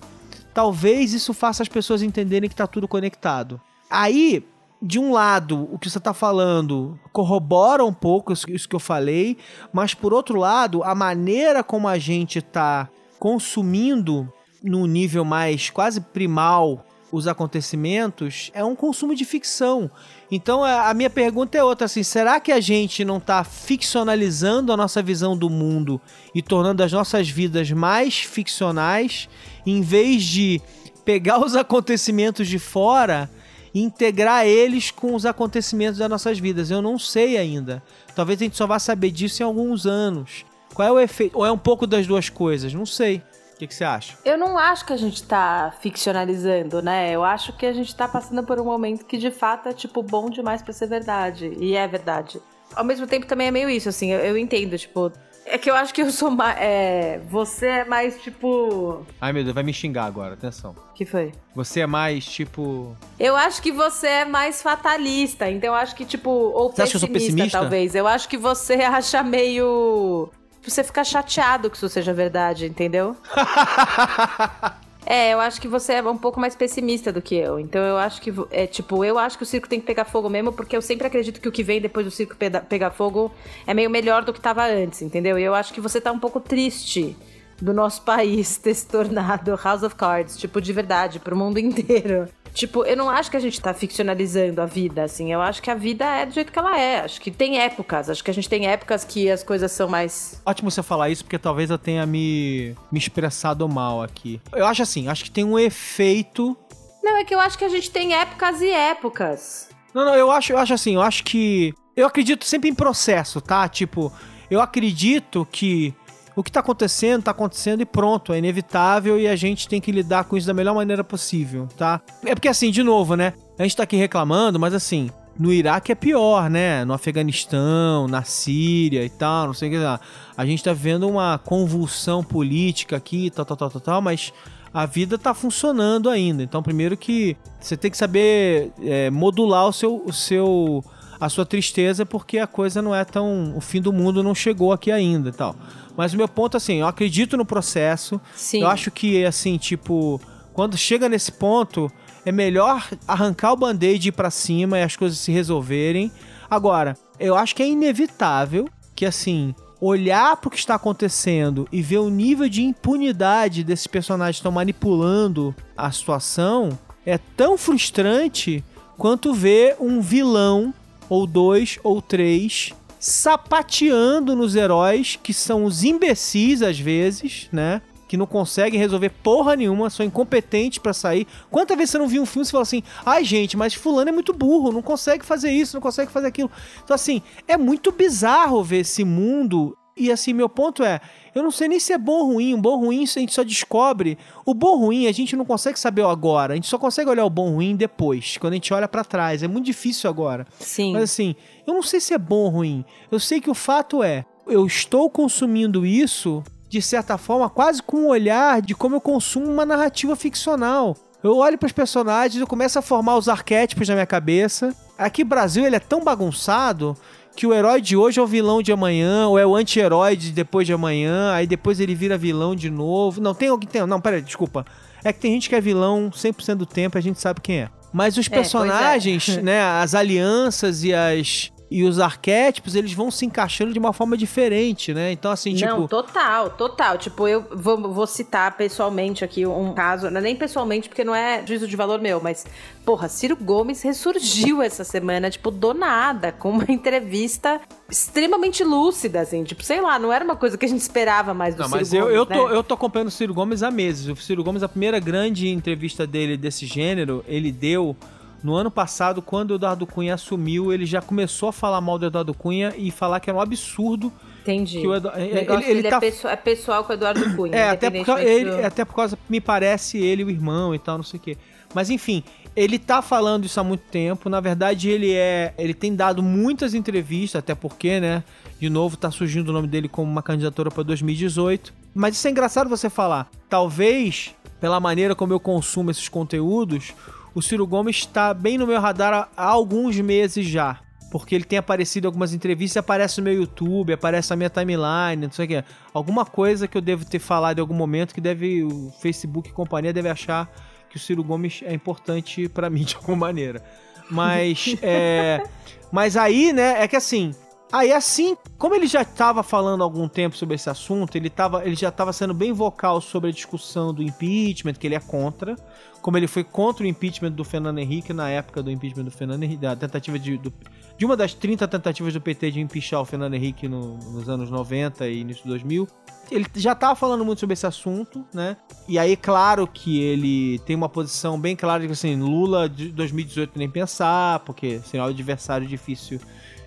talvez 0.54 1.14
isso 1.14 1.34
faça 1.34 1.64
as 1.64 1.70
pessoas 1.70 2.02
entenderem 2.02 2.50
que 2.50 2.56
tá 2.56 2.68
tudo 2.68 2.88
conectado. 2.88 3.62
Aí, 3.90 4.46
de 4.82 5.00
um 5.00 5.14
lado, 5.14 5.70
o 5.72 5.80
que 5.80 5.90
você 5.90 5.98
está 5.98 6.14
falando 6.14 7.00
corrobora 7.12 7.86
um 7.86 7.94
pouco 7.94 8.34
isso 8.34 8.68
que 8.68 8.76
eu 8.76 8.80
falei, 8.80 9.38
mas 9.72 9.94
por 9.94 10.14
outro 10.14 10.38
lado, 10.38 10.84
a 10.84 10.94
maneira 10.94 11.64
como 11.64 11.88
a 11.88 11.98
gente 11.98 12.40
está 12.40 12.90
consumindo 13.20 14.32
no 14.64 14.88
nível 14.88 15.26
mais 15.26 15.70
quase 15.70 16.00
primal 16.00 16.86
os 17.12 17.28
acontecimentos 17.28 18.50
é 18.56 18.64
um 18.64 18.76
consumo 18.76 19.14
de 19.14 19.24
ficção. 19.24 19.92
Então 20.32 20.64
a 20.64 20.92
minha 20.96 21.12
pergunta 21.12 21.56
é 21.56 21.64
outra 21.64 21.86
assim, 21.86 22.02
será 22.02 22.40
que 22.40 22.52
a 22.52 22.60
gente 22.60 23.06
não 23.06 23.18
está 23.18 23.44
ficcionalizando 23.44 24.72
a 24.74 24.78
nossa 24.78 25.04
visão 25.04 25.38
do 25.38 25.48
mundo 25.48 26.02
e 26.34 26.42
tornando 26.42 26.82
as 26.82 26.92
nossas 26.92 27.30
vidas 27.30 27.70
mais 27.70 28.18
ficcionais 28.18 29.30
em 29.64 29.82
vez 29.82 30.24
de 30.24 30.60
pegar 31.06 31.40
os 31.40 31.56
acontecimentos 31.56 32.48
de 32.48 32.58
fora 32.58 33.30
e 33.76 33.82
integrar 33.82 34.48
eles 34.48 34.90
com 34.90 35.14
os 35.14 35.24
acontecimentos 35.24 36.00
das 36.00 36.10
nossas 36.10 36.40
vidas? 36.40 36.72
Eu 36.72 36.82
não 36.82 36.98
sei 36.98 37.38
ainda. 37.38 37.84
Talvez 38.16 38.42
a 38.42 38.46
gente 38.46 38.58
só 38.58 38.66
vá 38.66 38.80
saber 38.80 39.12
disso 39.12 39.44
em 39.44 39.46
alguns 39.46 39.86
anos. 39.86 40.46
Qual 40.74 40.88
é 40.88 40.92
o 40.92 41.00
efeito? 41.00 41.38
Ou 41.38 41.46
é 41.46 41.52
um 41.52 41.58
pouco 41.58 41.86
das 41.86 42.08
duas 42.08 42.30
coisas? 42.30 42.74
Não 42.74 42.88
sei. 42.88 43.22
O 43.64 43.66
que, 43.66 43.68
que, 43.68 43.76
você 43.76 43.86
acha? 43.86 44.18
Eu 44.26 44.38
não 44.38 44.58
acho 44.58 44.86
que 44.86 44.92
a 44.92 44.98
gente 44.98 45.24
tá 45.24 45.74
ficcionalizando, 45.80 46.82
né? 46.82 47.12
Eu 47.12 47.24
acho 47.24 47.54
que 47.54 47.66
a 47.66 47.72
gente 47.72 47.96
tá 47.96 48.10
passando 48.10 48.44
por 48.44 48.60
um 48.60 48.66
momento 48.66 49.06
que 49.06 49.18
de 49.18 49.32
fato 49.32 49.70
é, 49.70 49.74
tipo, 49.74 50.04
bom 50.04 50.30
demais 50.30 50.62
para 50.62 50.74
ser 50.74 50.88
verdade. 50.88 51.56
E 51.58 51.74
é 51.74 51.88
verdade. 51.88 52.42
Ao 52.76 52.84
mesmo 52.84 53.08
tempo 53.08 53.26
também 53.26 53.48
é 53.48 53.52
meio 53.52 53.70
isso, 53.70 53.88
assim, 53.88 54.12
eu, 54.12 54.20
eu 54.20 54.38
entendo, 54.38 54.78
tipo. 54.78 55.14
É 55.46 55.58
que 55.58 55.70
eu 55.70 55.76
acho 55.76 55.94
que 55.94 56.02
eu 56.02 56.12
sou 56.12 56.30
mais. 56.30 56.58
É, 56.60 57.22
você 57.30 57.68
é 57.68 57.86
mais 57.86 58.22
tipo. 58.22 59.06
Ai 59.22 59.32
meu 59.32 59.44
Deus, 59.46 59.56
vai 59.56 59.64
me 59.64 59.74
xingar 59.74 60.06
agora, 60.06 60.34
atenção. 60.34 60.76
que 60.94 61.06
foi? 61.06 61.32
Você 61.56 61.80
é 61.80 61.88
mais 61.88 62.26
tipo. 62.26 62.98
Eu 63.18 63.36
acho 63.38 63.62
que 63.62 63.72
você 63.72 64.08
é 64.08 64.26
mais 64.26 64.62
fatalista, 64.62 65.50
então 65.50 65.70
eu 65.70 65.76
acho 65.76 65.96
que, 65.96 66.04
tipo. 66.04 66.30
Ou 66.30 66.70
você 66.70 66.82
pessimista, 66.82 66.84
acha 66.84 66.92
que 66.92 66.96
eu 66.96 67.00
sou 67.00 67.10
pessimista? 67.10 67.60
talvez. 67.60 67.96
Eu 67.96 68.08
acho 68.08 68.28
que 68.28 68.38
você 68.38 68.74
acha 68.84 69.24
meio 69.24 70.30
você 70.70 70.84
fica 70.84 71.04
chateado 71.04 71.70
que 71.70 71.78
isso 71.78 71.90
seja 71.90 72.14
verdade, 72.14 72.66
entendeu? 72.66 73.16
É, 75.06 75.34
eu 75.34 75.40
acho 75.40 75.60
que 75.60 75.68
você 75.68 75.94
é 75.94 76.02
um 76.02 76.18
pouco 76.18 76.40
mais 76.40 76.56
pessimista 76.56 77.12
do 77.12 77.22
que 77.22 77.36
eu. 77.36 77.60
Então 77.60 77.82
eu 77.82 77.98
acho 77.98 78.22
que 78.22 78.34
é 78.52 78.66
tipo, 78.66 79.04
eu 79.04 79.20
acho 79.20 79.38
que 79.38 79.44
o 79.44 79.46
circo 79.46 79.68
tem 79.68 79.80
que 79.80 79.86
pegar 79.86 80.06
fogo 80.06 80.30
mesmo, 80.30 80.54
porque 80.54 80.76
eu 80.76 80.82
sempre 80.82 81.08
acredito 81.08 81.42
que 81.42 81.48
o 81.48 81.52
que 81.52 81.64
vem 81.64 81.82
depois 81.82 82.06
do 82.06 82.12
circo 82.12 82.36
pegar 82.70 82.92
fogo 82.92 83.32
é 83.68 83.74
meio 83.74 83.90
melhor 83.90 84.24
do 84.24 84.32
que 84.32 84.40
estava 84.40 84.66
antes, 84.66 85.02
entendeu? 85.02 85.38
E 85.38 85.44
eu 85.44 85.54
acho 85.54 85.74
que 85.74 85.82
você 85.82 86.00
tá 86.00 86.12
um 86.12 86.20
pouco 86.20 86.40
triste 86.40 87.18
do 87.62 87.74
nosso 87.74 88.02
país 88.04 88.58
ter 88.58 88.74
se 88.74 88.88
tornado 88.88 89.60
House 89.62 89.84
of 89.84 89.96
Cards, 89.96 90.38
tipo, 90.38 90.62
de 90.62 90.72
verdade, 90.72 91.20
pro 91.20 91.36
mundo 91.36 91.58
inteiro. 91.60 92.30
Tipo, 92.54 92.86
eu 92.86 92.96
não 92.96 93.10
acho 93.10 93.32
que 93.32 93.38
a 93.38 93.40
gente 93.40 93.60
tá 93.60 93.74
ficcionalizando 93.74 94.62
a 94.62 94.66
vida, 94.66 95.04
assim. 95.04 95.34
Eu 95.34 95.42
acho 95.42 95.62
que 95.62 95.72
a 95.72 95.76
vida 95.76 96.06
é 96.06 96.26
do 96.26 96.34
jeito 96.34 96.52
que 96.52 96.60
ela 96.60 96.80
é. 96.80 97.00
Acho 97.00 97.20
que 97.20 97.32
tem 97.32 97.60
épocas. 97.60 98.10
Acho 98.10 98.24
que 98.24 98.30
a 98.30 98.34
gente 98.34 98.48
tem 98.48 98.68
épocas 98.68 99.04
que 99.04 99.30
as 99.30 99.44
coisas 99.44 99.72
são 99.72 99.90
mais. 99.90 100.40
Ótimo 100.46 100.70
você 100.70 100.84
falar 100.84 101.10
isso, 101.10 101.24
porque 101.24 101.40
talvez 101.40 101.72
eu 101.72 101.80
tenha 101.80 102.06
me, 102.06 102.76
me 102.92 103.00
expressado 103.00 103.68
mal 103.68 104.04
aqui. 104.04 104.40
Eu 104.54 104.68
acho 104.68 104.84
assim, 104.84 105.08
acho 105.08 105.24
que 105.24 105.32
tem 105.32 105.44
um 105.44 105.58
efeito. 105.58 106.56
Não, 107.04 107.18
é 107.18 107.24
que 107.24 107.34
eu 107.34 107.40
acho 107.40 107.58
que 107.58 107.66
a 107.66 107.70
gente 107.70 107.90
tem 107.90 108.14
épocas 108.14 108.62
e 108.62 108.70
épocas. 108.70 109.70
Não, 109.94 110.06
não, 110.06 110.16
eu 110.16 110.32
acho, 110.32 110.54
eu 110.54 110.58
acho 110.58 110.74
assim, 110.74 110.96
eu 110.96 111.02
acho 111.02 111.24
que. 111.24 111.74
Eu 111.96 112.08
acredito 112.08 112.46
sempre 112.46 112.70
em 112.70 112.74
processo, 112.74 113.42
tá? 113.42 113.68
Tipo, 113.68 114.12
eu 114.50 114.62
acredito 114.62 115.48
que 115.52 115.94
o 116.36 116.44
que 116.44 116.50
está 116.50 116.60
acontecendo, 116.60 117.20
está 117.20 117.32
acontecendo 117.32 117.82
e 117.82 117.86
pronto, 117.86 118.34
é 118.34 118.38
inevitável 118.38 119.20
e 119.20 119.28
a 119.28 119.36
gente 119.36 119.68
tem 119.68 119.80
que 119.80 119.92
lidar 119.92 120.26
com 120.26 120.36
isso 120.36 120.48
da 120.48 120.54
melhor 120.54 120.74
maneira 120.74 121.04
possível, 121.04 121.68
tá? 121.78 122.02
É 122.26 122.34
porque 122.34 122.48
assim, 122.48 122.72
de 122.72 122.84
novo, 122.84 123.16
né? 123.16 123.34
A 123.58 123.64
gente 123.64 123.76
tá 123.76 123.84
aqui 123.84 123.96
reclamando, 123.96 124.60
mas 124.60 124.74
assim, 124.74 125.10
no 125.38 125.52
Iraque 125.52 125.92
é 125.92 125.96
pior, 125.96 126.50
né? 126.50 126.86
No 126.86 126.94
Afeganistão, 126.94 128.08
na 128.08 128.24
Síria 128.24 129.04
e 129.04 129.10
tal, 129.10 129.48
não 129.48 129.54
sei 129.54 129.70
o 129.70 129.72
que 129.72 129.78
lá. 129.78 130.00
A 130.36 130.46
gente 130.46 130.64
tá 130.64 130.74
vendo 130.74 131.08
uma 131.08 131.38
convulsão 131.38 132.24
política 132.24 132.96
aqui, 132.96 133.30
tal, 133.30 133.46
tal, 133.46 133.58
tal, 133.58 133.70
tal, 133.70 133.82
tal, 133.82 134.02
mas 134.02 134.34
a 134.74 134.86
vida 134.86 135.18
tá 135.18 135.34
funcionando 135.34 136.10
ainda. 136.10 136.42
Então, 136.42 136.64
primeiro 136.64 136.98
que 136.98 137.38
você 137.60 137.78
tem 137.78 137.92
que 137.92 137.98
saber 137.98 138.72
é, 138.82 139.10
modular 139.12 139.68
o 139.68 139.74
seu, 139.74 140.04
o 140.06 140.12
seu 140.12 140.84
a 141.20 141.30
sua 141.30 141.46
tristeza 141.46 142.06
porque 142.06 142.38
a 142.38 142.48
coisa 142.48 142.82
não 142.82 142.94
é 142.94 143.06
tão. 143.06 143.56
O 143.56 143.62
fim 143.62 143.82
do 143.82 143.94
mundo 143.94 144.22
não 144.22 144.36
chegou 144.36 144.74
aqui 144.74 144.92
ainda 144.92 145.30
e 145.30 145.32
tal. 145.32 145.56
Mas 145.96 146.14
o 146.14 146.18
meu 146.18 146.28
ponto, 146.28 146.58
assim, 146.58 146.80
eu 146.80 146.88
acredito 146.88 147.38
no 147.38 147.46
processo. 147.46 148.20
Sim. 148.36 148.62
Eu 148.62 148.68
acho 148.68 148.90
que, 148.92 149.24
assim, 149.26 149.58
tipo, 149.58 150.20
quando 150.54 150.78
chega 150.78 151.08
nesse 151.10 151.32
ponto, 151.32 151.92
é 152.26 152.32
melhor 152.32 152.88
arrancar 153.08 153.54
o 153.54 153.58
band-aid 153.58 154.08
e 154.08 154.10
ir 154.10 154.12
pra 154.12 154.32
cima 154.32 154.80
e 154.80 154.84
as 154.84 154.96
coisas 154.96 155.18
se 155.20 155.32
resolverem. 155.32 156.12
Agora, 156.50 156.98
eu 157.20 157.36
acho 157.36 157.56
que 157.56 157.64
é 157.64 157.68
inevitável 157.68 158.68
que, 158.96 159.06
assim, 159.06 159.54
olhar 159.80 160.38
pro 160.38 160.50
que 160.50 160.58
está 160.58 160.76
acontecendo 160.76 161.68
e 161.72 161.82
ver 161.82 161.98
o 161.98 162.10
nível 162.10 162.48
de 162.48 162.64
impunidade 162.64 163.64
desses 163.64 163.88
personagens 163.88 164.38
que 164.38 164.40
estão 164.40 164.52
manipulando 164.52 165.54
a 165.76 165.92
situação 165.92 166.78
é 167.06 167.18
tão 167.18 167.58
frustrante 167.58 168.64
quanto 168.98 169.34
ver 169.34 169.76
um 169.80 170.00
vilão 170.00 170.74
ou 171.10 171.28
dois 171.28 171.80
ou 171.84 172.02
três 172.02 172.72
sapateando 173.04 174.34
nos 174.34 174.56
heróis 174.56 175.20
que 175.22 175.34
são 175.34 175.66
os 175.66 175.84
imbecis 175.84 176.62
às 176.62 176.80
vezes, 176.80 177.50
né? 177.52 177.82
Que 178.08 178.16
não 178.16 178.26
conseguem 178.26 178.80
resolver 178.80 179.10
porra 179.10 179.58
nenhuma, 179.58 179.90
são 179.90 180.06
incompetentes 180.06 180.80
para 180.80 180.94
sair. 180.94 181.28
Quantas 181.52 181.76
vezes 181.76 181.92
você 181.92 181.98
não 181.98 182.08
viu 182.08 182.24
um 182.24 182.26
filme 182.26 182.48
e 182.48 182.52
fala 182.52 182.62
assim: 182.62 182.82
ai 183.06 183.26
gente, 183.26 183.58
mas 183.58 183.74
Fulano 183.74 184.08
é 184.08 184.14
muito 184.14 184.32
burro, 184.32 184.72
não 184.72 184.82
consegue 184.82 185.26
fazer 185.26 185.52
isso, 185.52 185.76
não 185.76 185.82
consegue 185.82 186.14
fazer 186.14 186.28
aquilo. 186.28 186.50
Então, 186.82 186.96
assim, 186.96 187.22
é 187.46 187.58
muito 187.58 187.92
bizarro 187.92 188.64
ver 188.64 188.80
esse 188.80 189.04
mundo. 189.04 189.78
E 189.96 190.12
assim, 190.12 190.34
meu 190.34 190.50
ponto 190.50 190.84
é: 190.84 191.00
eu 191.36 191.44
não 191.44 191.52
sei 191.52 191.68
nem 191.68 191.80
se 191.80 191.94
é 191.94 191.98
bom 191.98 192.14
ou 192.14 192.34
ruim. 192.34 192.54
O 192.54 192.58
bom 192.58 192.72
ou 192.72 192.86
ruim 192.86 193.04
a 193.04 193.20
gente 193.20 193.34
só 193.34 193.44
descobre. 193.44 194.18
O 194.46 194.54
bom 194.54 194.70
ou 194.70 194.78
ruim 194.78 195.08
a 195.08 195.12
gente 195.12 195.36
não 195.36 195.46
consegue 195.46 195.80
saber 195.80 196.04
agora. 196.04 196.54
A 196.54 196.56
gente 196.56 196.68
só 196.68 196.78
consegue 196.78 197.10
olhar 197.10 197.26
o 197.26 197.30
bom 197.30 197.50
ou 197.50 197.56
ruim 197.56 197.76
depois, 197.76 198.38
quando 198.38 198.54
a 198.54 198.56
gente 198.56 198.74
olha 198.74 198.88
para 198.88 199.04
trás. 199.04 199.44
É 199.44 199.48
muito 199.48 199.66
difícil 199.66 200.10
agora. 200.10 200.48
Sim. 200.60 200.94
Mas 200.94 201.04
assim, 201.04 201.36
eu 201.66 201.74
não 201.74 201.84
sei 201.84 202.00
se 202.00 202.14
é 202.14 202.18
bom 202.18 202.44
ou 202.44 202.50
ruim. 202.50 202.86
Eu 203.12 203.20
sei 203.20 203.40
que 203.40 203.50
o 203.50 203.56
fato 203.56 204.02
é, 204.02 204.26
eu 204.48 204.66
estou 204.66 205.10
consumindo 205.10 205.86
isso 205.86 206.44
de 206.68 206.82
certa 206.82 207.20
forma 207.20 207.50
quase 207.50 207.84
com 207.84 207.98
um 207.98 208.08
olhar 208.08 208.60
de 208.60 208.74
como 208.74 208.96
eu 208.96 209.02
consumo 209.02 209.46
uma 209.46 209.66
narrativa 209.66 210.16
ficcional. 210.16 210.98
Eu 211.24 211.38
olho 211.38 211.58
para 211.58 211.68
os 211.68 211.72
personagens, 211.72 212.42
eu 212.42 212.48
começo 212.48 212.78
a 212.78 212.82
formar 212.82 213.16
os 213.16 213.30
arquétipos 213.30 213.88
na 213.88 213.94
minha 213.94 214.08
cabeça. 214.08 214.76
Aqui 214.98 215.24
Brasil 215.24 215.66
ele 215.66 215.76
é 215.76 215.80
tão 215.80 216.04
bagunçado 216.04 216.98
que 217.36 217.48
o 217.48 217.54
herói 217.54 217.82
de 217.82 217.96
hoje 217.96 218.20
é 218.20 218.24
o 218.24 218.28
vilão 218.28 218.62
de 218.62 218.72
amanhã, 218.72 219.28
ou 219.28 219.38
é 219.40 219.46
o 219.46 219.56
anti-herói 219.56 220.16
de 220.16 220.32
depois 220.32 220.68
de 220.68 220.74
amanhã, 220.74 221.32
aí 221.34 221.48
depois 221.48 221.80
ele 221.80 221.96
vira 221.96 222.18
vilão 222.18 222.56
de 222.56 222.70
novo. 222.70 223.22
Não, 223.22 223.34
tem 223.34 223.50
alguém 223.50 223.68
tem, 223.70 223.86
não, 223.86 224.00
pera, 224.02 224.22
desculpa. 224.22 224.66
É 225.04 225.12
que 225.12 225.20
tem 225.20 225.34
gente 225.34 225.50
que 225.50 225.56
é 225.56 225.62
vilão 225.62 226.10
100% 226.10 226.56
do 226.56 226.66
tempo, 226.66 226.98
a 226.98 227.02
gente 227.02 227.20
sabe 227.20 227.42
quem 227.42 227.62
é. 227.62 227.70
Mas 227.92 228.18
os 228.18 228.28
É, 228.28 228.30
é. 228.30 228.34
personagens, 228.34 229.38
né, 229.44 229.62
as 229.62 229.94
alianças 229.94 230.84
e 230.84 230.94
as 230.94 231.53
e 231.74 231.84
os 231.84 231.98
arquétipos, 232.00 232.76
eles 232.76 232.94
vão 232.94 233.10
se 233.10 233.26
encaixando 233.26 233.74
de 233.74 233.80
uma 233.80 233.92
forma 233.92 234.16
diferente, 234.16 234.94
né? 234.94 235.12
Então 235.12 235.32
assim, 235.32 235.56
tipo, 235.56 235.72
Não, 235.72 235.88
total, 235.88 236.52
total. 236.52 237.00
Tipo, 237.00 237.28
eu 237.28 237.48
vou, 237.52 237.92
vou 237.92 238.06
citar 238.06 238.56
pessoalmente 238.56 239.26
aqui 239.26 239.44
um 239.44 239.74
caso, 239.74 240.12
não 240.12 240.20
é 240.20 240.22
nem 240.22 240.36
pessoalmente, 240.36 240.88
porque 240.88 241.04
não 241.04 241.16
é 241.16 241.44
juízo 241.44 241.68
de 241.68 241.76
valor 241.76 242.00
meu, 242.00 242.22
mas, 242.22 242.46
porra, 242.86 243.10
Ciro 243.10 243.36
Gomes 243.36 243.82
ressurgiu 243.82 244.62
essa 244.62 244.84
semana, 244.84 245.32
tipo, 245.32 245.50
do 245.50 245.74
nada, 245.74 246.32
com 246.32 246.52
uma 246.52 246.66
entrevista 246.70 247.60
extremamente 247.90 248.64
lúcida, 248.64 249.22
assim, 249.22 249.44
tipo, 249.44 249.64
sei 249.64 249.82
lá, 249.82 249.98
não 249.98 250.14
era 250.14 250.24
uma 250.24 250.36
coisa 250.36 250.56
que 250.56 250.66
a 250.66 250.70
gente 250.70 250.82
esperava 250.82 251.34
mais 251.34 251.56
do 251.56 251.64
Não, 251.64 251.70
Ciro 251.70 251.80
mas 251.80 251.90
Gomes, 251.90 252.06
eu, 252.06 252.16
eu, 252.16 252.26
né? 252.28 252.36
tô, 252.36 252.50
eu 252.50 252.64
tô 252.64 252.76
acompanhando 252.76 253.08
o 253.08 253.12
Ciro 253.12 253.34
Gomes 253.34 253.64
há 253.64 253.72
meses. 253.72 254.08
O 254.08 254.16
Ciro 254.16 254.44
Gomes, 254.44 254.62
a 254.62 254.70
primeira 254.70 255.00
grande 255.00 255.50
entrevista 255.50 256.06
dele 256.06 256.38
desse 256.38 256.68
gênero, 256.68 257.26
ele 257.28 257.52
deu 257.52 257.98
no 258.44 258.54
ano 258.56 258.70
passado, 258.70 259.22
quando 259.22 259.52
o 259.52 259.56
Eduardo 259.56 259.88
Cunha 259.88 260.14
assumiu, 260.16 260.74
ele 260.74 260.86
já 260.86 261.02
começou 261.02 261.50
a 261.50 261.54
falar 261.54 261.80
mal 261.82 261.98
do 261.98 262.06
Eduardo 262.08 262.34
Cunha 262.34 262.74
e 262.78 262.92
falar 262.92 263.20
que 263.20 263.30
era 263.30 263.38
um 263.38 263.42
absurdo 263.42 264.12
Entendi. 264.42 264.86
o 264.86 264.94
Edu- 264.94 265.10
O 265.10 265.18
negócio 265.18 265.64
ele, 265.64 265.72
ele 265.72 265.82
dele 265.84 265.90
tá 265.90 265.98
é, 265.98 266.00
pesso- 266.00 266.28
é 266.28 266.36
pessoal 266.36 266.84
com 266.84 266.92
o 266.92 266.96
Eduardo 266.96 267.24
Cunha. 267.36 267.56
É, 267.56 267.70
até 267.70 267.90
por, 267.90 268.06
causa, 268.06 268.24
ele, 268.24 268.50
do- 268.52 268.66
até 268.66 268.84
por 268.86 268.94
causa, 268.96 269.18
me 269.30 269.40
parece, 269.40 269.98
ele 269.98 270.24
o 270.26 270.30
irmão 270.30 270.76
e 270.76 270.80
tal, 270.80 270.98
não 270.98 271.04
sei 271.04 271.20
o 271.20 271.24
quê. 271.24 271.38
Mas 271.74 271.90
enfim, 271.90 272.24
ele 272.56 272.78
tá 272.78 273.02
falando 273.02 273.46
isso 273.46 273.60
há 273.60 273.64
muito 273.64 273.82
tempo. 273.90 274.30
Na 274.30 274.40
verdade, 274.40 274.90
ele 274.90 275.12
é. 275.12 275.56
Ele 275.58 275.74
tem 275.74 275.96
dado 275.96 276.22
muitas 276.22 276.76
entrevistas, 276.76 277.40
até 277.40 277.56
porque, 277.56 278.00
né? 278.00 278.24
De 278.60 278.70
novo, 278.70 278.96
tá 278.96 279.10
surgindo 279.10 279.50
o 279.50 279.52
nome 279.52 279.68
dele 279.68 279.88
como 279.90 280.12
uma 280.12 280.22
candidatura 280.22 280.70
para 280.70 280.84
2018. 280.84 281.74
Mas 281.96 282.16
isso 282.16 282.28
é 282.28 282.30
engraçado 282.32 282.70
você 282.70 282.92
falar. 282.92 283.28
Talvez, 283.50 284.36
pela 284.62 284.80
maneira 284.80 285.16
como 285.16 285.34
eu 285.34 285.40
consumo 285.40 285.90
esses 285.90 286.08
conteúdos, 286.08 286.94
o 287.34 287.42
Ciro 287.42 287.66
Gomes 287.66 287.98
está 287.98 288.34
bem 288.34 288.58
no 288.58 288.68
meu 288.68 288.80
radar 288.80 289.30
há, 289.36 289.44
alguns 289.44 290.00
meses 290.00 290.46
já. 290.46 290.80
Porque 291.12 291.36
ele 291.36 291.44
tem 291.44 291.60
aparecido 291.60 292.06
em 292.06 292.08
algumas 292.08 292.34
entrevistas, 292.34 292.78
aparece 292.78 293.20
no 293.20 293.26
meu 293.26 293.34
YouTube, 293.34 293.94
aparece 293.94 294.32
na 294.32 294.36
minha 294.36 294.50
timeline, 294.50 295.28
não 295.28 295.32
sei 295.32 295.46
o 295.46 295.48
que. 295.48 295.64
Alguma 295.94 296.26
coisa 296.26 296.68
que 296.68 296.76
eu 296.76 296.82
devo 296.82 297.06
ter 297.06 297.20
falado 297.20 297.60
em 297.60 297.62
algum 297.62 297.76
momento 297.76 298.16
que 298.16 298.22
deve. 298.22 298.64
O 298.64 298.92
Facebook 299.00 299.50
e 299.50 299.52
companhia 299.52 299.94
deve 299.94 300.10
achar 300.10 300.52
que 300.90 300.98
o 300.98 301.00
Ciro 301.00 301.24
Gomes 301.24 301.62
é 301.64 301.74
importante 301.74 302.50
pra 302.50 302.68
mim 302.68 302.84
de 302.84 302.96
alguma 302.96 303.16
maneira. 303.16 303.64
Mas. 304.10 304.76
é, 304.82 305.44
mas 305.92 306.18
aí, 306.18 306.52
né, 306.52 306.82
é 306.82 306.88
que 306.88 306.96
assim. 306.96 307.36
Aí 307.74 307.92
assim, 307.92 308.38
como 308.56 308.76
ele 308.76 308.86
já 308.86 309.02
estava 309.02 309.42
falando 309.42 309.82
há 309.82 309.84
algum 309.84 310.08
tempo 310.08 310.38
sobre 310.38 310.54
esse 310.54 310.70
assunto, 310.70 311.16
ele, 311.16 311.28
tava, 311.28 311.66
ele 311.66 311.76
já 311.76 311.90
estava 311.90 312.14
sendo 312.14 312.32
bem 312.32 312.54
vocal 312.54 313.02
sobre 313.02 313.32
a 313.32 313.34
discussão 313.34 313.92
do 313.92 314.04
impeachment, 314.04 314.74
que 314.74 314.86
ele 314.86 314.94
é 314.94 315.00
contra. 315.00 315.56
Como 316.00 316.16
ele 316.16 316.28
foi 316.28 316.44
contra 316.44 316.84
o 316.84 316.88
impeachment 316.88 317.32
do 317.32 317.44
Fernando 317.44 317.80
Henrique 317.80 318.14
na 318.14 318.30
época 318.30 318.62
do 318.62 318.70
impeachment 318.70 319.06
do 319.06 319.10
Fernando 319.12 319.42
Henrique, 319.42 319.62
da 319.64 319.76
tentativa 319.76 320.20
de, 320.20 320.38
do- 320.38 320.54
de 320.96 321.04
uma 321.04 321.18
das 321.18 321.34
30 321.34 321.68
tentativas 321.68 322.14
do 322.14 322.22
PT 322.22 322.52
de 322.52 322.60
empichar 322.60 323.02
o 323.02 323.06
Fernando 323.06 323.34
Henrique 323.34 323.68
no- 323.68 323.98
nos 323.98 324.30
anos 324.30 324.52
90 324.52 325.08
e 325.08 325.22
início 325.22 325.42
de 325.42 325.50
2000. 325.50 325.88
Ele 326.30 326.46
já 326.56 326.74
estava 326.74 326.96
falando 326.96 327.26
muito 327.26 327.40
sobre 327.40 327.54
esse 327.54 327.66
assunto, 327.66 328.24
né? 328.32 328.56
E 328.88 329.00
aí, 329.00 329.16
claro 329.18 329.66
que 329.66 330.00
ele 330.00 330.60
tem 330.60 330.76
uma 330.76 330.90
posição 330.90 331.40
bem 331.40 331.56
clara 331.56 331.82
de 331.82 331.88
que, 331.88 331.94
assim, 331.94 332.16
Lula 332.18 332.70
de 332.70 332.90
2018 332.90 333.58
nem 333.58 333.68
pensar, 333.70 334.40
porque 334.42 334.80
seria 334.82 335.04
um 335.04 335.10
adversário 335.10 335.66
difícil 335.66 336.20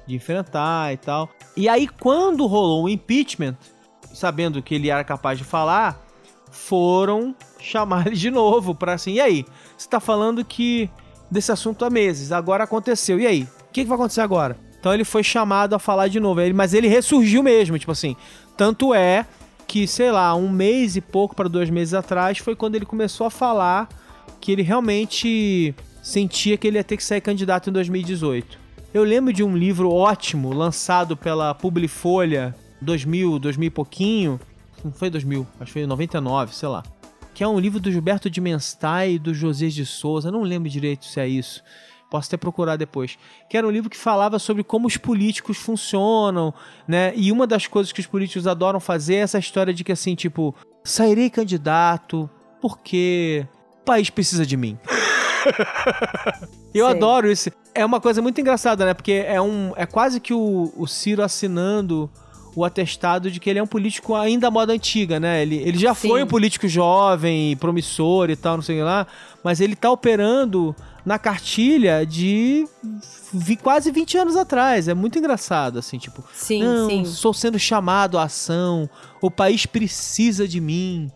de 0.07 0.14
enfrentar 0.14 0.92
e 0.92 0.97
tal. 0.97 1.29
E 1.57 1.69
aí, 1.69 1.88
quando 1.88 2.47
rolou 2.47 2.85
o 2.85 2.88
impeachment, 2.88 3.57
sabendo 4.12 4.62
que 4.62 4.75
ele 4.75 4.90
era 4.90 5.05
capaz 5.05 5.38
de 5.38 5.45
falar, 5.45 6.01
foram 6.51 7.35
chamar 7.61 8.07
ele 8.07 8.16
de 8.16 8.31
novo 8.31 8.75
pra 8.75 8.95
assim, 8.95 9.14
e 9.14 9.21
aí? 9.21 9.45
Você 9.77 9.88
tá 9.88 10.01
falando 10.01 10.45
que 10.45 10.90
desse 11.31 11.53
assunto 11.53 11.85
há 11.85 11.90
meses, 11.90 12.33
agora 12.33 12.64
aconteceu, 12.64 13.19
e 13.19 13.27
aí? 13.27 13.42
O 13.42 13.73
que, 13.73 13.83
que 13.83 13.88
vai 13.88 13.97
acontecer 13.97 14.21
agora? 14.21 14.57
Então 14.79 14.95
ele 14.95 15.05
foi 15.05 15.23
chamado 15.23 15.75
a 15.75 15.79
falar 15.79 16.09
de 16.09 16.21
novo, 16.21 16.40
mas 16.55 16.73
ele 16.73 16.88
ressurgiu 16.88 17.42
mesmo, 17.42 17.79
tipo 17.79 17.92
assim. 17.92 18.16
Tanto 18.57 18.95
é 18.95 19.27
que, 19.66 19.87
sei 19.87 20.11
lá, 20.12 20.35
um 20.35 20.49
mês 20.49 20.97
e 20.97 21.01
pouco 21.01 21.35
para 21.35 21.49
dois 21.49 21.69
meses 21.69 21.92
atrás 21.92 22.38
foi 22.38 22.55
quando 22.55 22.77
ele 22.77 22.87
começou 22.87 23.27
a 23.27 23.31
falar 23.31 23.88
que 24.40 24.53
ele 24.53 24.62
realmente 24.62 25.75
sentia 26.03 26.57
que 26.57 26.69
ele 26.69 26.79
ia 26.79 26.85
ter 26.85 26.97
que 26.97 27.03
sair 27.05 27.21
candidato 27.21 27.69
em 27.69 27.73
2018. 27.73 28.66
Eu 28.97 29.05
lembro 29.05 29.31
de 29.31 29.45
um 29.45 29.55
livro 29.55 29.93
ótimo 29.93 30.55
lançado 30.55 31.19
pela 31.19 31.55
Publifolha 31.55 32.57
2000, 32.81 33.39
2000 33.39 33.67
e 33.67 33.71
pouquinho. 33.71 34.41
Não 34.83 34.91
foi 34.91 35.11
2000, 35.11 35.47
acho 35.61 35.67
que 35.67 35.73
foi 35.81 35.87
99, 35.87 36.55
sei 36.55 36.67
lá. 36.67 36.83
Que 37.35 37.45
é 37.45 37.47
um 37.47 37.61
livro 37.61 37.79
do 37.79 37.93
Gilberto 37.93 38.31
de 38.31 38.41
Menstay 38.41 39.17
e 39.17 39.19
do 39.19 39.35
José 39.35 39.67
de 39.67 39.85
Souza. 39.85 40.31
Não 40.31 40.41
lembro 40.41 40.71
direito 40.71 41.05
se 41.05 41.21
é 41.21 41.29
isso. 41.29 41.63
Posso 42.11 42.31
até 42.31 42.39
procurar 42.39 42.77
depois. 42.77 43.19
Que 43.51 43.59
era 43.59 43.67
um 43.67 43.71
livro 43.71 43.91
que 43.91 43.99
falava 43.99 44.39
sobre 44.39 44.65
como 44.65 44.87
os 44.87 44.97
políticos 44.97 45.59
funcionam, 45.59 46.55
né? 46.89 47.13
E 47.15 47.31
uma 47.31 47.47
das 47.47 47.67
coisas 47.67 47.93
que 47.93 48.01
os 48.01 48.07
políticos 48.07 48.47
adoram 48.47 48.81
fazer 48.81 49.17
é 49.17 49.19
essa 49.19 49.39
história 49.39 49.75
de 49.75 49.85
que 49.85 49.93
assim, 49.93 50.15
tipo, 50.15 50.55
sairei 50.83 51.29
candidato 51.29 52.31
porque 52.63 53.47
o 53.75 53.85
país 53.85 54.09
precisa 54.09 54.47
de 54.47 54.57
mim. 54.57 54.79
Eu 56.75 56.87
Sei. 56.87 56.97
adoro 56.97 57.31
isso. 57.31 57.51
É 57.75 57.85
uma 57.85 58.01
coisa 58.01 58.21
muito 58.23 58.41
engraçada, 58.41 58.85
né? 58.85 58.95
Porque 58.95 59.13
é 59.27 59.41
um 59.41 59.73
é 59.77 59.87
quase 59.87 60.21
que 60.21 60.33
o, 60.35 60.73
o 60.77 60.87
Ciro 60.87 61.23
assinando 61.23 62.11
o 62.55 62.65
atestado 62.65 63.31
de 63.31 63.39
que 63.39 63.51
ele 63.51 63.59
é 63.59 63.62
um 63.62 63.66
político 63.66 64.14
ainda 64.14 64.49
à 64.49 64.51
moda 64.51 64.73
antiga, 64.73 65.20
né? 65.20 65.43
Ele, 65.43 65.57
ele 65.57 65.79
já 65.79 65.95
Sim. 65.95 66.09
foi 66.09 66.23
um 66.23 66.27
político 66.27 66.66
jovem, 66.66 67.55
promissor 67.57 68.31
e 68.31 68.37
tal, 68.37 68.57
não 68.57 68.62
sei 68.62 68.83
lá, 68.83 69.07
mas 69.45 69.61
ele 69.61 69.77
tá 69.77 69.91
operando 69.91 70.75
na 71.05 71.18
cartilha 71.18 72.05
de 72.07 72.66
vi- 73.31 73.57
quase 73.57 73.91
20 73.93 74.16
anos 74.16 74.37
atrás. 74.37 74.89
É 74.89 74.95
muito 74.95 75.18
engraçado, 75.18 75.79
assim, 75.79 75.99
tipo, 75.99 76.25
Sim, 76.33 76.62
não, 76.62 76.89
sim. 76.89 77.05
sou 77.05 77.35
sendo 77.35 77.59
chamado 77.59 78.16
à 78.18 78.23
ação, 78.23 78.89
o 79.20 79.31
país 79.31 79.66
precisa 79.66 80.49
de 80.49 80.59
mim. 80.59 81.11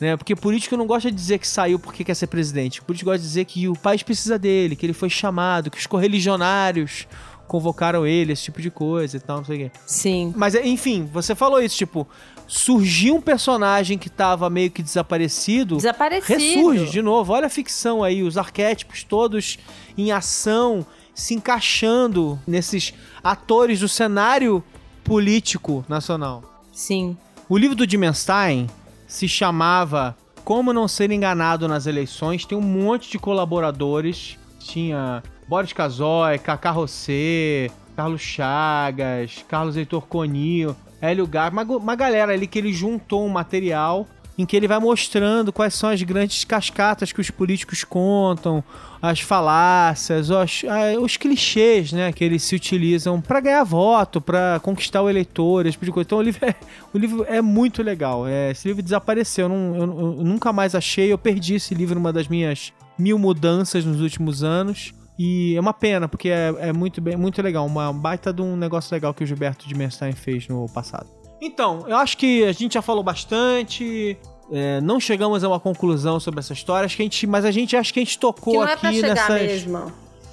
Né? 0.00 0.16
Porque 0.16 0.34
político 0.34 0.76
não 0.76 0.86
gosta 0.86 1.10
de 1.10 1.16
dizer 1.16 1.38
que 1.38 1.46
saiu 1.46 1.78
porque 1.78 2.04
quer 2.04 2.14
ser 2.14 2.26
presidente. 2.26 2.82
Político 2.82 3.10
gosta 3.10 3.20
de 3.20 3.26
dizer 3.26 3.44
que 3.44 3.68
o 3.68 3.74
país 3.74 4.02
precisa 4.02 4.38
dele, 4.38 4.74
que 4.74 4.86
ele 4.86 4.92
foi 4.92 5.10
chamado, 5.10 5.70
que 5.70 5.78
os 5.78 5.86
correligionários 5.86 7.06
convocaram 7.46 8.06
ele, 8.06 8.32
esse 8.32 8.44
tipo 8.44 8.62
de 8.62 8.70
coisa 8.70 9.16
e 9.16 9.20
tal, 9.20 9.38
não 9.38 9.44
sei 9.44 9.56
o 9.56 9.58
quê. 9.58 9.70
Sim. 9.84 10.32
Mas, 10.36 10.54
é, 10.54 10.64
enfim, 10.64 11.08
você 11.12 11.34
falou 11.34 11.60
isso, 11.60 11.76
tipo, 11.76 12.06
surgiu 12.46 13.16
um 13.16 13.20
personagem 13.20 13.98
que 13.98 14.08
tava 14.08 14.48
meio 14.48 14.70
que 14.70 14.82
desaparecido. 14.82 15.76
Desaparecido. 15.76 16.38
Ressurge 16.38 16.90
de 16.90 17.02
novo. 17.02 17.32
Olha 17.32 17.46
a 17.46 17.50
ficção 17.50 18.04
aí, 18.04 18.22
os 18.22 18.38
arquétipos 18.38 19.02
todos 19.02 19.58
em 19.98 20.12
ação, 20.12 20.86
se 21.12 21.34
encaixando 21.34 22.38
nesses 22.46 22.94
atores 23.22 23.80
do 23.80 23.88
cenário 23.88 24.62
político 25.02 25.84
nacional. 25.88 26.44
Sim. 26.72 27.16
O 27.48 27.58
livro 27.58 27.74
do 27.74 27.84
Dimenstein 27.84 28.68
se 29.10 29.28
chamava 29.28 30.16
Como 30.44 30.72
Não 30.72 30.86
Ser 30.86 31.10
Enganado 31.10 31.66
nas 31.66 31.86
Eleições. 31.86 32.44
Tem 32.44 32.56
um 32.56 32.62
monte 32.62 33.10
de 33.10 33.18
colaboradores. 33.18 34.38
Tinha 34.60 35.20
Boris 35.48 35.72
Casoy, 35.72 36.38
Cacá 36.38 36.70
Rossé, 36.70 37.70
Carlos 37.96 38.20
Chagas, 38.20 39.44
Carlos 39.48 39.76
Heitor 39.76 40.06
Conil, 40.06 40.76
Hélio 41.00 41.26
Gar, 41.26 41.50
uma, 41.50 41.62
uma 41.62 41.96
galera 41.96 42.32
ali 42.32 42.46
que 42.46 42.58
ele 42.58 42.72
juntou 42.72 43.26
um 43.26 43.28
material 43.28 44.06
em 44.40 44.46
que 44.46 44.56
ele 44.56 44.66
vai 44.66 44.78
mostrando 44.78 45.52
quais 45.52 45.74
são 45.74 45.90
as 45.90 46.02
grandes 46.02 46.44
cascatas 46.44 47.12
que 47.12 47.20
os 47.20 47.30
políticos 47.30 47.84
contam, 47.84 48.64
as 49.02 49.20
falácias, 49.20 50.30
os, 50.30 50.62
os 51.00 51.16
clichês, 51.16 51.92
né, 51.92 52.12
que 52.12 52.24
eles 52.24 52.42
se 52.42 52.54
utilizam 52.54 53.20
para 53.20 53.40
ganhar 53.40 53.64
voto, 53.64 54.20
para 54.20 54.58
conquistar 54.60 55.02
o 55.02 55.10
eleitor, 55.10 55.66
esse 55.66 55.72
tipo 55.72 55.84
de 55.84 55.92
coisa. 55.92 56.06
Então 56.06 56.18
o 56.18 56.22
livro 56.22 56.46
é, 56.46 56.54
o 56.92 56.98
livro 56.98 57.24
é 57.28 57.42
muito 57.42 57.82
legal. 57.82 58.26
É, 58.26 58.50
esse 58.50 58.66
livro 58.66 58.82
desapareceu, 58.82 59.44
eu, 59.44 59.48
não, 59.48 59.76
eu, 59.76 59.82
eu 60.18 60.24
nunca 60.24 60.52
mais 60.52 60.74
achei, 60.74 61.12
eu 61.12 61.18
perdi 61.18 61.54
esse 61.54 61.74
livro 61.74 61.94
numa 61.94 62.12
das 62.12 62.28
minhas 62.28 62.72
mil 62.98 63.18
mudanças 63.18 63.84
nos 63.84 64.00
últimos 64.00 64.42
anos. 64.42 64.92
E 65.18 65.54
é 65.54 65.60
uma 65.60 65.74
pena, 65.74 66.08
porque 66.08 66.30
é, 66.30 66.54
é 66.60 66.72
muito, 66.72 66.98
bem, 66.98 67.14
muito 67.14 67.42
legal. 67.42 67.66
Uma 67.66 67.92
baita 67.92 68.32
de 68.32 68.40
um 68.40 68.56
negócio 68.56 68.94
legal 68.94 69.12
que 69.12 69.22
o 69.22 69.26
Gilberto 69.26 69.68
de 69.68 69.74
Menstein 69.74 70.12
fez 70.12 70.48
no 70.48 70.66
passado. 70.66 71.19
Então, 71.40 71.84
eu 71.88 71.96
acho 71.96 72.16
que 72.16 72.44
a 72.44 72.52
gente 72.52 72.74
já 72.74 72.82
falou 72.82 73.02
bastante. 73.02 74.16
É, 74.52 74.80
não 74.80 74.98
chegamos 74.98 75.44
a 75.44 75.48
uma 75.48 75.60
conclusão 75.60 76.18
sobre 76.18 76.40
essa 76.40 76.52
história, 76.52 76.84
acho 76.84 76.96
que 76.96 77.02
a 77.02 77.04
gente, 77.04 77.26
mas 77.26 77.44
a 77.44 77.50
gente 77.50 77.76
acho 77.76 77.94
que 77.94 78.00
a 78.00 78.04
gente 78.04 78.18
tocou 78.18 78.52
que 78.52 78.58
não 78.58 78.68
é 78.68 78.72
aqui 78.72 78.80
pra 78.80 78.92
chegar 78.92 79.30
nessas. 79.30 79.64
mesmo. 79.64 79.92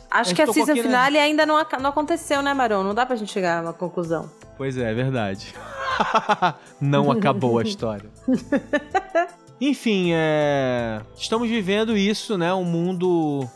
Acho 0.10 0.34
que 0.34 0.42
a 0.42 0.48
season 0.48 0.72
aqui, 0.72 0.82
finale 0.82 1.18
né? 1.18 1.22
ainda 1.22 1.46
não, 1.46 1.56
não 1.82 1.90
aconteceu, 1.90 2.42
né, 2.42 2.54
Marão? 2.54 2.84
Não 2.84 2.96
dá 2.96 3.06
pra 3.06 3.16
gente 3.16 3.32
chegar 3.32 3.60
a 3.60 3.62
uma 3.62 3.74
conclusão. 3.74 4.30
Pois 4.58 4.78
é, 4.78 4.90
é 4.90 4.94
verdade. 4.94 5.54
não 6.82 7.12
acabou 7.12 7.60
a 7.60 7.64
história. 7.64 8.10
Enfim, 9.60 10.12
é... 10.14 11.02
estamos 11.16 11.50
vivendo 11.50 11.96
isso, 11.98 12.38
né? 12.38 12.54
Um 12.54 12.64
mundo 12.64 13.48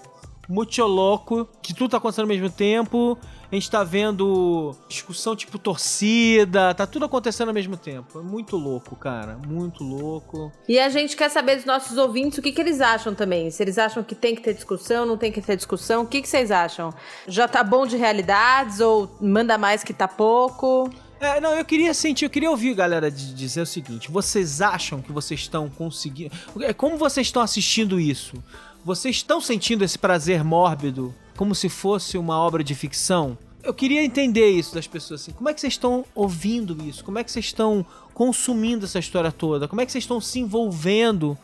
muito 0.52 0.84
louco, 0.84 1.48
que 1.62 1.74
tudo 1.74 1.92
tá 1.92 1.98
acontecendo 1.98 2.24
ao 2.24 2.28
mesmo 2.28 2.50
tempo. 2.50 3.18
A 3.50 3.56
gente 3.56 3.72
tá 3.72 3.84
vendo 3.84 4.76
discussão 4.88 5.36
tipo 5.36 5.58
torcida, 5.58 6.74
tá 6.74 6.86
tudo 6.86 7.06
acontecendo 7.06 7.48
ao 7.48 7.54
mesmo 7.54 7.78
tempo. 7.78 8.20
É 8.20 8.22
muito 8.22 8.58
louco, 8.58 8.96
cara. 8.96 9.38
Muito 9.48 9.84
louco. 9.84 10.52
E 10.68 10.78
a 10.78 10.90
gente 10.90 11.16
quer 11.16 11.30
saber 11.30 11.56
dos 11.56 11.66
nossos 11.66 11.98
ouvintes 11.98 12.38
o 12.38 12.42
que, 12.42 12.52
que 12.52 12.62
eles 12.62 12.82
acham 12.82 13.16
também. 13.16 13.50
Se 13.50 13.64
eles 13.64 13.78
acham 13.78 14.04
que 14.04 14.14
tem 14.14 14.36
que 14.36 14.42
ter 14.42 14.54
discussão, 14.54 15.06
não 15.06 15.18
tem 15.18 15.32
que 15.32 15.42
ter 15.42 15.56
discussão. 15.56 16.04
O 16.04 16.06
que, 16.06 16.22
que 16.22 16.28
vocês 16.28 16.52
acham? 16.52 16.94
Já 17.28 17.48
tá 17.48 17.64
bom 17.64 17.86
de 17.86 17.96
realidades 17.96 18.82
ou 18.82 19.10
manda 19.22 19.58
mais 19.58 19.84
que 19.84 19.94
tá 19.94 20.08
pouco? 20.08 20.90
É, 21.22 21.40
não, 21.40 21.54
eu 21.54 21.64
queria 21.64 21.94
sentir, 21.94 22.26
eu 22.26 22.32
queria 22.32 22.50
ouvir, 22.50 22.74
galera, 22.74 23.12
de 23.12 23.34
dizer 23.36 23.62
o 23.62 23.66
seguinte: 23.66 24.10
vocês 24.10 24.60
acham 24.60 25.04
que 25.04 25.12
vocês 25.12 25.40
estão 25.40 25.70
conseguindo. 25.70 26.32
É, 26.62 26.74
como 26.74 26.98
vocês 26.98 27.28
estão 27.28 27.44
assistindo 27.44 28.00
isso? 28.00 28.44
Vocês 28.84 29.18
estão 29.18 29.40
sentindo 29.40 29.84
esse 29.84 29.98
prazer 29.98 30.44
mórbido 30.44 31.14
como 31.38 31.54
se 31.54 31.70
fosse 31.70 32.18
uma 32.18 32.40
obra 32.40 32.64
de 32.64 32.74
ficção? 32.74 33.38
Eu 33.64 33.76
queria 33.76 34.04
entender 34.04 34.50
isso 34.50 34.74
das 34.74 34.88
pessoas 34.88 35.22
assim. 35.22 35.32
Como 35.32 35.48
é 35.48 35.54
que 35.54 35.62
vocês 35.62 35.74
estão 35.74 36.04
ouvindo 36.16 36.76
isso? 36.84 37.04
Como 37.04 37.20
é 37.20 37.24
que 37.24 37.32
vocês 37.32 37.46
estão 37.46 37.86
consumindo 38.12 38.86
essa 38.86 38.98
história 38.98 39.32
toda? 39.32 39.68
Como 39.68 39.82
é 39.82 39.86
que 39.86 39.92
vocês 39.92 40.04
estão 40.04 40.20
se 40.20 40.40
envolvendo 40.40 41.38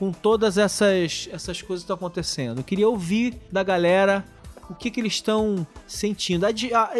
com 0.00 0.10
todas 0.10 0.58
essas, 0.58 1.28
essas 1.30 1.62
coisas 1.62 1.84
que 1.84 1.92
estão 1.92 1.94
acontecendo? 1.94 2.58
Eu 2.58 2.64
queria 2.64 2.88
ouvir 2.88 3.40
da 3.52 3.62
galera 3.62 4.24
o 4.70 4.74
que, 4.74 4.88
que 4.88 5.00
eles 5.00 5.14
estão 5.14 5.66
sentindo. 5.84 6.46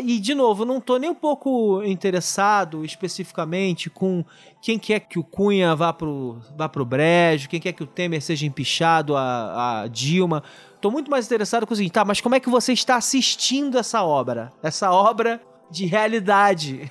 E, 0.05 0.19
de 0.19 0.35
novo, 0.35 0.65
não 0.65 0.79
estou 0.79 0.99
nem 0.99 1.09
um 1.09 1.15
pouco 1.15 1.83
interessado 1.85 2.85
especificamente 2.85 3.89
com 3.89 4.25
quem 4.61 4.77
quer 4.77 5.01
que 5.01 5.21
o 5.21 5.25
Cunha 5.25 5.75
vá 5.77 5.93
pro, 5.93 6.39
vá 6.57 6.69
pro 6.69 6.85
brejo, 6.85 7.49
quem 7.49 7.61
quer 7.61 7.73
que 7.73 7.83
o 7.83 7.87
Temer 7.87 8.21
seja 8.21 8.45
empichado 8.45 9.17
a, 9.17 9.83
a 9.83 9.87
Dilma. 9.87 10.43
Estou 10.75 10.91
muito 10.91 11.11
mais 11.11 11.27
interessado 11.27 11.65
com 11.65 11.73
o 11.73 11.77
seguinte, 11.77 11.93
tá, 11.93 12.05
mas 12.05 12.21
como 12.21 12.35
é 12.35 12.41
que 12.41 12.51
você 12.51 12.73
está 12.73 12.97
assistindo 12.97 13.79
essa 13.79 14.03
obra? 14.03 14.51
Essa 14.63 14.91
obra 14.91 15.41
de 15.71 15.87
realidade. 15.87 16.91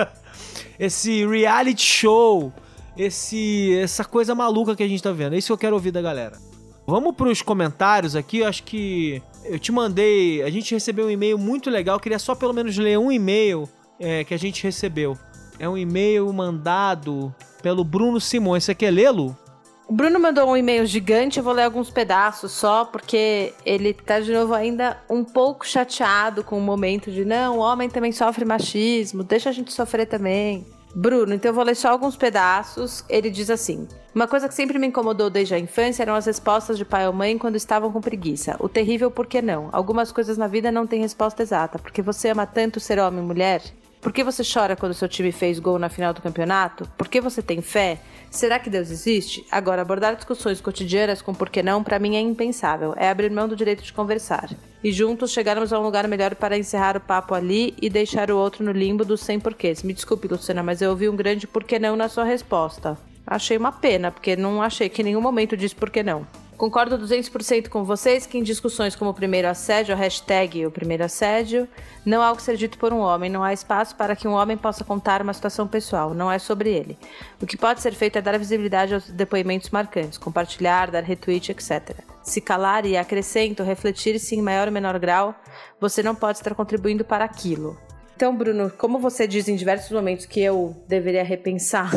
esse 0.80 1.26
reality 1.26 1.84
show, 1.84 2.52
esse 2.96 3.78
essa 3.78 4.04
coisa 4.04 4.34
maluca 4.34 4.74
que 4.74 4.82
a 4.82 4.88
gente 4.88 4.98
está 4.98 5.12
vendo. 5.12 5.34
É 5.34 5.38
isso 5.38 5.48
que 5.48 5.52
eu 5.52 5.58
quero 5.58 5.76
ouvir 5.76 5.90
da 5.90 6.00
galera. 6.00 6.45
Vamos 6.86 7.16
para 7.16 7.28
os 7.28 7.42
comentários 7.42 8.14
aqui, 8.14 8.38
eu 8.38 8.46
acho 8.46 8.62
que 8.62 9.20
eu 9.44 9.58
te 9.58 9.72
mandei. 9.72 10.42
A 10.42 10.50
gente 10.50 10.72
recebeu 10.72 11.06
um 11.06 11.10
e-mail 11.10 11.36
muito 11.36 11.68
legal. 11.68 11.98
Queria 11.98 12.18
só 12.18 12.34
pelo 12.34 12.52
menos 12.52 12.78
ler 12.78 12.96
um 12.96 13.10
e-mail 13.10 13.68
é, 13.98 14.22
que 14.22 14.32
a 14.32 14.38
gente 14.38 14.62
recebeu. 14.62 15.18
É 15.58 15.68
um 15.68 15.76
e-mail 15.76 16.32
mandado 16.32 17.34
pelo 17.60 17.82
Bruno 17.82 18.20
Simões. 18.20 18.62
Você 18.62 18.74
quer 18.74 18.92
lê-lo? 18.92 19.36
O 19.88 19.92
Bruno 19.92 20.20
mandou 20.20 20.48
um 20.48 20.56
e-mail 20.56 20.84
gigante, 20.84 21.38
eu 21.38 21.44
vou 21.44 21.52
ler 21.52 21.62
alguns 21.62 21.90
pedaços 21.90 22.50
só, 22.50 22.84
porque 22.84 23.52
ele 23.64 23.92
tá 23.92 24.18
de 24.18 24.32
novo 24.32 24.52
ainda 24.52 25.00
um 25.08 25.22
pouco 25.22 25.66
chateado 25.66 26.42
com 26.42 26.58
o 26.58 26.60
momento 26.60 27.08
de 27.10 27.24
não, 27.24 27.58
o 27.58 27.60
homem 27.60 27.88
também 27.88 28.10
sofre 28.10 28.44
machismo, 28.44 29.22
deixa 29.22 29.48
a 29.48 29.52
gente 29.52 29.72
sofrer 29.72 30.06
também. 30.06 30.66
Bruno, 30.98 31.34
então 31.34 31.50
eu 31.50 31.54
vou 31.54 31.62
ler 31.62 31.74
só 31.74 31.90
alguns 31.90 32.16
pedaços. 32.16 33.04
Ele 33.06 33.28
diz 33.28 33.50
assim: 33.50 33.86
Uma 34.14 34.26
coisa 34.26 34.48
que 34.48 34.54
sempre 34.54 34.78
me 34.78 34.86
incomodou 34.86 35.28
desde 35.28 35.54
a 35.54 35.58
infância 35.58 36.02
eram 36.02 36.14
as 36.14 36.24
respostas 36.24 36.78
de 36.78 36.86
pai 36.86 37.06
ou 37.06 37.12
mãe 37.12 37.36
quando 37.36 37.54
estavam 37.54 37.92
com 37.92 38.00
preguiça. 38.00 38.56
O 38.58 38.66
terrível 38.66 39.10
por 39.10 39.26
que 39.26 39.42
não. 39.42 39.68
Algumas 39.72 40.10
coisas 40.10 40.38
na 40.38 40.46
vida 40.46 40.72
não 40.72 40.86
têm 40.86 41.02
resposta 41.02 41.42
exata. 41.42 41.78
Porque 41.78 42.00
você 42.00 42.30
ama 42.30 42.46
tanto 42.46 42.80
ser 42.80 42.98
homem 42.98 43.22
e 43.22 43.26
mulher? 43.26 43.62
Por 44.06 44.12
que 44.12 44.22
você 44.22 44.44
chora 44.44 44.76
quando 44.76 44.94
seu 44.94 45.08
time 45.08 45.32
fez 45.32 45.58
gol 45.58 45.80
na 45.80 45.88
final 45.88 46.14
do 46.14 46.22
campeonato? 46.22 46.88
Por 46.96 47.08
que 47.08 47.20
você 47.20 47.42
tem 47.42 47.60
fé? 47.60 47.98
Será 48.30 48.56
que 48.56 48.70
Deus 48.70 48.88
existe? 48.88 49.44
Agora, 49.50 49.82
abordar 49.82 50.14
discussões 50.14 50.60
cotidianas 50.60 51.20
com 51.20 51.34
por 51.34 51.50
que 51.50 51.60
não, 51.60 51.82
para 51.82 51.98
mim 51.98 52.14
é 52.14 52.20
impensável. 52.20 52.94
É 52.96 53.08
abrir 53.10 53.32
mão 53.32 53.48
do 53.48 53.56
direito 53.56 53.82
de 53.82 53.92
conversar. 53.92 54.48
E 54.84 54.92
juntos 54.92 55.32
chegarmos 55.32 55.72
a 55.72 55.80
um 55.80 55.82
lugar 55.82 56.06
melhor 56.06 56.36
para 56.36 56.56
encerrar 56.56 56.96
o 56.96 57.00
papo 57.00 57.34
ali 57.34 57.74
e 57.82 57.90
deixar 57.90 58.30
o 58.30 58.38
outro 58.38 58.64
no 58.64 58.70
limbo 58.70 59.04
dos 59.04 59.22
sem 59.22 59.40
porquês. 59.40 59.82
Me 59.82 59.92
desculpe, 59.92 60.28
Luciana, 60.28 60.62
mas 60.62 60.80
eu 60.80 60.90
ouvi 60.90 61.08
um 61.08 61.16
grande 61.16 61.48
por 61.48 61.64
que 61.64 61.76
não 61.76 61.96
na 61.96 62.08
sua 62.08 62.22
resposta. 62.22 62.96
Achei 63.26 63.56
uma 63.56 63.72
pena, 63.72 64.12
porque 64.12 64.36
não 64.36 64.62
achei 64.62 64.88
que 64.88 65.02
em 65.02 65.06
nenhum 65.06 65.20
momento 65.20 65.56
disse 65.56 65.74
por 65.74 65.90
que 65.90 66.04
não. 66.04 66.24
Concordo 66.56 66.98
200% 66.98 67.68
com 67.68 67.84
vocês 67.84 68.24
que 68.24 68.38
em 68.38 68.42
discussões 68.42 68.96
como 68.96 69.10
o 69.10 69.14
primeiro 69.14 69.46
assédio, 69.46 69.94
a 69.94 69.98
hashtag 69.98 70.64
o 70.64 70.70
primeiro 70.70 71.04
assédio, 71.04 71.68
não 72.04 72.22
há 72.22 72.32
o 72.32 72.36
que 72.36 72.42
ser 72.42 72.56
dito 72.56 72.78
por 72.78 72.94
um 72.94 73.00
homem, 73.00 73.28
não 73.28 73.44
há 73.44 73.52
espaço 73.52 73.94
para 73.94 74.16
que 74.16 74.26
um 74.26 74.32
homem 74.32 74.56
possa 74.56 74.82
contar 74.82 75.20
uma 75.20 75.34
situação 75.34 75.68
pessoal, 75.68 76.14
não 76.14 76.32
é 76.32 76.38
sobre 76.38 76.70
ele. 76.70 76.98
O 77.42 77.46
que 77.46 77.58
pode 77.58 77.82
ser 77.82 77.92
feito 77.92 78.16
é 78.16 78.22
dar 78.22 78.38
visibilidade 78.38 78.94
aos 78.94 79.10
depoimentos 79.10 79.68
marcantes, 79.68 80.16
compartilhar, 80.16 80.90
dar 80.90 81.02
retweet, 81.02 81.52
etc. 81.52 81.94
Se 82.22 82.40
calar 82.40 82.86
e, 82.86 82.96
acrescento, 82.96 83.62
refletir-se 83.62 84.34
em 84.34 84.40
maior 84.40 84.68
ou 84.68 84.72
menor 84.72 84.98
grau, 84.98 85.34
você 85.78 86.02
não 86.02 86.14
pode 86.14 86.38
estar 86.38 86.54
contribuindo 86.54 87.04
para 87.04 87.24
aquilo. 87.24 87.78
Então, 88.16 88.34
Bruno, 88.34 88.70
como 88.78 88.98
você 88.98 89.26
diz 89.26 89.46
em 89.46 89.56
diversos 89.56 89.90
momentos 89.90 90.24
que 90.24 90.40
eu 90.40 90.74
deveria 90.88 91.22
repensar 91.22 91.90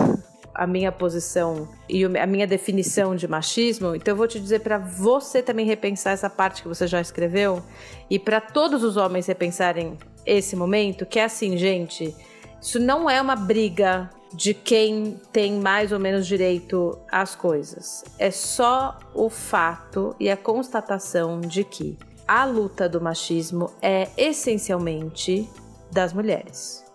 a 0.60 0.68
minha 0.68 0.91
posição 0.91 1.70
e 1.88 2.03
a 2.03 2.28
minha 2.28 2.45
definição 2.45 3.16
de 3.16 3.30
machismo, 3.30 3.95
então 3.95 4.12
eu 4.12 4.18
vou 4.18 4.28
te 4.28 4.38
dizer 4.38 4.60
para 4.60 4.78
você 4.78 5.41
também 5.41 5.66
repensar 5.66 6.12
essa 6.12 6.30
parte 6.30 6.62
que 6.62 6.68
você 6.68 6.86
já 6.86 6.99
escreveu 6.99 7.64
e 8.10 8.20
para 8.20 8.41
todos 8.41 8.84
os 8.84 8.97
homens 8.97 9.26
repensarem 9.26 9.97
esse 10.26 10.57
momento, 10.57 11.05
que 11.05 11.18
é 11.18 11.24
assim, 11.24 11.55
gente, 11.55 12.14
isso 12.62 12.78
não 12.78 13.10
é 13.10 13.22
uma 13.22 13.38
briga 13.38 14.10
de 14.34 14.53
quem 14.53 15.18
tem 15.32 15.53
mais 15.53 15.93
ou 15.93 15.99
menos 15.99 16.28
direito 16.28 16.99
às 17.10 17.36
coisas. 17.36 18.03
É 18.20 18.30
só 18.30 18.99
o 19.16 19.30
fato 19.30 20.14
e 20.20 20.30
a 20.30 20.36
constatação 20.36 21.39
de 21.39 21.64
que 21.64 21.97
a 22.28 22.43
luta 22.43 22.89
do 22.89 22.99
machismo 22.99 23.72
é 23.82 24.10
essencialmente 24.18 25.49
das 25.89 26.12
mulheres 26.12 26.88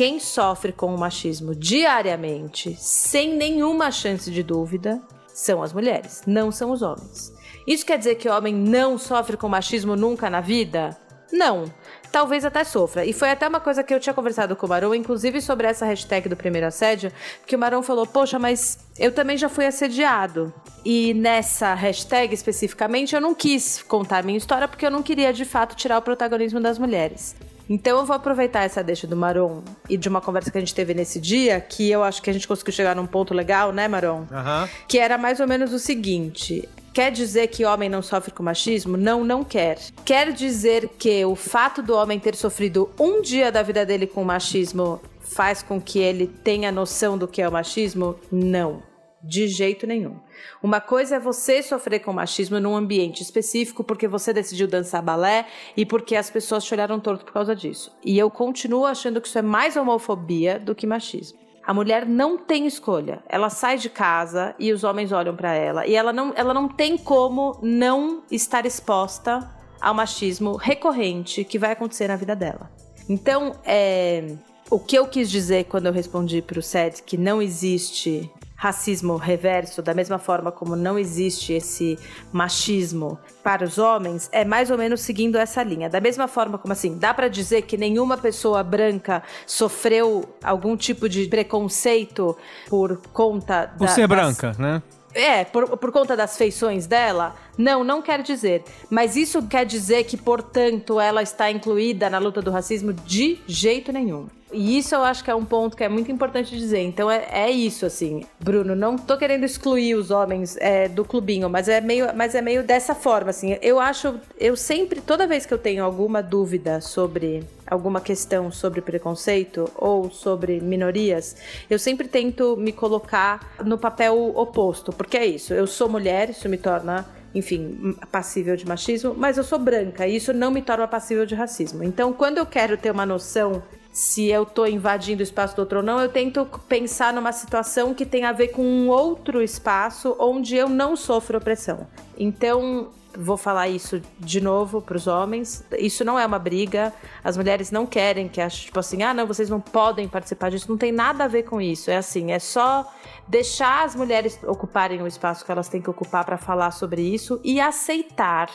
quem 0.00 0.18
sofre 0.18 0.72
com 0.72 0.94
o 0.94 0.98
machismo 0.98 1.54
diariamente, 1.54 2.74
sem 2.78 3.36
nenhuma 3.36 3.90
chance 3.90 4.30
de 4.30 4.42
dúvida, 4.42 4.98
são 5.26 5.62
as 5.62 5.74
mulheres, 5.74 6.22
não 6.26 6.50
são 6.50 6.70
os 6.70 6.80
homens. 6.80 7.30
Isso 7.66 7.84
quer 7.84 7.98
dizer 7.98 8.14
que 8.14 8.26
o 8.26 8.34
homem 8.34 8.54
não 8.54 8.96
sofre 8.96 9.36
com 9.36 9.46
machismo 9.46 9.94
nunca 9.96 10.30
na 10.30 10.40
vida? 10.40 10.96
Não. 11.30 11.70
Talvez 12.10 12.46
até 12.46 12.64
sofra. 12.64 13.04
E 13.04 13.12
foi 13.12 13.30
até 13.30 13.46
uma 13.46 13.60
coisa 13.60 13.84
que 13.84 13.92
eu 13.92 14.00
tinha 14.00 14.14
conversado 14.14 14.56
com 14.56 14.64
o 14.64 14.68
Marão, 14.70 14.94
inclusive 14.94 15.38
sobre 15.42 15.66
essa 15.66 15.84
hashtag 15.84 16.30
do 16.30 16.36
primeiro 16.36 16.68
assédio, 16.68 17.12
que 17.46 17.54
o 17.54 17.58
Marão 17.58 17.82
falou: 17.82 18.06
Poxa, 18.06 18.38
mas 18.38 18.78
eu 18.98 19.12
também 19.12 19.36
já 19.36 19.50
fui 19.50 19.66
assediado. 19.66 20.50
E 20.82 21.12
nessa 21.12 21.74
hashtag 21.74 22.32
especificamente, 22.32 23.14
eu 23.14 23.20
não 23.20 23.34
quis 23.34 23.82
contar 23.82 24.24
minha 24.24 24.38
história 24.38 24.66
porque 24.66 24.86
eu 24.86 24.90
não 24.90 25.02
queria 25.02 25.30
de 25.30 25.44
fato 25.44 25.76
tirar 25.76 25.98
o 25.98 26.02
protagonismo 26.02 26.58
das 26.58 26.78
mulheres. 26.78 27.36
Então 27.70 28.00
eu 28.00 28.04
vou 28.04 28.16
aproveitar 28.16 28.64
essa 28.64 28.82
deixa 28.82 29.06
do 29.06 29.16
Maron 29.16 29.62
e 29.88 29.96
de 29.96 30.08
uma 30.08 30.20
conversa 30.20 30.50
que 30.50 30.58
a 30.58 30.60
gente 30.60 30.74
teve 30.74 30.92
nesse 30.92 31.20
dia, 31.20 31.60
que 31.60 31.88
eu 31.88 32.02
acho 32.02 32.20
que 32.20 32.28
a 32.28 32.32
gente 32.32 32.48
conseguiu 32.48 32.72
chegar 32.74 32.96
num 32.96 33.06
ponto 33.06 33.32
legal, 33.32 33.72
né, 33.72 33.86
Maron? 33.86 34.22
Uhum. 34.22 34.68
Que 34.88 34.98
era 34.98 35.16
mais 35.16 35.38
ou 35.38 35.46
menos 35.46 35.72
o 35.72 35.78
seguinte: 35.78 36.68
Quer 36.92 37.12
dizer 37.12 37.46
que 37.46 37.64
homem 37.64 37.88
não 37.88 38.02
sofre 38.02 38.32
com 38.32 38.42
machismo? 38.42 38.96
Não, 38.96 39.24
não 39.24 39.44
quer. 39.44 39.78
Quer 40.04 40.32
dizer 40.32 40.90
que 40.98 41.24
o 41.24 41.36
fato 41.36 41.80
do 41.80 41.94
homem 41.94 42.18
ter 42.18 42.34
sofrido 42.34 42.90
um 42.98 43.22
dia 43.22 43.52
da 43.52 43.62
vida 43.62 43.86
dele 43.86 44.08
com 44.08 44.24
machismo 44.24 45.00
faz 45.20 45.62
com 45.62 45.80
que 45.80 46.00
ele 46.00 46.26
tenha 46.26 46.72
noção 46.72 47.16
do 47.16 47.28
que 47.28 47.40
é 47.40 47.48
o 47.48 47.52
machismo? 47.52 48.16
Não, 48.32 48.82
de 49.22 49.46
jeito 49.46 49.86
nenhum. 49.86 50.16
Uma 50.62 50.80
coisa 50.80 51.16
é 51.16 51.20
você 51.20 51.62
sofrer 51.62 52.00
com 52.00 52.12
machismo 52.12 52.60
num 52.60 52.76
ambiente 52.76 53.22
específico 53.22 53.82
porque 53.84 54.08
você 54.08 54.32
decidiu 54.32 54.66
dançar 54.66 55.02
balé 55.02 55.46
e 55.76 55.86
porque 55.86 56.16
as 56.16 56.30
pessoas 56.30 56.64
te 56.64 56.74
olharam 56.74 57.00
torto 57.00 57.24
por 57.24 57.32
causa 57.32 57.54
disso. 57.54 57.92
E 58.04 58.18
eu 58.18 58.30
continuo 58.30 58.84
achando 58.84 59.20
que 59.20 59.28
isso 59.28 59.38
é 59.38 59.42
mais 59.42 59.76
homofobia 59.76 60.58
do 60.58 60.74
que 60.74 60.86
machismo. 60.86 61.38
A 61.66 61.74
mulher 61.74 62.06
não 62.06 62.38
tem 62.38 62.66
escolha. 62.66 63.22
Ela 63.28 63.50
sai 63.50 63.76
de 63.76 63.90
casa 63.90 64.54
e 64.58 64.72
os 64.72 64.82
homens 64.82 65.12
olham 65.12 65.36
para 65.36 65.54
ela. 65.54 65.86
E 65.86 65.94
ela 65.94 66.12
não, 66.12 66.32
ela 66.34 66.54
não 66.54 66.68
tem 66.68 66.96
como 66.96 67.58
não 67.62 68.22
estar 68.30 68.66
exposta 68.66 69.48
ao 69.80 69.94
machismo 69.94 70.56
recorrente 70.56 71.44
que 71.44 71.58
vai 71.58 71.72
acontecer 71.72 72.08
na 72.08 72.16
vida 72.16 72.34
dela. 72.34 72.70
Então, 73.08 73.54
é, 73.64 74.36
o 74.70 74.78
que 74.78 74.96
eu 74.96 75.06
quis 75.06 75.30
dizer 75.30 75.64
quando 75.64 75.86
eu 75.86 75.92
respondi 75.92 76.40
para 76.40 76.58
o 76.58 76.62
Sed 76.62 77.02
que 77.02 77.16
não 77.16 77.42
existe 77.42 78.30
racismo 78.60 79.16
reverso, 79.16 79.80
da 79.80 79.94
mesma 79.94 80.18
forma 80.18 80.52
como 80.52 80.76
não 80.76 80.98
existe 80.98 81.54
esse 81.54 81.98
machismo 82.30 83.18
para 83.42 83.64
os 83.64 83.78
homens, 83.78 84.28
é 84.32 84.44
mais 84.44 84.70
ou 84.70 84.76
menos 84.76 85.00
seguindo 85.00 85.38
essa 85.38 85.62
linha. 85.62 85.88
Da 85.88 85.98
mesma 85.98 86.28
forma 86.28 86.58
como 86.58 86.70
assim, 86.70 86.98
dá 86.98 87.14
para 87.14 87.26
dizer 87.28 87.62
que 87.62 87.78
nenhuma 87.78 88.18
pessoa 88.18 88.62
branca 88.62 89.22
sofreu 89.46 90.36
algum 90.44 90.76
tipo 90.76 91.08
de 91.08 91.26
preconceito 91.26 92.36
por 92.68 92.98
conta 93.14 93.72
por 93.78 93.86
da, 93.86 93.94
ser 93.94 94.06
das... 94.06 94.18
branca, 94.18 94.52
né? 94.58 94.82
É, 95.14 95.42
por, 95.42 95.78
por 95.78 95.90
conta 95.90 96.14
das 96.14 96.36
feições 96.36 96.86
dela? 96.86 97.34
Não, 97.60 97.84
não 97.84 98.00
quer 98.00 98.22
dizer. 98.22 98.64
Mas 98.88 99.16
isso 99.16 99.46
quer 99.46 99.66
dizer 99.66 100.04
que, 100.04 100.16
portanto, 100.16 100.98
ela 100.98 101.22
está 101.22 101.50
incluída 101.50 102.08
na 102.08 102.18
luta 102.18 102.40
do 102.40 102.50
racismo 102.50 102.94
de 102.94 103.38
jeito 103.46 103.92
nenhum. 103.92 104.28
E 104.50 104.78
isso 104.78 104.94
eu 104.94 105.04
acho 105.04 105.22
que 105.22 105.30
é 105.30 105.34
um 105.34 105.44
ponto 105.44 105.76
que 105.76 105.84
é 105.84 105.88
muito 105.88 106.10
importante 106.10 106.56
dizer. 106.56 106.80
Então 106.80 107.10
é, 107.10 107.28
é 107.30 107.50
isso, 107.50 107.84
assim. 107.84 108.24
Bruno, 108.40 108.74
não 108.74 108.96
tô 108.96 109.16
querendo 109.18 109.44
excluir 109.44 109.94
os 109.94 110.10
homens 110.10 110.56
é, 110.56 110.88
do 110.88 111.04
clubinho, 111.04 111.48
mas 111.50 111.68
é, 111.68 111.82
meio, 111.82 112.08
mas 112.16 112.34
é 112.34 112.40
meio 112.40 112.64
dessa 112.64 112.94
forma, 112.94 113.30
assim. 113.30 113.56
Eu 113.60 113.78
acho, 113.78 114.18
eu 114.38 114.56
sempre, 114.56 115.00
toda 115.00 115.26
vez 115.26 115.44
que 115.44 115.52
eu 115.52 115.58
tenho 115.58 115.84
alguma 115.84 116.22
dúvida 116.22 116.80
sobre 116.80 117.44
alguma 117.66 118.00
questão 118.00 118.50
sobre 118.50 118.80
preconceito 118.80 119.70
ou 119.76 120.10
sobre 120.10 120.60
minorias, 120.60 121.36
eu 121.68 121.78
sempre 121.78 122.08
tento 122.08 122.56
me 122.56 122.72
colocar 122.72 123.54
no 123.64 123.78
papel 123.78 124.32
oposto, 124.34 124.92
porque 124.92 125.16
é 125.16 125.26
isso. 125.26 125.54
Eu 125.54 125.68
sou 125.68 125.88
mulher, 125.88 126.30
isso 126.30 126.48
me 126.48 126.58
torna 126.58 127.06
enfim, 127.34 127.96
passível 128.10 128.56
de 128.56 128.66
machismo, 128.66 129.14
mas 129.16 129.38
eu 129.38 129.44
sou 129.44 129.58
branca 129.58 130.06
e 130.06 130.16
isso 130.16 130.32
não 130.32 130.50
me 130.50 130.62
torna 130.62 130.86
passível 130.88 131.24
de 131.24 131.34
racismo. 131.34 131.84
Então, 131.84 132.12
quando 132.12 132.38
eu 132.38 132.46
quero 132.46 132.76
ter 132.76 132.90
uma 132.90 133.06
noção 133.06 133.62
se 133.92 134.28
eu 134.28 134.46
tô 134.46 134.66
invadindo 134.66 135.20
o 135.20 135.22
espaço 135.22 135.56
do 135.56 135.60
outro 135.60 135.78
ou 135.78 135.84
não, 135.84 136.00
eu 136.00 136.08
tento 136.08 136.46
pensar 136.68 137.12
numa 137.12 137.32
situação 137.32 137.92
que 137.92 138.06
tem 138.06 138.24
a 138.24 138.32
ver 138.32 138.48
com 138.48 138.62
um 138.62 138.88
outro 138.88 139.42
espaço 139.42 140.16
onde 140.18 140.56
eu 140.56 140.68
não 140.68 140.94
sofro 140.94 141.38
opressão. 141.38 141.86
Então, 142.16 142.90
vou 143.16 143.36
falar 143.36 143.68
isso 143.68 144.00
de 144.18 144.40
novo 144.40 144.80
para 144.80 144.96
os 144.96 145.06
homens. 145.06 145.64
Isso 145.78 146.04
não 146.04 146.18
é 146.18 146.26
uma 146.26 146.38
briga. 146.38 146.92
As 147.22 147.36
mulheres 147.36 147.70
não 147.70 147.86
querem 147.86 148.28
que 148.28 148.40
ache 148.40 148.66
tipo 148.66 148.78
assim, 148.78 149.02
ah, 149.02 149.12
não, 149.14 149.26
vocês 149.26 149.48
não 149.48 149.60
podem 149.60 150.08
participar 150.08 150.50
disso. 150.50 150.70
Não 150.70 150.78
tem 150.78 150.92
nada 150.92 151.24
a 151.24 151.28
ver 151.28 151.44
com 151.44 151.60
isso. 151.60 151.90
É 151.90 151.96
assim, 151.96 152.32
é 152.32 152.38
só 152.38 152.90
deixar 153.28 153.84
as 153.84 153.94
mulheres 153.94 154.38
ocuparem 154.44 155.02
o 155.02 155.06
espaço 155.06 155.44
que 155.44 155.52
elas 155.52 155.68
têm 155.68 155.80
que 155.82 155.90
ocupar 155.90 156.24
para 156.24 156.38
falar 156.38 156.70
sobre 156.70 157.02
isso 157.02 157.40
e 157.44 157.60
aceitar 157.60 158.50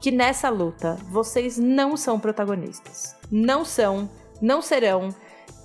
que 0.00 0.10
nessa 0.10 0.48
luta 0.48 0.98
vocês 1.08 1.58
não 1.58 1.96
são 1.96 2.18
protagonistas. 2.18 3.16
Não 3.30 3.64
são 3.64 4.08
não 4.42 4.60
serão. 4.60 5.14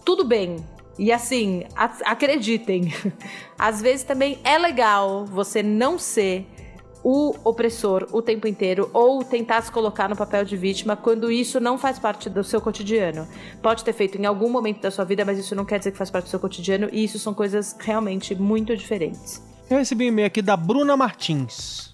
Tudo 0.06 0.24
bem. 0.24 0.64
E 1.00 1.12
assim, 1.12 1.64
acreditem, 1.76 2.94
às 3.58 3.82
vezes 3.82 4.04
também 4.04 4.40
é 4.44 4.58
legal 4.58 5.26
você 5.26 5.62
não 5.62 6.00
ser 6.00 6.48
o 7.10 7.34
opressor 7.46 8.06
o 8.12 8.22
tempo 8.22 8.50
inteiro 8.50 8.90
ou 8.94 9.24
tentar 9.24 9.62
se 9.62 9.72
colocar 9.72 10.10
no 10.10 10.16
papel 10.18 10.44
de 10.44 10.58
vítima 10.58 10.98
quando 10.98 11.32
isso 11.32 11.58
não 11.58 11.78
faz 11.78 11.98
parte 11.98 12.30
do 12.30 12.44
seu 12.44 12.60
cotidiano. 12.60 13.26
Pode 13.62 13.86
ter 13.86 13.94
feito 13.94 14.18
em 14.18 14.26
algum 14.26 14.50
momento 14.50 14.82
da 14.82 14.92
sua 14.92 15.06
vida, 15.06 15.24
mas 15.24 15.40
isso 15.40 15.56
não 15.56 15.64
quer 15.64 15.78
dizer 15.78 15.94
que 15.94 15.98
faz 15.98 16.12
parte 16.12 16.26
do 16.26 16.30
seu 16.30 16.40
cotidiano 16.40 16.90
e 16.92 17.06
isso 17.06 17.18
são 17.18 17.34
coisas 17.34 17.78
realmente 17.80 18.36
muito 18.36 18.76
diferentes. 18.76 19.42
Eu 19.70 19.78
recebi 19.78 20.04
um 20.04 20.08
e-mail 20.10 20.28
aqui 20.28 20.42
da 20.42 20.58
Bruna 20.58 20.98
Martins. 20.98 21.94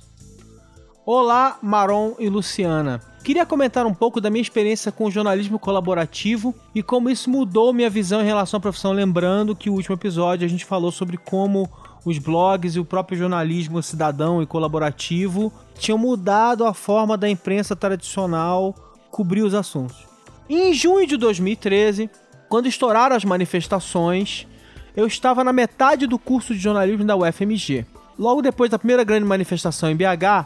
Olá, 1.05 1.59
Maron 1.61 2.16
e 2.18 2.28
Luciana. 2.28 2.99
Queria 3.24 3.45
comentar 3.45 3.86
um 3.86 3.93
pouco 3.93 4.20
da 4.20 4.32
minha 4.32 4.41
experiência 4.41 4.91
com 4.91 5.05
o 5.05 5.11
jornalismo 5.11 5.59
colaborativo 5.59 6.55
e 6.74 6.82
como 6.82 7.07
isso 7.07 7.30
mudou 7.30 7.72
minha 7.72 7.89
visão 7.89 8.20
em 8.20 8.26
relação 8.26 8.57
à 8.57 8.61
profissão. 8.61 8.91
Lembrando 8.91 9.55
que 9.55 9.70
o 9.70 9.74
último 9.74 9.95
episódio 9.95 10.43
a 10.43 10.49
gente 10.49 10.66
falou 10.66 10.91
sobre 10.91 11.18
como 11.18 11.70
os 12.06 12.18
blogs 12.18 12.76
e 12.76 12.80
o 12.80 12.86
próprio 12.86 13.18
jornalismo 13.18 13.82
cidadão 13.82 14.41
e 14.41 14.45
colaborativo 14.45 15.51
tinham 15.76 15.97
mudado 15.97 16.66
a 16.66 16.74
forma 16.74 17.18
da 17.18 17.30
imprensa 17.30 17.76
tradicional 17.76 18.76
cobrir 19.10 19.43
os 19.43 19.54
assuntos. 19.54 20.06
em 20.49 20.74
junho 20.74 21.08
de 21.08 21.18
2013, 21.18 22.10
quando 22.49 22.68
estouraram 22.68 23.16
as 23.16 23.24
manifestações, 23.24 24.45
eu 24.95 25.08
estava 25.08 25.43
na 25.43 25.54
metade 25.54 26.06
do 26.06 26.20
curso 26.20 26.54
de 26.54 26.60
jornalismo 26.60 27.06
da 27.06 27.16
UFMG. 27.16 27.86
Logo 28.18 28.41
depois 28.41 28.70
da 28.70 28.78
primeira 28.78 29.04
grande 29.04 29.26
manifestação 29.26 29.89
em 29.89 29.95
BH, 29.95 30.45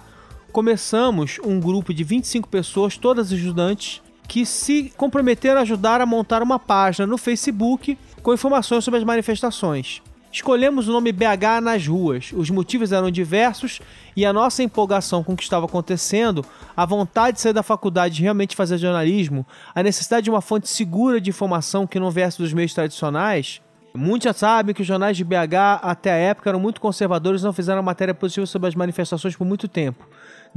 começamos 0.52 1.40
um 1.44 1.60
grupo 1.60 1.94
de 1.94 2.04
25 2.04 2.48
pessoas, 2.48 2.98
todas 2.98 3.32
estudantes, 3.32 4.02
que 4.28 4.46
se 4.46 4.92
comprometeram 4.96 5.60
a 5.60 5.64
ajudar 5.64 6.02
a 6.02 6.06
montar 6.06 6.42
uma 6.42 6.60
página 6.60 7.08
no 7.08 7.18
Facebook 7.18 7.98
com 8.22 8.34
informações 8.34 8.84
sobre 8.84 9.00
as 9.00 9.04
manifestações. 9.06 10.02
Escolhemos 10.32 10.88
o 10.88 10.92
nome 10.92 11.12
BH 11.12 11.62
nas 11.62 11.88
ruas. 11.88 12.32
Os 12.34 12.50
motivos 12.50 12.92
eram 12.92 13.10
diversos 13.10 13.80
e 14.16 14.26
a 14.26 14.34
nossa 14.34 14.62
empolgação 14.62 15.24
com 15.24 15.34
o 15.34 15.38
que 15.38 15.44
estava 15.44 15.66
acontecendo, 15.66 16.46
a 16.76 16.86
vontade 16.86 17.36
de 17.36 17.42
sair 17.42 17.54
da 17.54 17.64
faculdade 17.64 18.20
e 18.20 18.24
realmente 18.24 18.56
fazer 18.56 18.78
jornalismo, 18.78 19.46
a 19.74 19.82
necessidade 19.82 20.26
de 20.26 20.30
uma 20.30 20.42
fonte 20.42 20.68
segura 20.68 21.22
de 21.22 21.30
informação 21.30 21.88
que 21.88 22.00
não 22.00 22.12
viesse 22.12 22.38
dos 22.38 22.54
meios 22.54 22.74
tradicionais. 22.74 23.62
Muitos 23.96 24.26
já 24.26 24.34
sabem 24.34 24.76
que 24.76 24.82
os 24.82 24.88
jornais 24.88 25.18
de 25.18 25.24
BH 25.24 25.82
até 25.82 26.12
a 26.12 26.18
época 26.18 26.50
eram 26.50 26.60
muito 26.60 26.80
conservadores 26.80 27.42
e 27.42 27.44
não 27.44 27.54
fizeram 27.54 27.82
matéria 27.82 28.14
positiva 28.14 28.46
sobre 28.46 28.68
as 28.68 28.76
manifestações 28.76 29.36
por 29.36 29.46
muito 29.46 29.68
tempo 29.68 30.06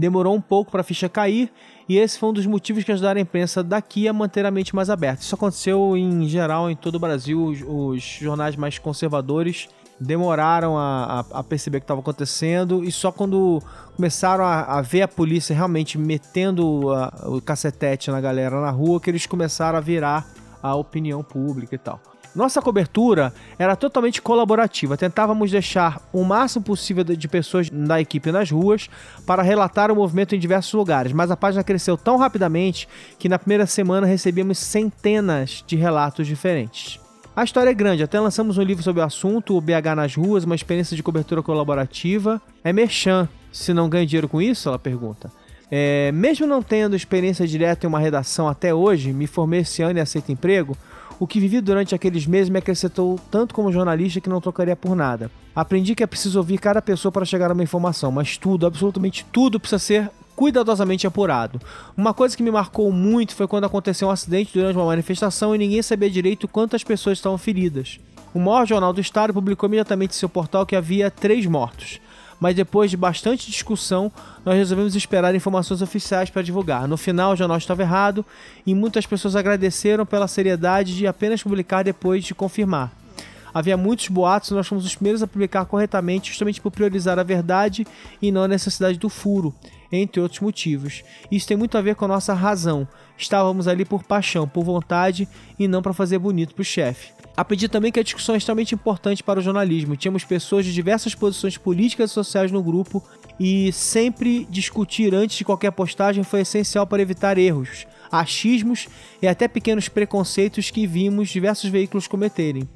demorou 0.01 0.35
um 0.35 0.41
pouco 0.41 0.71
para 0.73 0.81
a 0.81 0.85
ficha 0.85 1.09
cair 1.09 1.53
e 1.89 1.99
esse 1.99 2.19
foi 2.19 2.31
um 2.31 2.33
dos 2.33 2.47
motivos 2.47 2.83
que 2.83 2.91
ajudaram 2.91 3.19
a 3.19 3.23
imprensa 3.23 3.63
daqui 3.63 4.09
a 4.09 4.13
manter 4.13 4.47
a 4.47 4.51
mente 4.51 4.75
mais 4.75 4.89
aberta. 4.89 5.23
Isso 5.23 5.35
aconteceu 5.35 5.97
em 5.97 6.29
geral 6.29 6.71
em 6.71 6.77
todo 6.77 6.97
o 6.97 6.99
Brasil, 6.99 7.45
os, 7.45 7.61
os 7.67 8.03
jornais 8.03 8.57
mais 8.57 8.79
conservadores 8.79 9.69
demoraram 10.01 10.79
a, 10.79 11.27
a, 11.31 11.41
a 11.41 11.45
perceber 11.45 11.77
o 11.77 11.81
que 11.81 11.85
estava 11.85 12.01
acontecendo 12.01 12.83
e 12.83 12.91
só 12.91 13.13
quando 13.13 13.63
começaram 13.95 14.45
a, 14.45 14.79
a 14.79 14.83
ver 14.83 15.03
a 15.03 15.09
polícia 15.09 15.55
realmente 15.55 15.99
metendo 15.99 16.89
o 17.27 17.41
cacetete 17.43 18.11
na 18.11 18.21
galera 18.21 18.61
na 18.63 18.71
rua 18.71 18.99
que 18.99 19.11
eles 19.11 19.27
começaram 19.27 19.77
a 19.77 19.81
virar 19.81 20.27
a 20.63 20.75
opinião 20.75 21.23
pública 21.23 21.75
e 21.75 21.79
tal. 21.79 22.01
Nossa 22.35 22.63
cobertura 22.63 23.33
era 23.59 23.75
totalmente 23.75 24.23
colaborativa. 24.23 24.97
Tentávamos 24.97 25.51
deixar 25.51 26.01
o 26.13 26.23
máximo 26.25 26.65
possível 26.65 27.03
de 27.03 27.29
pessoas 27.29 27.69
da 27.69 28.01
equipe 28.01 28.31
nas 28.31 28.51
ruas 28.51 28.89
para 29.27 29.43
relatar 29.43 29.91
o 29.91 29.97
movimento 29.97 30.35
em 30.35 30.39
diversos 30.39 30.73
lugares, 30.73 31.13
mas 31.13 31.31
a 31.31 31.37
página 31.37 31.65
cresceu 31.65 31.97
tão 31.97 32.17
rapidamente 32.17 32.89
que 33.19 33.29
na 33.29 33.39
primeira 33.39 33.67
semana 33.67 34.07
recebíamos 34.07 34.59
centenas 34.59 35.65
de 35.67 35.75
relatos 35.75 36.27
diferentes. 36.27 37.01
A 37.35 37.43
história 37.43 37.71
é 37.71 37.75
grande, 37.75 38.03
até 38.03 38.21
lançamos 38.21 38.59
um 38.59 38.63
livro 38.63 38.83
sobre 38.83 39.01
o 39.01 39.05
assunto, 39.05 39.57
o 39.57 39.61
BH 39.61 39.95
nas 39.97 40.15
ruas, 40.15 40.45
uma 40.45 40.55
experiência 40.55 40.97
de 40.97 41.03
cobertura 41.03 41.43
colaborativa. 41.43 42.41
É 42.63 42.73
merchan, 42.73 43.29
se 43.53 43.73
não 43.73 43.89
ganha 43.89 44.07
dinheiro 44.07 44.29
com 44.29 44.43
isso? 44.43 44.69
Ela 44.69 44.79
pergunta. 44.79 45.33
É, 45.71 46.11
mesmo 46.13 46.47
não 46.47 46.63
tendo 46.63 46.97
experiência 46.97 47.47
direta 47.47 47.87
em 47.87 47.89
uma 47.89 48.01
redação 48.01 48.49
até 48.49 48.75
hoje, 48.75 49.13
me 49.13 49.29
formei 49.29 49.61
esse 49.61 49.83
ano 49.83 49.99
e 49.99 50.03
aceito 50.03 50.33
emprego, 50.33 50.77
o 51.21 51.27
que 51.27 51.39
vivi 51.39 51.61
durante 51.61 51.95
aqueles 51.95 52.27
meses 52.27 52.49
me 52.49 52.59
acrescentou 52.59 53.21
tanto 53.31 53.55
como 53.55 53.71
jornalista 53.71 54.23
que 54.23 54.29
não 54.31 54.41
trocaria 54.41 54.75
por 54.75 54.97
nada. 54.97 55.31
Aprendi 55.55 55.95
que 55.95 56.03
é 56.03 56.07
preciso 56.07 56.39
ouvir 56.39 56.59
cada 56.59 56.81
pessoa 56.81 57.13
para 57.13 57.27
chegar 57.27 57.51
a 57.51 57.53
uma 57.53 57.63
informação, 57.63 58.11
mas 58.11 58.39
tudo, 58.39 58.67
absolutamente 58.67 59.27
tudo, 59.31 59.61
precisa 59.61 59.79
ser 59.79 60.11
cuidadosamente 60.35 61.07
apurado. 61.07 61.61
Uma 61.95 62.15
coisa 62.15 62.35
que 62.35 62.43
me 62.43 62.51
marcou 62.51 62.91
muito 62.91 63.35
foi 63.37 63.47
quando 63.47 63.65
aconteceu 63.65 64.09
um 64.09 64.11
acidente 64.11 64.55
durante 64.55 64.77
uma 64.77 64.87
manifestação 64.87 65.55
e 65.55 65.59
ninguém 65.59 65.83
sabia 65.83 66.09
direito 66.09 66.49
quantas 66.49 66.83
pessoas 66.83 67.19
estavam 67.19 67.37
feridas. 67.37 68.01
O 68.33 68.39
maior 68.39 68.67
jornal 68.67 68.95
do 68.95 69.01
estado 69.03 69.35
publicou 69.35 69.69
imediatamente 69.69 70.13
em 70.13 70.19
seu 70.19 70.29
portal 70.29 70.65
que 70.65 70.75
havia 70.75 71.11
três 71.11 71.45
mortos 71.45 72.01
mas 72.41 72.57
depois 72.57 72.91
de 72.91 72.97
bastante 72.97 73.51
discussão, 73.51 74.11
nós 74.45 74.57
resolvemos 74.57 74.97
esperar 74.97 75.35
informações 75.35 75.83
oficiais 75.83 76.31
para 76.31 76.43
divulgar. 76.43 76.89
No 76.89 76.97
final, 76.97 77.33
o 77.33 77.37
jornal 77.37 77.59
estava 77.59 77.83
errado 77.83 78.25
e 78.67 78.75
muitas 78.75 79.05
pessoas 79.07 79.37
agradeceram 79.37 80.07
pela 80.07 80.27
seriedade 80.27 80.97
de 80.97 81.07
apenas 81.07 81.43
publicar 81.43 81.85
depois 81.85 82.25
de 82.25 82.35
confirmar. 82.35 83.00
Havia 83.53 83.77
muitos 83.77 84.09
boatos 84.09 84.51
e 84.51 84.55
nós 84.55 84.67
fomos 84.67 84.85
os 84.85 84.95
primeiros 84.95 85.23
a 85.23 85.27
publicar 85.27 85.65
corretamente, 85.65 86.31
justamente 86.31 86.61
por 86.61 86.71
priorizar 86.71 87.19
a 87.19 87.23
verdade 87.23 87.87
e 88.21 88.31
não 88.31 88.43
a 88.43 88.49
necessidade 88.49 88.99
do 88.99 89.09
furo, 89.09 89.55
entre 89.91 90.21
outros 90.21 90.41
motivos. 90.41 91.03
Isso 91.31 91.49
tem 91.49 91.57
muito 91.57 91.77
a 91.77 91.83
ver 91.83 91.95
com 91.95 92.05
a 92.05 92.09
nossa 92.09 92.33
razão. 92.33 92.87
Estávamos 93.17 93.69
ali 93.69 93.85
por 93.85 94.03
paixão, 94.05 94.49
por 94.49 94.65
vontade 94.65 95.29
e 95.59 95.69
não 95.69 95.83
para 95.83 95.93
fazer 95.93 96.19
bonito 96.19 96.55
para 96.55 96.63
o 96.63 96.65
chefe. 96.65 97.13
Aprendi 97.37 97.69
também 97.69 97.91
que 97.91 98.01
a 98.01 98.03
discussão 98.03 98.35
é 98.35 98.39
extremamente 98.39 98.75
importante 98.75 99.23
para 99.23 99.39
o 99.39 99.43
jornalismo. 99.43 99.97
Tínhamos 99.97 100.25
pessoas 100.25 100.65
de 100.65 100.75
diversas 100.75 101.15
posições 101.15 101.57
políticas 101.57 102.11
e 102.11 102.15
sociais 102.15 102.53
no 102.53 102.63
grupo 102.63 103.03
e 103.39 103.73
sempre 103.73 104.47
discutir 104.51 105.15
antes 105.15 105.39
de 105.39 105.45
qualquer 105.45 105.71
postagem 105.71 106.23
foi 106.23 106.41
essencial 106.41 106.87
para 106.87 107.01
evitar 107.01 107.39
erros, 107.39 107.87
achismos 108.11 108.89
e 109.21 109.27
até 109.27 109.47
pequenos 109.47 109.89
preconceitos 109.89 110.71
que 110.71 110.87
vimos 110.87 111.29
diversos 111.29 111.71
veículos 111.71 112.07
cometerem. 112.07 112.69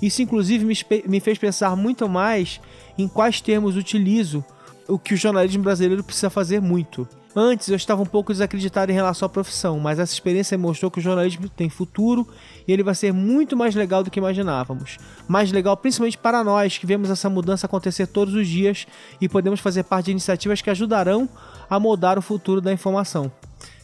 Isso, 0.00 0.22
inclusive, 0.22 0.64
me 1.06 1.20
fez 1.20 1.38
pensar 1.38 1.76
muito 1.76 2.08
mais 2.08 2.60
em 2.98 3.08
quais 3.08 3.40
termos 3.40 3.76
utilizo, 3.76 4.44
o 4.88 4.98
que 4.98 5.14
o 5.14 5.16
jornalismo 5.16 5.62
brasileiro 5.62 6.04
precisa 6.04 6.28
fazer 6.28 6.60
muito. 6.60 7.08
Antes 7.34 7.68
eu 7.68 7.76
estava 7.76 8.02
um 8.02 8.06
pouco 8.06 8.30
desacreditado 8.30 8.92
em 8.92 8.94
relação 8.94 9.24
à 9.24 9.28
profissão, 9.28 9.80
mas 9.80 9.98
essa 9.98 10.12
experiência 10.12 10.58
mostrou 10.58 10.90
que 10.90 10.98
o 10.98 11.02
jornalismo 11.02 11.48
tem 11.48 11.70
futuro 11.70 12.28
e 12.68 12.72
ele 12.72 12.82
vai 12.82 12.94
ser 12.94 13.10
muito 13.10 13.56
mais 13.56 13.74
legal 13.74 14.04
do 14.04 14.10
que 14.10 14.18
imaginávamos. 14.18 14.98
Mais 15.26 15.50
legal 15.50 15.74
principalmente 15.74 16.18
para 16.18 16.44
nós 16.44 16.76
que 16.76 16.84
vemos 16.84 17.08
essa 17.08 17.30
mudança 17.30 17.64
acontecer 17.64 18.06
todos 18.06 18.34
os 18.34 18.46
dias 18.46 18.86
e 19.18 19.30
podemos 19.30 19.60
fazer 19.60 19.84
parte 19.84 20.06
de 20.06 20.10
iniciativas 20.10 20.60
que 20.60 20.68
ajudarão 20.68 21.26
a 21.70 21.80
moldar 21.80 22.18
o 22.18 22.22
futuro 22.22 22.60
da 22.60 22.70
informação. 22.70 23.32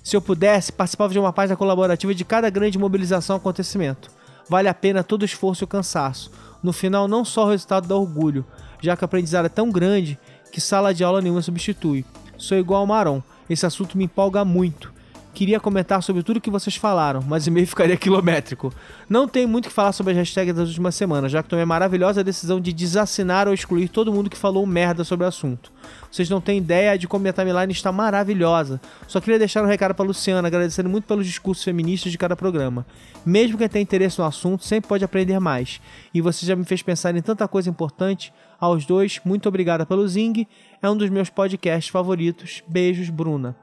Se 0.02 0.16
eu 0.16 0.22
pudesse, 0.22 0.72
participava 0.72 1.12
de 1.12 1.18
uma 1.18 1.32
página 1.32 1.56
colaborativa 1.56 2.14
de 2.14 2.24
cada 2.24 2.48
grande 2.50 2.78
mobilização 2.78 3.36
acontecimento. 3.36 4.10
Vale 4.48 4.68
a 4.68 4.74
pena 4.74 5.04
todo 5.04 5.22
o 5.22 5.24
esforço 5.24 5.62
e 5.62 5.66
o 5.66 5.68
cansaço. 5.68 6.30
No 6.62 6.72
final, 6.72 7.06
não 7.06 7.24
só 7.24 7.44
o 7.44 7.50
resultado 7.50 7.86
dá 7.86 7.94
orgulho, 7.94 8.44
já 8.80 8.96
que 8.96 9.04
o 9.04 9.06
aprendizado 9.06 9.46
é 9.46 9.50
tão 9.50 9.70
grande 9.70 10.18
que 10.50 10.60
sala 10.60 10.94
de 10.94 11.04
aula 11.04 11.20
nenhuma 11.20 11.42
substitui. 11.42 12.04
Sou 12.36 12.56
igual 12.56 12.80
ao 12.80 12.86
Maron 12.86 13.22
esse 13.48 13.64
assunto 13.64 13.96
me 13.96 14.04
empolga 14.04 14.44
muito. 14.44 14.92
Queria 15.38 15.60
comentar 15.60 16.02
sobre 16.02 16.24
tudo 16.24 16.40
que 16.40 16.50
vocês 16.50 16.74
falaram, 16.74 17.22
mas 17.24 17.46
o 17.46 17.48
e-mail 17.48 17.64
ficaria 17.64 17.96
quilométrico. 17.96 18.74
Não 19.08 19.28
tenho 19.28 19.46
muito 19.46 19.68
que 19.68 19.72
falar 19.72 19.92
sobre 19.92 20.10
as 20.10 20.18
hashtags 20.18 20.52
das 20.52 20.68
últimas 20.68 20.96
semanas, 20.96 21.30
já 21.30 21.44
que 21.44 21.48
tomei 21.48 21.62
a 21.62 21.66
maravilhosa 21.66 22.24
decisão 22.24 22.60
de 22.60 22.72
desassinar 22.72 23.46
ou 23.46 23.54
excluir 23.54 23.86
todo 23.88 24.12
mundo 24.12 24.28
que 24.28 24.36
falou 24.36 24.66
merda 24.66 25.04
sobre 25.04 25.24
o 25.24 25.28
assunto. 25.28 25.70
Vocês 26.10 26.28
não 26.28 26.40
têm 26.40 26.58
ideia 26.58 26.98
de 26.98 27.06
como 27.06 27.22
minha 27.22 27.32
timeline 27.32 27.72
está 27.72 27.92
maravilhosa. 27.92 28.80
Só 29.06 29.20
queria 29.20 29.38
deixar 29.38 29.62
um 29.62 29.68
recado 29.68 29.94
para 29.94 30.04
Luciana, 30.04 30.48
agradecendo 30.48 30.88
muito 30.88 31.04
pelos 31.04 31.24
discursos 31.24 31.62
feministas 31.62 32.10
de 32.10 32.18
cada 32.18 32.34
programa. 32.34 32.84
Mesmo 33.24 33.56
quem 33.56 33.68
tem 33.68 33.82
interesse 33.82 34.18
no 34.18 34.24
assunto, 34.24 34.64
sempre 34.64 34.88
pode 34.88 35.04
aprender 35.04 35.38
mais. 35.38 35.80
E 36.12 36.20
você 36.20 36.44
já 36.44 36.56
me 36.56 36.64
fez 36.64 36.82
pensar 36.82 37.14
em 37.14 37.22
tanta 37.22 37.46
coisa 37.46 37.70
importante. 37.70 38.32
Aos 38.58 38.84
dois, 38.84 39.20
muito 39.24 39.48
obrigada 39.48 39.86
pelo 39.86 40.08
Zing. 40.08 40.48
É 40.82 40.90
um 40.90 40.96
dos 40.96 41.08
meus 41.08 41.30
podcasts 41.30 41.92
favoritos. 41.92 42.60
Beijos, 42.66 43.08
Bruna. 43.08 43.54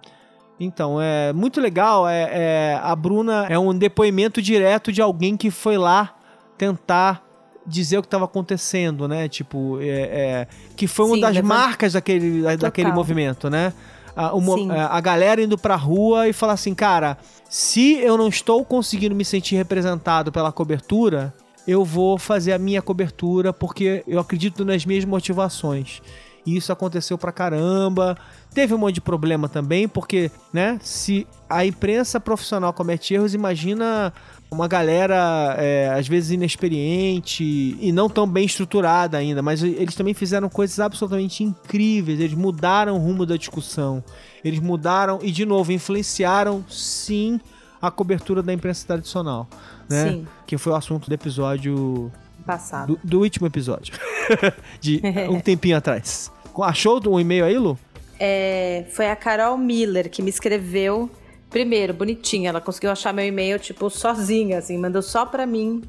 Então, 0.60 1.02
é 1.02 1.34
muito 1.34 1.60
legal. 1.60 2.08
É, 2.08 2.30
é, 2.32 2.80
a 2.82 2.96
Bruna 2.96 3.46
é 3.50 3.60
um 3.60 3.78
depoimento 3.78 4.42
direto 4.42 4.92
de 4.92 5.02
alguém 5.02 5.36
que 5.36 5.52
foi 5.52 5.78
lá 5.78 6.16
tentar 6.58 7.24
dizer 7.66 7.98
o 7.98 8.02
que 8.02 8.08
estava 8.08 8.26
acontecendo, 8.26 9.08
né? 9.08 9.28
Tipo, 9.28 9.80
é, 9.82 9.88
é 9.88 10.48
que 10.76 10.88
foi 10.88 11.06
uma 11.06 11.16
Sim, 11.16 11.22
das 11.22 11.42
marcas 11.42 11.94
daquele, 11.94 12.58
daquele 12.58 12.92
movimento, 12.92 13.50
né? 13.50 13.74
A, 14.16 14.34
uma, 14.34 14.86
a 14.86 15.02
galera 15.02 15.42
indo 15.42 15.58
pra 15.58 15.76
rua 15.76 16.30
e 16.30 16.34
falar 16.34 16.54
assim, 16.54 16.74
cara, 16.74 17.18
se 17.50 17.96
eu 18.00 18.18
não 18.18 18.30
estou 18.30 18.64
conseguindo 18.64 19.14
me 19.14 19.26
sentir 19.26 19.56
representado 19.56 20.32
pela 20.32 20.54
cobertura, 20.54 21.34
eu 21.68 21.84
vou 21.84 22.18
fazer 22.18 22.54
a 22.54 22.60
minha 22.60 22.82
cobertura 22.82 23.52
porque 23.52 24.04
eu 24.08 24.20
acredito 24.20 24.64
nas 24.64 24.86
minhas 24.86 25.04
motivações. 25.04 26.02
E 26.46 26.56
isso 26.56 26.72
aconteceu 26.72 27.18
pra 27.18 27.32
caramba. 27.32 28.16
Teve 28.56 28.74
um 28.74 28.78
monte 28.78 28.96
de 28.96 29.02
problema 29.02 29.50
também, 29.50 29.86
porque, 29.86 30.32
né, 30.54 30.80
se 30.82 31.28
a 31.50 31.66
imprensa 31.66 32.22
profissional 32.22 32.72
comete 32.72 33.14
erros, 33.14 33.34
imagina 33.34 34.14
uma 34.50 34.66
galera 34.66 35.58
é, 35.60 35.94
às 35.94 36.08
vezes 36.08 36.32
inexperiente 36.32 37.44
e 37.44 37.92
não 37.92 38.10
tão 38.10 38.26
bem 38.26 38.46
estruturada 38.46 39.18
ainda, 39.18 39.42
mas 39.42 39.62
eles 39.62 39.94
também 39.94 40.14
fizeram 40.14 40.48
coisas 40.48 40.80
absolutamente 40.80 41.44
incríveis. 41.44 42.18
Eles 42.18 42.34
mudaram 42.34 42.96
o 42.96 42.98
rumo 42.98 43.26
da 43.26 43.36
discussão, 43.36 44.02
eles 44.42 44.62
mudaram 44.62 45.20
e 45.22 45.34
de 45.34 45.46
novo 45.46 45.74
influenciaram 45.74 46.64
sim 46.70 47.42
a 47.82 47.92
cobertura 47.92 48.42
da 48.42 48.54
imprensa 48.54 48.88
tradicional, 48.88 49.50
né? 49.90 50.12
Sim. 50.12 50.28
Que 50.48 50.58
foi 50.58 50.72
o 50.72 50.76
assunto 50.78 51.10
do 51.10 51.14
episódio 51.14 52.10
passado, 52.46 52.98
do, 53.04 53.10
do 53.10 53.20
último 53.20 53.48
episódio, 53.48 53.94
de 54.80 55.02
um 55.30 55.42
tempinho 55.42 55.76
atrás. 55.76 56.32
Achou 56.62 57.02
um 57.10 57.20
e-mail 57.20 57.44
aí, 57.44 57.58
Lu? 57.58 57.78
É, 58.20 58.86
foi 58.92 59.10
a 59.10 59.16
Carol 59.16 59.58
Miller 59.58 60.10
que 60.10 60.22
me 60.22 60.30
escreveu. 60.30 61.10
Primeiro, 61.50 61.94
bonitinha, 61.94 62.50
ela 62.50 62.60
conseguiu 62.60 62.92
achar 62.92 63.14
meu 63.14 63.26
e-mail, 63.26 63.58
tipo, 63.60 63.90
sozinha, 63.90 64.58
assim, 64.58 64.78
mandou 64.78 65.02
só 65.02 65.26
pra 65.26 65.46
mim. 65.46 65.82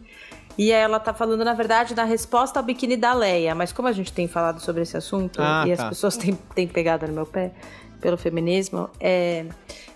E 0.58 0.70
ela 0.70 0.98
tá 0.98 1.12
falando, 1.12 1.44
na 1.44 1.52
verdade, 1.52 1.94
da 1.94 2.04
resposta 2.04 2.58
ao 2.58 2.64
biquíni 2.64 2.96
da 2.96 3.12
Leia. 3.12 3.54
Mas 3.54 3.72
como 3.72 3.88
a 3.88 3.92
gente 3.92 4.12
tem 4.12 4.26
falado 4.26 4.60
sobre 4.60 4.82
esse 4.82 4.96
assunto 4.96 5.40
ah, 5.42 5.64
e 5.66 5.76
tá. 5.76 5.82
as 5.82 5.88
pessoas 5.90 6.16
têm, 6.16 6.34
têm 6.54 6.66
pegado 6.66 7.06
no 7.06 7.12
meu 7.12 7.26
pé 7.26 7.52
pelo 8.00 8.16
feminismo, 8.16 8.88
é... 9.00 9.46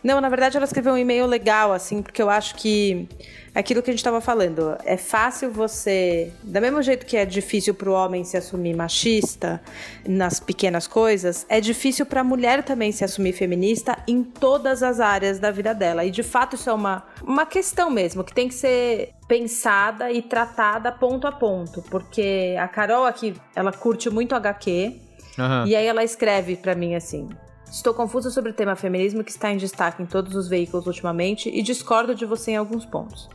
Não, 0.02 0.18
na 0.18 0.30
verdade 0.30 0.56
ela 0.56 0.64
escreveu 0.64 0.94
um 0.94 0.98
e-mail 0.98 1.26
legal, 1.26 1.72
assim, 1.72 2.00
porque 2.00 2.22
eu 2.22 2.30
acho 2.30 2.54
que 2.54 3.06
aquilo 3.54 3.82
que 3.82 3.90
a 3.90 3.92
gente 3.92 3.98
estava 3.98 4.20
falando, 4.20 4.76
é 4.84 4.96
fácil 4.96 5.50
você, 5.50 6.32
da 6.42 6.60
mesmo 6.60 6.80
jeito 6.82 7.04
que 7.04 7.16
é 7.16 7.24
difícil 7.24 7.74
para 7.74 7.90
o 7.90 7.92
homem 7.92 8.24
se 8.24 8.36
assumir 8.36 8.74
machista 8.74 9.60
nas 10.06 10.40
pequenas 10.40 10.86
coisas, 10.86 11.44
é 11.48 11.60
difícil 11.60 12.06
para 12.06 12.20
a 12.20 12.24
mulher 12.24 12.62
também 12.62 12.92
se 12.92 13.04
assumir 13.04 13.32
feminista 13.32 13.98
em 14.06 14.22
todas 14.22 14.82
as 14.82 15.00
áreas 15.00 15.38
da 15.38 15.50
vida 15.50 15.74
dela. 15.74 16.04
E 16.04 16.10
de 16.10 16.22
fato 16.22 16.54
isso 16.54 16.70
é 16.70 16.72
uma, 16.72 17.04
uma 17.22 17.44
questão 17.44 17.90
mesmo 17.90 18.24
que 18.24 18.32
tem 18.32 18.48
que 18.48 18.54
ser 18.54 19.10
pensada 19.28 20.10
e 20.10 20.22
tratada 20.22 20.90
ponto 20.90 21.26
a 21.26 21.32
ponto, 21.32 21.82
porque 21.82 22.56
a 22.58 22.68
Carol 22.68 23.04
aqui, 23.04 23.34
ela 23.54 23.72
curte 23.72 24.08
muito 24.10 24.34
HQ. 24.34 24.96
Uhum. 25.38 25.66
E 25.66 25.76
aí 25.76 25.86
ela 25.86 26.04
escreve 26.04 26.56
para 26.56 26.74
mim 26.74 26.94
assim: 26.94 27.28
Estou 27.70 27.94
confusa 27.94 28.30
sobre 28.30 28.50
o 28.50 28.54
tema 28.54 28.74
feminismo 28.74 29.22
que 29.22 29.30
está 29.30 29.52
em 29.52 29.56
destaque 29.56 30.02
em 30.02 30.06
todos 30.06 30.34
os 30.34 30.48
veículos 30.48 30.88
ultimamente 30.88 31.48
e 31.48 31.62
discordo 31.62 32.16
de 32.16 32.26
você 32.26 32.50
em 32.50 32.56
alguns 32.56 32.84
pontos. 32.84 33.28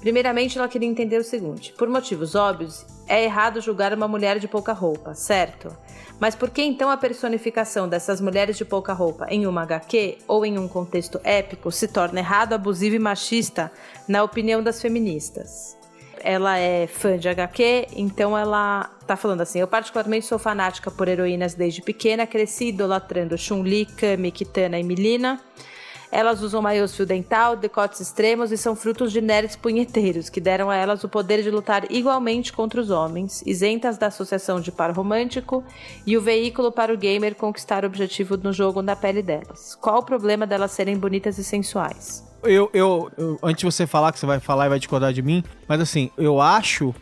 Primeiramente, 0.00 0.58
ela 0.58 0.66
queria 0.66 0.88
entender 0.88 1.18
o 1.18 1.24
seguinte: 1.24 1.74
por 1.76 1.88
motivos 1.88 2.34
óbvios, 2.34 2.86
é 3.06 3.22
errado 3.22 3.60
julgar 3.60 3.92
uma 3.92 4.08
mulher 4.08 4.38
de 4.38 4.48
pouca 4.48 4.72
roupa, 4.72 5.14
certo? 5.14 5.76
Mas 6.18 6.34
por 6.34 6.48
que 6.48 6.62
então 6.62 6.88
a 6.88 6.96
personificação 6.96 7.86
dessas 7.86 8.18
mulheres 8.18 8.56
de 8.56 8.64
pouca 8.64 8.94
roupa 8.94 9.26
em 9.28 9.46
uma 9.46 9.62
HQ 9.62 10.18
ou 10.26 10.46
em 10.46 10.58
um 10.58 10.66
contexto 10.66 11.20
épico 11.22 11.70
se 11.70 11.86
torna 11.86 12.20
errado, 12.20 12.54
abusivo 12.54 12.96
e 12.96 12.98
machista, 12.98 13.70
na 14.08 14.24
opinião 14.24 14.62
das 14.62 14.80
feministas? 14.80 15.81
Ela 16.22 16.58
é 16.58 16.86
fã 16.86 17.18
de 17.18 17.28
HQ, 17.28 17.88
então 17.96 18.36
ela 18.36 18.90
tá 19.06 19.16
falando 19.16 19.40
assim: 19.40 19.58
eu 19.58 19.66
particularmente 19.66 20.26
sou 20.26 20.38
fanática 20.38 20.90
por 20.90 21.08
heroínas 21.08 21.54
desde 21.54 21.82
pequena, 21.82 22.26
cresci 22.26 22.68
idolatrando 22.68 23.36
Chun-Li, 23.36 23.86
Kami, 23.86 24.30
Kitana 24.30 24.78
e 24.78 24.82
Milina. 24.82 25.40
Elas 26.10 26.42
usam 26.42 26.60
maiôs 26.60 26.94
fio 26.94 27.06
dental, 27.06 27.56
decotes 27.56 27.98
extremos 27.98 28.52
e 28.52 28.58
são 28.58 28.76
frutos 28.76 29.10
de 29.10 29.22
nerds 29.22 29.56
punheteiros, 29.56 30.28
que 30.28 30.42
deram 30.42 30.68
a 30.68 30.76
elas 30.76 31.02
o 31.02 31.08
poder 31.08 31.42
de 31.42 31.50
lutar 31.50 31.90
igualmente 31.90 32.52
contra 32.52 32.78
os 32.78 32.90
homens, 32.90 33.42
isentas 33.46 33.96
da 33.96 34.08
associação 34.08 34.60
de 34.60 34.70
par 34.70 34.90
romântico 34.94 35.64
e 36.06 36.14
o 36.18 36.20
veículo 36.20 36.70
para 36.70 36.92
o 36.92 36.98
gamer 36.98 37.34
conquistar 37.34 37.82
o 37.82 37.86
objetivo 37.86 38.36
no 38.36 38.52
jogo 38.52 38.82
na 38.82 38.94
pele 38.94 39.22
delas. 39.22 39.74
Qual 39.74 40.00
o 40.00 40.04
problema 40.04 40.46
delas 40.46 40.72
serem 40.72 40.98
bonitas 40.98 41.38
e 41.38 41.44
sensuais? 41.44 42.31
Eu, 42.42 42.70
eu, 42.72 43.10
eu, 43.16 43.38
antes 43.42 43.60
de 43.60 43.64
você 43.64 43.86
falar 43.86 44.12
que 44.12 44.18
você 44.18 44.26
vai 44.26 44.40
falar 44.40 44.66
e 44.66 44.68
vai 44.68 44.78
discordar 44.78 45.12
de 45.12 45.22
mim, 45.22 45.42
mas 45.68 45.80
assim, 45.80 46.10
eu 46.16 46.40
acho 46.40 46.94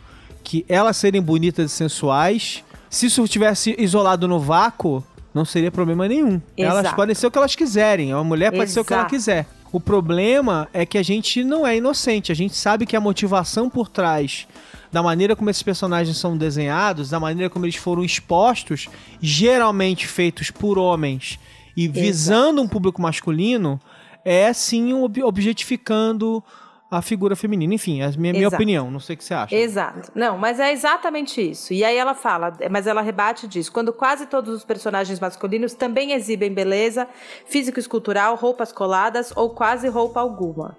que 0.42 0.64
elas 0.68 0.96
serem 0.96 1.20
bonitas 1.20 1.70
e 1.70 1.74
sensuais, 1.74 2.64
se 2.88 3.06
isso 3.06 3.26
tivesse 3.28 3.74
isolado 3.78 4.26
no 4.26 4.38
vácuo, 4.38 5.04
não 5.32 5.44
seria 5.44 5.70
problema 5.70 6.08
nenhum. 6.08 6.40
Exato. 6.56 6.78
Elas 6.78 6.92
podem 6.92 7.14
ser 7.14 7.26
o 7.26 7.30
que 7.30 7.38
elas 7.38 7.54
quiserem, 7.54 8.12
uma 8.14 8.24
mulher 8.24 8.50
pode 8.50 8.64
Exato. 8.64 8.72
ser 8.72 8.80
o 8.80 8.84
que 8.84 8.94
ela 8.94 9.04
quiser. 9.04 9.46
O 9.72 9.78
problema 9.78 10.68
é 10.72 10.84
que 10.84 10.98
a 10.98 11.02
gente 11.02 11.44
não 11.44 11.66
é 11.66 11.76
inocente, 11.76 12.32
a 12.32 12.34
gente 12.34 12.56
sabe 12.56 12.86
que 12.86 12.96
a 12.96 13.00
motivação 13.00 13.70
por 13.70 13.88
trás 13.88 14.46
da 14.90 15.02
maneira 15.02 15.36
como 15.36 15.48
esses 15.48 15.62
personagens 15.62 16.16
são 16.16 16.36
desenhados, 16.36 17.10
da 17.10 17.20
maneira 17.20 17.48
como 17.48 17.64
eles 17.64 17.76
foram 17.76 18.02
expostos, 18.02 18.88
geralmente 19.22 20.08
feitos 20.08 20.50
por 20.50 20.76
homens 20.76 21.38
e 21.76 21.84
Exato. 21.84 22.00
visando 22.00 22.62
um 22.62 22.66
público 22.66 23.00
masculino, 23.00 23.80
é 24.24 24.52
sim 24.52 24.92
objetificando 24.92 26.42
a 26.90 27.00
figura 27.00 27.36
feminina. 27.36 27.72
Enfim, 27.72 28.00
é 28.00 28.06
a 28.06 28.10
minha, 28.10 28.32
minha 28.32 28.48
opinião, 28.48 28.90
não 28.90 28.98
sei 28.98 29.14
o 29.14 29.16
que 29.16 29.24
você 29.24 29.32
acha. 29.32 29.54
Exato. 29.54 30.10
Não, 30.14 30.36
mas 30.36 30.58
é 30.58 30.72
exatamente 30.72 31.40
isso. 31.40 31.72
E 31.72 31.84
aí 31.84 31.96
ela 31.96 32.14
fala, 32.14 32.52
mas 32.68 32.86
ela 32.86 33.00
rebate 33.00 33.46
disso. 33.46 33.70
Quando 33.70 33.92
quase 33.92 34.26
todos 34.26 34.52
os 34.52 34.64
personagens 34.64 35.20
masculinos 35.20 35.72
também 35.72 36.12
exibem 36.12 36.52
beleza, 36.52 37.06
físico-escultural, 37.46 38.34
roupas 38.34 38.72
coladas 38.72 39.32
ou 39.36 39.50
quase 39.50 39.88
roupa 39.88 40.18
alguma. 40.20 40.76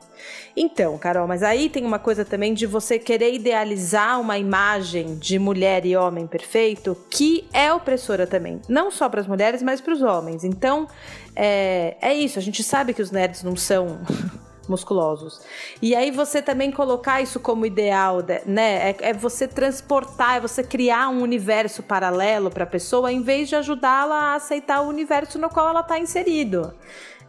Então, 0.56 0.98
Carol, 0.98 1.28
mas 1.28 1.42
aí 1.44 1.70
tem 1.70 1.86
uma 1.86 1.98
coisa 1.98 2.26
também 2.26 2.54
de 2.54 2.66
você 2.66 3.00
querer 3.00 3.34
idealizar 3.34 4.20
uma 4.20 4.38
imagem 4.38 5.18
de 5.18 5.40
mulher 5.40 5.86
e 5.86 5.96
homem 5.96 6.28
perfeito 6.28 6.98
que 7.10 7.48
é 7.54 7.72
opressora 7.74 8.28
também. 8.28 8.60
Não 8.68 8.92
só 8.92 9.08
para 9.08 9.22
as 9.22 9.28
mulheres, 9.28 9.64
mas 9.64 9.80
para 9.80 9.94
os 9.94 10.02
homens. 10.02 10.44
Então, 10.44 10.88
é, 11.36 11.98
é 12.02 12.14
isso. 12.14 12.40
A 12.40 12.42
gente 12.42 12.64
sabe 12.64 12.94
que 12.94 13.02
os 13.02 13.12
nerds 13.12 13.44
não 13.44 13.56
são 13.56 14.00
musculosos. 14.68 15.42
E 15.82 15.96
aí 15.96 16.12
você 16.12 16.42
também 16.42 16.72
colocar 16.72 17.22
isso 17.22 17.40
como 17.40 17.66
ideal, 17.66 18.20
né? 18.46 18.92
É, 18.92 18.96
é 19.10 19.14
você 19.14 19.48
transportar, 19.48 20.38
é 20.38 20.40
você 20.40 20.64
criar 20.64 21.10
um 21.10 21.22
universo 21.22 21.84
paralelo 21.84 22.50
para 22.50 22.64
a 22.64 22.68
pessoa, 22.68 23.12
em 23.12 23.22
vez 23.22 23.50
de 23.50 23.56
ajudá-la 23.56 24.16
a 24.16 24.36
aceitar 24.36 24.82
o 24.82 24.88
universo 24.88 25.38
no 25.40 25.50
qual 25.50 25.70
ela 25.70 25.82
está 25.82 26.00
inserido. 26.00 26.74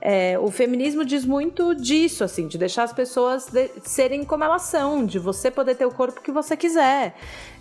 É, 0.05 0.37
o 0.37 0.51
feminismo 0.51 1.05
diz 1.05 1.25
muito 1.25 1.77
disso, 1.77 2.25
assim, 2.25 2.49
de 2.49 2.59
deixar 2.59 2.83
as 2.83 2.93
pessoas 2.93 3.47
de, 3.47 3.71
serem 3.85 4.25
como 4.25 4.43
elas 4.43 4.63
são, 4.63 5.07
de 5.07 5.17
você 5.17 5.49
poder 5.49 5.77
ter 5.77 5.87
o 5.87 5.93
corpo 5.93 6.21
que 6.21 6.33
você 6.33 6.57
quiser. 6.57 7.15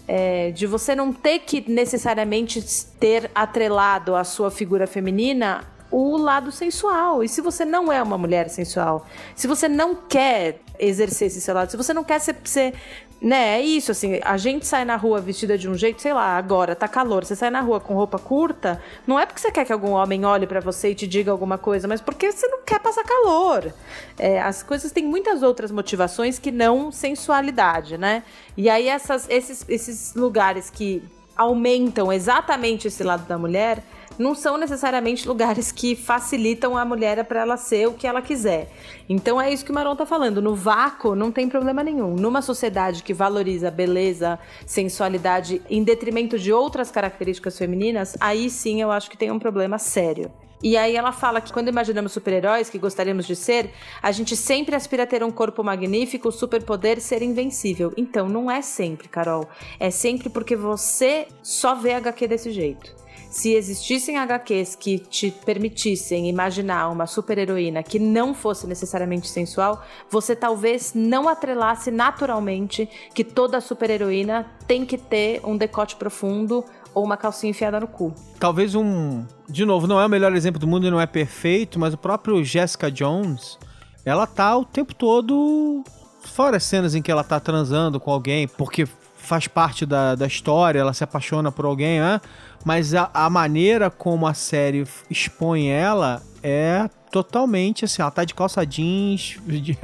É, 0.08 0.50
de 0.50 0.66
você 0.66 0.96
não 0.96 1.14
ter 1.14 1.39
que 1.39 1.70
necessariamente 1.72 2.60
ter 3.00 3.30
atrelado 3.36 4.16
a 4.16 4.24
sua 4.24 4.50
figura 4.50 4.88
feminina 4.88 5.64
o 5.92 6.18
lado 6.18 6.52
sensual. 6.52 7.24
E 7.24 7.30
se 7.30 7.42
você 7.42 7.66
não 7.66 7.92
é 7.92 8.02
uma 8.02 8.18
mulher 8.18 8.50
sensual, 8.50 9.06
se 9.36 9.48
você 9.48 9.68
não 9.68 9.94
quer 9.94 10.62
exercer 10.80 11.28
esse 11.28 11.42
seu 11.42 11.54
lado, 11.54 11.70
se 11.70 11.78
você 11.78 11.94
não 11.94 12.04
quer 12.04 12.20
ser, 12.20 12.36
ser 12.44 12.74
né, 13.22 13.60
é 13.60 13.62
isso, 13.62 13.92
assim, 13.92 14.20
a 14.24 14.36
gente 14.36 14.66
sai 14.66 14.84
na 14.84 14.96
rua 14.96 15.22
vestida 15.22 15.56
de 15.56 15.70
um 15.70 15.76
jeito, 15.76 16.02
sei 16.02 16.12
lá, 16.12 16.36
agora 16.38 16.76
tá 16.76 16.88
calor, 16.88 17.24
você 17.24 17.36
sai 17.36 17.52
na 17.52 17.62
rua 17.62 17.80
com 17.80 17.94
roupa 17.94 18.18
curta, 18.18 18.82
não 19.06 19.20
é 19.20 19.28
porque 19.28 19.39
você 19.39 19.52
quer 19.52 19.64
que 19.64 19.72
algum 19.72 19.92
homem 19.92 20.26
olhe 20.26 20.48
para 20.48 20.60
você 20.60 20.89
e 20.89 20.96
te 20.96 21.06
diga 21.06 21.30
alguma 21.30 21.56
coisa, 21.56 21.88
mas 21.88 22.02
porque 22.02 22.32
você 22.32 22.48
não 22.48 22.64
quer 22.64 22.80
passar 22.80 23.04
calor. 23.04 23.72
É, 24.18 24.42
as 24.42 24.64
coisas 24.64 24.92
têm 24.92 25.06
muitas 25.06 25.44
outras 25.44 25.70
motivações 25.70 26.39
que 26.39 26.52
não 26.52 26.92
sensualidade, 26.92 27.96
né? 27.96 28.24
E 28.58 28.68
aí 28.68 28.88
essas, 28.88 29.30
esses, 29.30 29.64
esses 29.70 30.16
lugares 30.16 30.72
que 30.72 31.04
aumentam 31.38 32.12
exatamente 32.12 32.88
esse 32.88 33.04
lado 33.04 33.28
da 33.28 33.38
mulher 33.38 33.84
não 34.22 34.36
são 34.36 34.57
necessariamente 34.57 35.28
lugares 35.28 35.72
que 35.72 35.95
facilitam 35.95 36.78
a 36.78 36.86
mulher 36.86 37.26
para 37.26 37.41
ela 37.41 37.57
ser 37.57 37.88
o 37.88 37.93
que 37.93 38.05
ela 38.05 38.22
quiser. 38.22 38.69
Então 39.09 39.41
é 39.41 39.51
isso 39.51 39.65
que 39.65 39.72
o 39.72 39.74
Maron 39.74 39.95
tá 39.95 40.05
falando. 40.05 40.41
No 40.41 40.55
vácuo 40.55 41.15
não 41.15 41.32
tem 41.32 41.49
problema 41.49 41.84
nenhum. 41.84 42.15
Numa 42.15 42.41
sociedade 42.41 43.03
que 43.03 43.13
valoriza 43.13 43.72
beleza, 43.72 44.39
sensualidade 44.65 45.61
em 45.69 45.84
detrimento 45.84 46.38
de 46.38 46.53
outras 46.53 46.91
características 46.91 47.57
femininas, 47.57 48.15
aí 48.19 48.49
sim 48.49 48.82
eu 48.82 48.91
acho 48.91 49.09
que 49.09 49.17
tem 49.17 49.32
um 49.32 49.39
problema 49.39 49.78
sério. 49.78 50.32
E 50.63 50.78
aí 50.78 50.95
ela 50.95 51.11
fala 51.11 51.41
que 51.41 51.51
quando 51.51 51.69
imaginamos 51.69 52.11
super-heróis 52.11 52.69
que 52.69 52.78
gostaríamos 52.78 53.26
de 53.26 53.36
ser, 53.36 53.72
a 53.99 54.11
gente 54.11 54.38
sempre 54.38 54.76
aspira 54.76 55.03
a 55.03 55.07
ter 55.07 55.24
um 55.24 55.32
corpo 55.32 55.63
magnífico, 55.63 56.32
superpoder, 56.32 57.01
ser 57.01 57.24
invencível. 57.24 57.91
Então 57.97 58.30
não 58.30 58.51
é 58.51 58.61
sempre, 58.61 59.09
Carol. 59.09 59.49
É 59.80 59.89
sempre 59.89 60.30
porque 60.30 60.55
você 60.55 61.28
só 61.41 61.74
vê 61.74 61.93
HQ 61.93 62.28
desse 62.28 62.51
jeito 62.51 63.01
se 63.32 63.53
existissem 63.53 64.17
HQs 64.17 64.75
que 64.75 64.99
te 64.99 65.32
permitissem 65.32 66.27
imaginar 66.27 66.89
uma 66.89 67.07
super-heroína 67.07 67.82
que 67.82 67.97
não 67.97 68.34
fosse 68.34 68.67
necessariamente 68.67 69.29
sensual, 69.29 69.82
você 70.09 70.36
talvez 70.36 70.93
não 70.93 71.29
atrelasse 71.29 71.89
naturalmente 71.89 72.89
que 73.15 73.23
toda 73.23 73.61
super-heroína 73.61 74.45
tem 74.67 74.86
que 74.86 74.97
ter 74.97 75.39
um 75.45 75.55
decote 75.55 75.95
profundo 75.95 76.63
ou 76.93 77.05
uma 77.05 77.15
calcinha 77.15 77.51
enfiada 77.51 77.79
no 77.79 77.88
cu. 77.88 78.13
Talvez 78.38 78.75
um. 78.75 79.25
De 79.47 79.63
novo, 79.63 79.88
não 79.88 79.99
é 79.99 80.05
o 80.05 80.09
melhor 80.09 80.36
exemplo 80.36 80.59
do 80.59 80.67
mundo 80.67 80.86
e 80.86 80.91
não 80.91 80.99
é 80.99 81.07
perfeito, 81.07 81.79
mas 81.79 81.93
o 81.93 81.97
próprio 81.97 82.43
Jessica 82.43 82.91
Jones, 82.91 83.57
ela 84.03 84.27
tá 84.27 84.57
o 84.57 84.65
tempo 84.65 84.93
todo. 84.93 85.84
Fora 86.24 86.57
as 86.57 86.63
cenas 86.63 86.95
em 86.95 87.01
que 87.01 87.11
ela 87.11 87.24
tá 87.24 87.39
transando 87.39 87.99
com 87.99 88.11
alguém, 88.11 88.47
porque 88.47 88.88
faz 89.17 89.47
parte 89.47 89.86
da, 89.86 90.15
da 90.15 90.26
história, 90.28 90.80
ela 90.80 90.93
se 90.93 91.03
apaixona 91.03 91.51
por 91.51 91.65
alguém, 91.65 91.99
né? 91.99 92.19
mas 92.65 92.93
a, 92.93 93.09
a 93.13 93.30
maneira 93.30 93.89
como 93.89 94.28
a 94.28 94.34
série 94.34 94.86
expõe 95.09 95.69
ela 95.69 96.22
é 96.43 96.89
totalmente 97.11 97.86
assim, 97.86 98.01
ela 98.01 98.11
tá 98.11 98.24
de 98.24 98.34
calça 98.34 98.65
jeans, 98.65 99.38
de, 99.45 99.78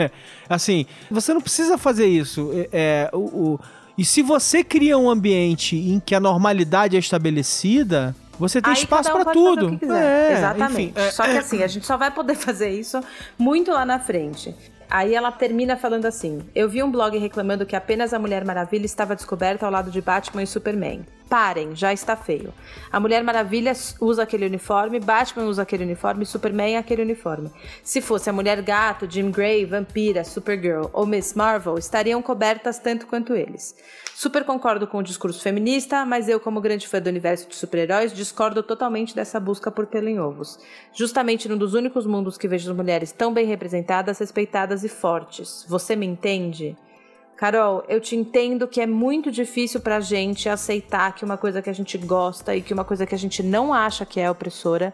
assim, 0.49 0.85
você 1.09 1.33
não 1.33 1.41
precisa 1.41 1.77
fazer 1.77 2.07
isso. 2.07 2.51
É, 2.53 2.69
é 2.73 3.09
o, 3.13 3.19
o, 3.19 3.59
e 3.97 4.05
se 4.05 4.21
você 4.21 4.63
cria 4.63 4.97
um 4.97 5.09
ambiente 5.09 5.75
em 5.75 5.99
que 5.99 6.15
a 6.15 6.19
normalidade 6.19 6.95
é 6.95 6.99
estabelecida, 6.99 8.15
você 8.39 8.61
tem 8.61 8.71
Aí 8.71 8.79
espaço 8.79 9.09
um 9.09 9.13
para 9.13 9.33
tudo. 9.33 9.79
É, 9.91 10.37
Exatamente. 10.37 10.93
Enfim, 10.95 11.11
só 11.11 11.23
que 11.23 11.31
é. 11.31 11.37
assim, 11.37 11.63
a 11.63 11.67
gente 11.67 11.85
só 11.85 11.97
vai 11.97 12.11
poder 12.11 12.35
fazer 12.37 12.69
isso 12.69 13.01
muito 13.37 13.71
lá 13.71 13.85
na 13.85 13.99
frente. 13.99 14.55
Aí 14.89 15.13
ela 15.13 15.31
termina 15.31 15.75
falando 15.75 16.05
assim: 16.05 16.41
Eu 16.55 16.69
vi 16.69 16.81
um 16.81 16.91
blog 16.91 17.17
reclamando 17.17 17.65
que 17.65 17.75
apenas 17.75 18.13
a 18.13 18.19
Mulher 18.19 18.45
Maravilha 18.45 18.85
estava 18.85 19.15
descoberta 19.15 19.65
ao 19.65 19.71
lado 19.71 19.91
de 19.91 20.01
Batman 20.01 20.43
e 20.43 20.47
Superman. 20.47 21.05
Parem, 21.29 21.75
já 21.75 21.91
está 21.91 22.15
feio. 22.15 22.53
A 22.91 22.99
Mulher 22.99 23.23
Maravilha 23.23 23.73
usa 23.99 24.23
aquele 24.23 24.45
uniforme, 24.45 24.99
Batman 24.99 25.45
usa 25.45 25.61
aquele 25.61 25.83
uniforme, 25.83 26.25
Superman 26.25 26.77
aquele 26.77 27.01
uniforme. 27.01 27.51
Se 27.83 28.01
fosse 28.01 28.29
a 28.29 28.33
Mulher 28.33 28.61
Gato, 28.61 29.09
Jim 29.09 29.29
Grey, 29.29 29.65
Vampira, 29.65 30.23
Supergirl 30.23 30.87
ou 30.93 31.05
Miss 31.05 31.33
Marvel, 31.33 31.77
estariam 31.77 32.21
cobertas 32.21 32.79
tanto 32.79 33.07
quanto 33.07 33.35
eles. 33.35 33.75
Super 34.15 34.43
concordo 34.43 34.87
com 34.87 34.97
o 34.97 35.03
discurso 35.03 35.41
feminista, 35.41 36.03
mas 36.03 36.27
eu, 36.27 36.39
como 36.39 36.61
grande 36.61 36.87
fã 36.87 36.99
do 36.99 37.09
universo 37.09 37.47
de 37.47 37.55
super-heróis, 37.55 38.13
discordo 38.13 38.63
totalmente 38.63 39.13
dessa 39.13 39.39
busca 39.39 39.69
por 39.69 39.85
pelo 39.85 40.07
em 40.07 40.19
ovos. 40.19 40.57
Justamente 40.93 41.47
num 41.47 41.57
dos 41.57 41.73
únicos 41.73 42.05
mundos 42.05 42.37
que 42.37 42.47
vejo 42.47 42.71
as 42.71 42.75
mulheres 42.75 43.11
tão 43.11 43.33
bem 43.33 43.45
representadas, 43.45 44.17
respeitadas 44.17 44.83
e 44.83 44.89
fortes. 44.89 45.65
Você 45.69 45.95
me 45.95 46.05
entende? 46.05 46.75
Carol, 47.37 47.83
eu 47.87 48.01
te 48.01 48.15
entendo 48.15 48.67
que 48.67 48.81
é 48.81 48.87
muito 48.87 49.31
difícil 49.31 49.79
pra 49.79 49.99
gente 49.99 50.49
aceitar 50.49 51.13
que 51.13 51.23
uma 51.23 51.37
coisa 51.37 51.61
que 51.61 51.69
a 51.69 51.73
gente 51.73 51.95
gosta 51.95 52.55
e 52.55 52.63
que 52.63 52.73
uma 52.73 52.83
coisa 52.83 53.05
que 53.05 53.13
a 53.13 53.17
gente 53.17 53.43
não 53.43 53.71
acha 53.71 54.07
que 54.07 54.19
é 54.19 54.29
opressora, 54.29 54.91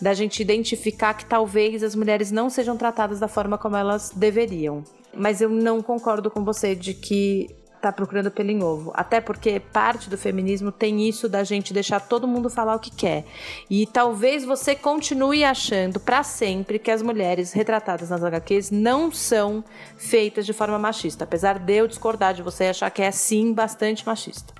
da 0.00 0.12
gente 0.12 0.42
identificar 0.42 1.14
que 1.14 1.24
talvez 1.24 1.82
as 1.82 1.94
mulheres 1.94 2.30
não 2.30 2.50
sejam 2.50 2.76
tratadas 2.76 3.18
da 3.18 3.28
forma 3.28 3.56
como 3.56 3.76
elas 3.76 4.12
deveriam. 4.14 4.84
Mas 5.14 5.40
eu 5.40 5.48
não 5.48 5.80
concordo 5.80 6.30
com 6.30 6.44
você 6.44 6.74
de 6.74 6.92
que 6.92 7.48
tá 7.90 7.92
procurando 7.92 8.30
pelo 8.30 8.50
em 8.50 8.62
ovo. 8.62 8.92
Até 8.94 9.20
porque 9.20 9.60
parte 9.60 10.10
do 10.10 10.18
feminismo 10.18 10.72
tem 10.72 11.08
isso 11.08 11.28
da 11.28 11.44
gente 11.44 11.72
deixar 11.72 12.00
todo 12.00 12.26
mundo 12.26 12.50
falar 12.50 12.74
o 12.74 12.78
que 12.78 12.90
quer. 12.90 13.24
E 13.70 13.86
talvez 13.86 14.44
você 14.44 14.74
continue 14.74 15.44
achando 15.44 16.00
para 16.00 16.22
sempre 16.22 16.78
que 16.78 16.90
as 16.90 17.02
mulheres 17.02 17.52
retratadas 17.52 18.10
nas 18.10 18.22
HQs 18.22 18.70
não 18.70 19.10
são 19.12 19.64
feitas 19.96 20.44
de 20.44 20.52
forma 20.52 20.78
machista, 20.78 21.24
apesar 21.24 21.58
de 21.58 21.74
eu 21.74 21.86
discordar 21.86 22.34
de 22.34 22.42
você 22.42 22.64
achar 22.64 22.90
que 22.90 23.02
é 23.02 23.10
sim 23.10 23.52
bastante 23.52 24.04
machista. 24.06 24.52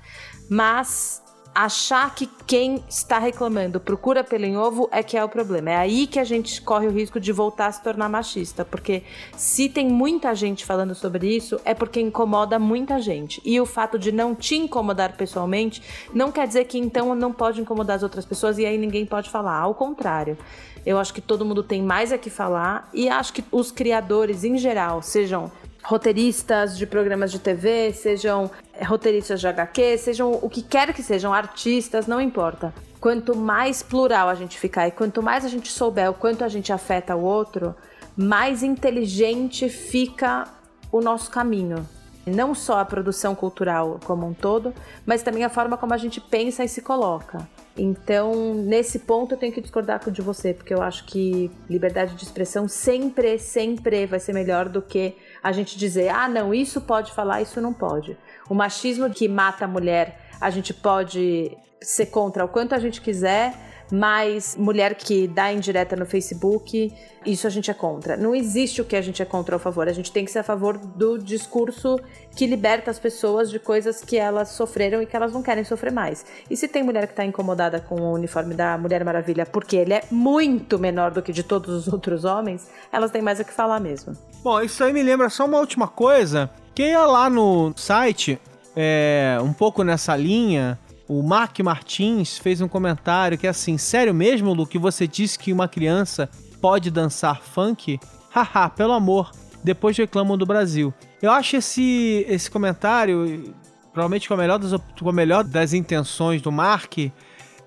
Mas 0.49 1.21
achar 1.57 2.13
que 2.13 2.29
quem 2.45 2.83
está 2.87 3.17
reclamando 3.17 3.79
procura 3.79 4.23
pelo 4.23 4.45
em 4.45 4.55
ovo 4.55 4.87
é 4.91 5.01
que 5.01 5.17
é 5.17 5.23
o 5.23 5.27
problema. 5.27 5.71
É 5.71 5.75
aí 5.75 6.05
que 6.05 6.19
a 6.19 6.23
gente 6.23 6.61
corre 6.61 6.85
o 6.85 6.91
risco 6.91 7.19
de 7.19 7.31
voltar 7.31 7.65
a 7.65 7.71
se 7.71 7.81
tornar 7.81 8.07
machista, 8.07 8.63
porque 8.63 9.01
se 9.35 9.67
tem 9.67 9.87
muita 9.87 10.35
gente 10.35 10.63
falando 10.63 10.93
sobre 10.93 11.35
isso, 11.35 11.59
é 11.65 11.73
porque 11.73 11.99
incomoda 11.99 12.59
muita 12.59 13.01
gente. 13.01 13.41
E 13.43 13.59
o 13.59 13.65
fato 13.65 13.97
de 13.97 14.11
não 14.11 14.35
te 14.35 14.55
incomodar 14.55 15.17
pessoalmente 15.17 15.81
não 16.13 16.31
quer 16.31 16.47
dizer 16.47 16.65
que 16.65 16.77
então 16.77 17.15
não 17.15 17.33
pode 17.33 17.59
incomodar 17.59 17.95
as 17.95 18.03
outras 18.03 18.23
pessoas 18.23 18.59
e 18.59 18.65
aí 18.65 18.77
ninguém 18.77 19.07
pode 19.07 19.27
falar. 19.27 19.57
Ao 19.57 19.73
contrário. 19.73 20.37
Eu 20.85 20.97
acho 20.97 21.13
que 21.13 21.19
todo 21.19 21.43
mundo 21.43 21.63
tem 21.63 21.81
mais 21.81 22.13
a 22.13 22.17
que 22.17 22.29
falar 22.29 22.87
e 22.93 23.09
acho 23.09 23.33
que 23.33 23.43
os 23.51 23.71
criadores 23.71 24.45
em 24.45 24.57
geral, 24.57 25.01
sejam 25.01 25.51
roteiristas 25.83 26.77
de 26.77 26.85
programas 26.85 27.31
de 27.31 27.39
TV, 27.39 27.93
sejam 27.93 28.49
eh, 28.73 28.83
roteiristas 28.83 29.39
de 29.39 29.47
HQ, 29.47 29.97
sejam 29.97 30.31
o 30.41 30.49
que 30.49 30.61
quer 30.61 30.93
que 30.93 31.01
sejam, 31.01 31.33
artistas, 31.33 32.07
não 32.07 32.19
importa. 32.19 32.73
Quanto 32.99 33.35
mais 33.35 33.81
plural 33.83 34.27
a 34.27 34.35
gente 34.35 34.59
ficar 34.59 34.87
e 34.87 34.91
quanto 34.91 35.21
mais 35.21 35.45
a 35.45 35.49
gente 35.49 35.71
souber 35.71 36.09
o 36.09 36.13
quanto 36.13 36.43
a 36.43 36.47
gente 36.47 36.73
afeta 36.73 37.15
o 37.15 37.23
outro, 37.23 37.75
mais 38.15 38.63
inteligente 38.63 39.69
fica 39.69 40.45
o 40.91 41.01
nosso 41.01 41.29
caminho. 41.29 41.87
Não 42.25 42.53
só 42.53 42.79
a 42.79 42.85
produção 42.85 43.33
cultural 43.33 43.99
como 44.03 44.27
um 44.27 44.33
todo, 44.33 44.73
mas 45.05 45.23
também 45.23 45.45
a 45.45 45.49
forma 45.49 45.77
como 45.77 45.93
a 45.93 45.97
gente 45.97 46.19
pensa 46.19 46.63
e 46.63 46.67
se 46.67 46.81
coloca. 46.81 47.47
Então, 47.77 48.55
nesse 48.55 48.99
ponto, 48.99 49.35
eu 49.35 49.37
tenho 49.37 49.53
que 49.53 49.61
discordar 49.61 49.99
de 50.09 50.21
você, 50.21 50.53
porque 50.53 50.73
eu 50.73 50.81
acho 50.81 51.05
que 51.05 51.51
liberdade 51.69 52.15
de 52.15 52.23
expressão 52.23 52.67
sempre, 52.67 53.37
sempre 53.37 54.05
vai 54.07 54.19
ser 54.19 54.33
melhor 54.33 54.67
do 54.67 54.81
que 54.81 55.15
a 55.43 55.51
gente 55.51 55.77
dizer, 55.77 56.09
ah, 56.09 56.27
não, 56.27 56.53
isso 56.53 56.81
pode 56.81 57.11
falar, 57.11 57.41
isso 57.41 57.61
não 57.61 57.73
pode. 57.73 58.17
O 58.49 58.53
machismo 58.53 59.09
que 59.09 59.27
mata 59.27 59.65
a 59.65 59.67
mulher, 59.67 60.19
a 60.39 60.49
gente 60.49 60.73
pode 60.73 61.55
ser 61.81 62.07
contra 62.07 62.43
o 62.45 62.47
quanto 62.47 62.73
a 62.73 62.79
gente 62.79 63.01
quiser, 63.01 63.53
mas 63.91 64.55
mulher 64.57 64.95
que 64.95 65.27
dá 65.27 65.51
indireta 65.51 65.95
no 65.95 66.05
Facebook, 66.05 66.93
isso 67.25 67.45
a 67.47 67.49
gente 67.49 67.69
é 67.69 67.73
contra. 67.73 68.15
Não 68.15 68.33
existe 68.33 68.81
o 68.81 68.85
que 68.85 68.95
a 68.95 69.01
gente 69.01 69.21
é 69.21 69.25
contra 69.25 69.55
ou 69.55 69.57
a 69.57 69.59
favor. 69.59 69.87
A 69.87 69.93
gente 69.93 70.11
tem 70.11 70.23
que 70.23 70.31
ser 70.31 70.39
a 70.39 70.43
favor 70.43 70.77
do 70.77 71.17
discurso 71.17 71.99
que 72.35 72.45
liberta 72.45 72.89
as 72.89 72.99
pessoas 72.99 73.49
de 73.49 73.59
coisas 73.59 74.01
que 74.01 74.17
elas 74.17 74.49
sofreram 74.49 75.01
e 75.01 75.05
que 75.05 75.15
elas 75.15 75.33
não 75.33 75.41
querem 75.41 75.63
sofrer 75.63 75.91
mais. 75.91 76.25
E 76.49 76.55
se 76.55 76.67
tem 76.67 76.83
mulher 76.83 77.05
que 77.07 77.13
está 77.13 77.25
incomodada 77.25 77.79
com 77.79 77.95
o 77.95 78.13
uniforme 78.13 78.53
da 78.53 78.77
Mulher 78.77 79.03
Maravilha 79.03 79.45
porque 79.45 79.75
ele 79.75 79.93
é 79.93 80.03
muito 80.09 80.79
menor 80.79 81.11
do 81.11 81.21
que 81.21 81.33
de 81.33 81.43
todos 81.43 81.87
os 81.87 81.91
outros 81.91 82.23
homens, 82.23 82.67
elas 82.91 83.11
têm 83.11 83.21
mais 83.21 83.39
o 83.39 83.45
que 83.45 83.53
falar 83.53 83.79
mesmo. 83.79 84.13
Bom, 84.43 84.61
isso 84.61 84.83
aí 84.83 84.93
me 84.93 85.03
lembra 85.03 85.29
só 85.29 85.45
uma 85.45 85.59
última 85.59 85.87
coisa. 85.87 86.49
Quem 86.73 86.91
ia 86.91 87.05
lá 87.05 87.29
no 87.29 87.73
site, 87.75 88.39
é, 88.75 89.37
um 89.41 89.51
pouco 89.51 89.83
nessa 89.83 90.15
linha, 90.15 90.77
o 91.07 91.23
Mark 91.23 91.57
Martins 91.59 92.37
fez 92.37 92.59
um 92.59 92.67
comentário 92.67 93.37
que 93.37 93.47
é 93.47 93.49
assim: 93.49 93.77
Sério 93.77 94.13
mesmo, 94.13 94.53
Lu, 94.53 94.67
que 94.67 94.77
você 94.77 95.07
disse 95.07 95.39
que 95.39 95.53
uma 95.53 95.67
criança 95.67 96.29
pode 96.61 96.91
dançar 96.91 97.41
funk? 97.41 97.99
Haha, 98.29 98.69
pelo 98.69 98.93
amor. 98.93 99.31
Depois 99.63 99.97
reclamam 99.97 100.37
do 100.37 100.45
Brasil. 100.45 100.93
Eu 101.21 101.31
acho 101.31 101.57
esse, 101.57 102.25
esse 102.27 102.49
comentário, 102.49 103.53
provavelmente 103.91 104.27
com 104.27 104.33
a, 104.33 104.37
melhor 104.37 104.59
das, 104.59 104.79
com 104.99 105.09
a 105.09 105.13
melhor 105.13 105.43
das 105.43 105.73
intenções 105.73 106.41
do 106.41 106.51
Mark, 106.51 106.97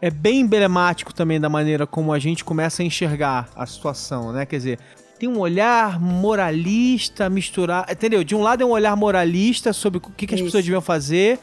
é 0.01 0.11
bem 0.11 0.41
emblemático 0.41 1.13
também 1.13 1.41
da 1.41 1.49
maneira 1.49 1.87
como 1.87 2.13
a 2.13 2.19
gente 2.19 2.45
começa 2.45 2.83
a 2.83 2.85
enxergar 2.85 3.49
a 3.57 3.67
situação, 3.67 4.33
né? 4.33 4.47
Quer 4.47 4.57
dizer, 4.57 4.79
tem 5.19 5.29
um 5.29 5.39
olhar 5.39 6.01
moralista 6.01 7.29
misturar. 7.29 7.87
Entendeu? 7.91 8.23
De 8.23 8.35
um 8.35 8.41
lado 8.41 8.63
é 8.63 8.67
um 8.67 8.71
olhar 8.71 8.97
moralista 8.97 9.73
sobre 9.73 9.99
o 9.99 10.01
que, 10.01 10.27
que 10.27 10.35
as 10.35 10.41
pessoas 10.41 10.65
deviam 10.65 10.81
fazer 10.81 11.39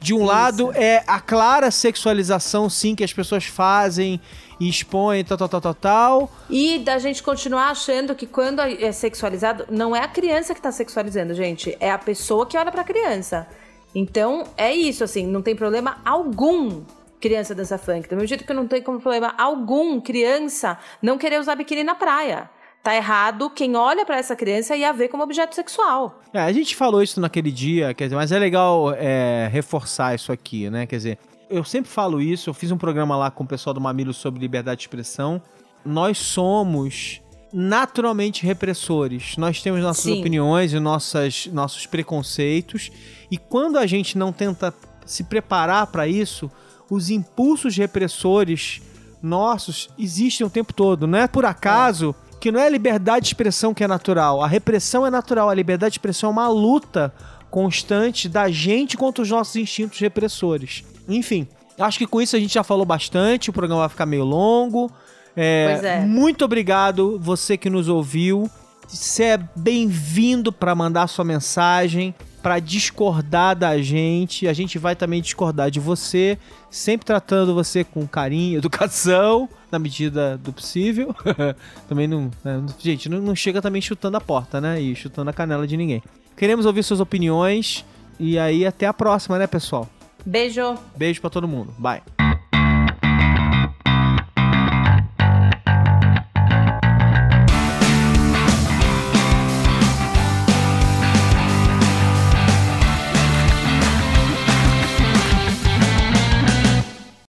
de 0.00 0.14
um 0.14 0.18
Isso. 0.18 0.26
lado 0.26 0.72
é 0.74 1.04
a 1.06 1.20
clara 1.20 1.70
sexualização, 1.70 2.70
sim, 2.70 2.94
que 2.94 3.04
as 3.04 3.12
pessoas 3.12 3.44
fazem 3.44 4.20
e 4.58 4.68
expõem, 4.68 5.24
tal, 5.24 5.38
tal, 5.38 5.48
tal, 5.48 5.60
tal, 5.60 5.74
tal. 5.74 6.32
E 6.48 6.78
da 6.78 6.98
gente 6.98 7.22
continuar 7.22 7.70
achando 7.70 8.14
que 8.14 8.26
quando 8.26 8.60
é 8.60 8.92
sexualizado, 8.92 9.66
não 9.70 9.94
é 9.94 10.00
a 10.00 10.08
criança 10.08 10.54
que 10.54 10.60
está 10.60 10.72
sexualizando, 10.72 11.34
gente. 11.34 11.76
É 11.78 11.90
a 11.90 11.98
pessoa 11.98 12.46
que 12.46 12.56
olha 12.56 12.70
para 12.72 12.80
a 12.80 12.84
criança. 12.84 13.46
Então, 13.94 14.44
é 14.56 14.72
isso, 14.72 15.04
assim, 15.04 15.26
não 15.26 15.42
tem 15.42 15.54
problema 15.54 15.98
algum 16.04 16.82
criança 17.20 17.54
dançar 17.54 17.78
funk. 17.78 18.08
Do 18.08 18.16
mesmo 18.16 18.28
jeito 18.28 18.44
que 18.44 18.54
não 18.54 18.66
tem 18.66 18.82
como 18.82 19.00
problema 19.00 19.34
algum 19.36 20.00
criança 20.00 20.78
não 21.02 21.18
querer 21.18 21.38
usar 21.38 21.54
biquíni 21.54 21.84
na 21.84 21.94
praia 21.94 22.48
tá 22.82 22.94
errado 22.94 23.50
quem 23.50 23.76
olha 23.76 24.06
para 24.06 24.16
essa 24.16 24.34
criança 24.34 24.74
e 24.76 24.84
a 24.84 24.92
vê 24.92 25.08
como 25.08 25.22
objeto 25.22 25.54
sexual. 25.54 26.20
É, 26.32 26.40
a 26.40 26.52
gente 26.52 26.74
falou 26.74 27.02
isso 27.02 27.20
naquele 27.20 27.50
dia, 27.50 27.92
quer 27.92 28.04
dizer, 28.04 28.16
mas 28.16 28.32
é 28.32 28.38
legal 28.38 28.92
é, 28.94 29.48
reforçar 29.52 30.14
isso 30.14 30.32
aqui, 30.32 30.70
né? 30.70 30.86
Quer 30.86 30.96
dizer, 30.96 31.18
eu 31.48 31.64
sempre 31.64 31.90
falo 31.90 32.20
isso, 32.20 32.48
eu 32.48 32.54
fiz 32.54 32.70
um 32.70 32.78
programa 32.78 33.16
lá 33.16 33.30
com 33.30 33.44
o 33.44 33.46
pessoal 33.46 33.74
do 33.74 33.80
Mamilo 33.80 34.14
sobre 34.14 34.40
liberdade 34.40 34.78
de 34.78 34.84
expressão. 34.84 35.42
Nós 35.84 36.18
somos 36.18 37.20
naturalmente 37.52 38.46
repressores. 38.46 39.36
Nós 39.36 39.60
temos 39.62 39.82
nossas 39.82 40.04
Sim. 40.04 40.20
opiniões 40.20 40.72
e 40.72 40.78
nossas, 40.78 41.46
nossos 41.46 41.86
preconceitos. 41.86 42.90
E 43.30 43.36
quando 43.36 43.76
a 43.76 43.86
gente 43.86 44.16
não 44.16 44.32
tenta 44.32 44.72
se 45.04 45.24
preparar 45.24 45.88
para 45.88 46.06
isso, 46.06 46.50
os 46.88 47.10
impulsos 47.10 47.76
repressores 47.76 48.80
nossos 49.22 49.90
existem 49.98 50.46
o 50.46 50.50
tempo 50.50 50.72
todo. 50.72 51.06
Não 51.06 51.18
é 51.18 51.26
por 51.26 51.44
acaso 51.44 52.14
é 52.26 52.29
que 52.40 52.50
não 52.50 52.58
é 52.58 52.66
a 52.66 52.70
liberdade 52.70 53.24
de 53.24 53.28
expressão 53.28 53.74
que 53.74 53.84
é 53.84 53.86
natural. 53.86 54.42
A 54.42 54.48
repressão 54.48 55.06
é 55.06 55.10
natural. 55.10 55.50
A 55.50 55.54
liberdade 55.54 55.92
de 55.92 55.98
expressão 55.98 56.30
é 56.30 56.32
uma 56.32 56.48
luta 56.48 57.12
constante 57.50 58.28
da 58.28 58.50
gente 58.50 58.96
contra 58.96 59.22
os 59.22 59.28
nossos 59.28 59.56
instintos 59.56 59.98
repressores. 59.98 60.82
Enfim, 61.08 61.46
acho 61.78 61.98
que 61.98 62.06
com 62.06 62.20
isso 62.20 62.34
a 62.34 62.40
gente 62.40 62.54
já 62.54 62.64
falou 62.64 62.86
bastante. 62.86 63.50
O 63.50 63.52
programa 63.52 63.82
vai 63.82 63.88
ficar 63.90 64.06
meio 64.06 64.24
longo. 64.24 64.90
É, 65.36 65.68
pois 65.70 65.84
é. 65.84 66.00
Muito 66.00 66.44
obrigado 66.44 67.18
você 67.20 67.56
que 67.56 67.68
nos 67.68 67.88
ouviu. 67.88 68.50
Você 68.88 69.24
é 69.24 69.38
bem-vindo 69.54 70.50
para 70.50 70.74
mandar 70.74 71.06
sua 71.06 71.24
mensagem, 71.24 72.14
para 72.42 72.58
discordar 72.58 73.56
da 73.56 73.80
gente. 73.80 74.48
A 74.48 74.52
gente 74.52 74.78
vai 74.78 74.96
também 74.96 75.20
discordar 75.20 75.70
de 75.70 75.80
você, 75.80 76.38
sempre 76.70 77.06
tratando 77.06 77.54
você 77.54 77.84
com 77.84 78.06
carinho, 78.06 78.58
educação 78.58 79.48
na 79.70 79.78
medida 79.78 80.36
do 80.38 80.52
possível. 80.52 81.14
também 81.88 82.06
não. 82.06 82.30
Né, 82.44 82.64
gente, 82.78 83.08
não, 83.08 83.20
não 83.20 83.34
chega 83.34 83.62
também 83.62 83.82
chutando 83.82 84.16
a 84.16 84.20
porta, 84.20 84.60
né? 84.60 84.80
E 84.80 84.94
chutando 84.94 85.30
a 85.30 85.32
canela 85.32 85.66
de 85.66 85.76
ninguém. 85.76 86.02
Queremos 86.36 86.66
ouvir 86.66 86.82
suas 86.82 87.00
opiniões. 87.00 87.84
E 88.18 88.38
aí, 88.38 88.66
até 88.66 88.86
a 88.86 88.92
próxima, 88.92 89.38
né, 89.38 89.46
pessoal? 89.46 89.88
Beijo. 90.26 90.74
Beijo 90.94 91.20
para 91.20 91.30
todo 91.30 91.48
mundo. 91.48 91.74
Bye. 91.78 92.02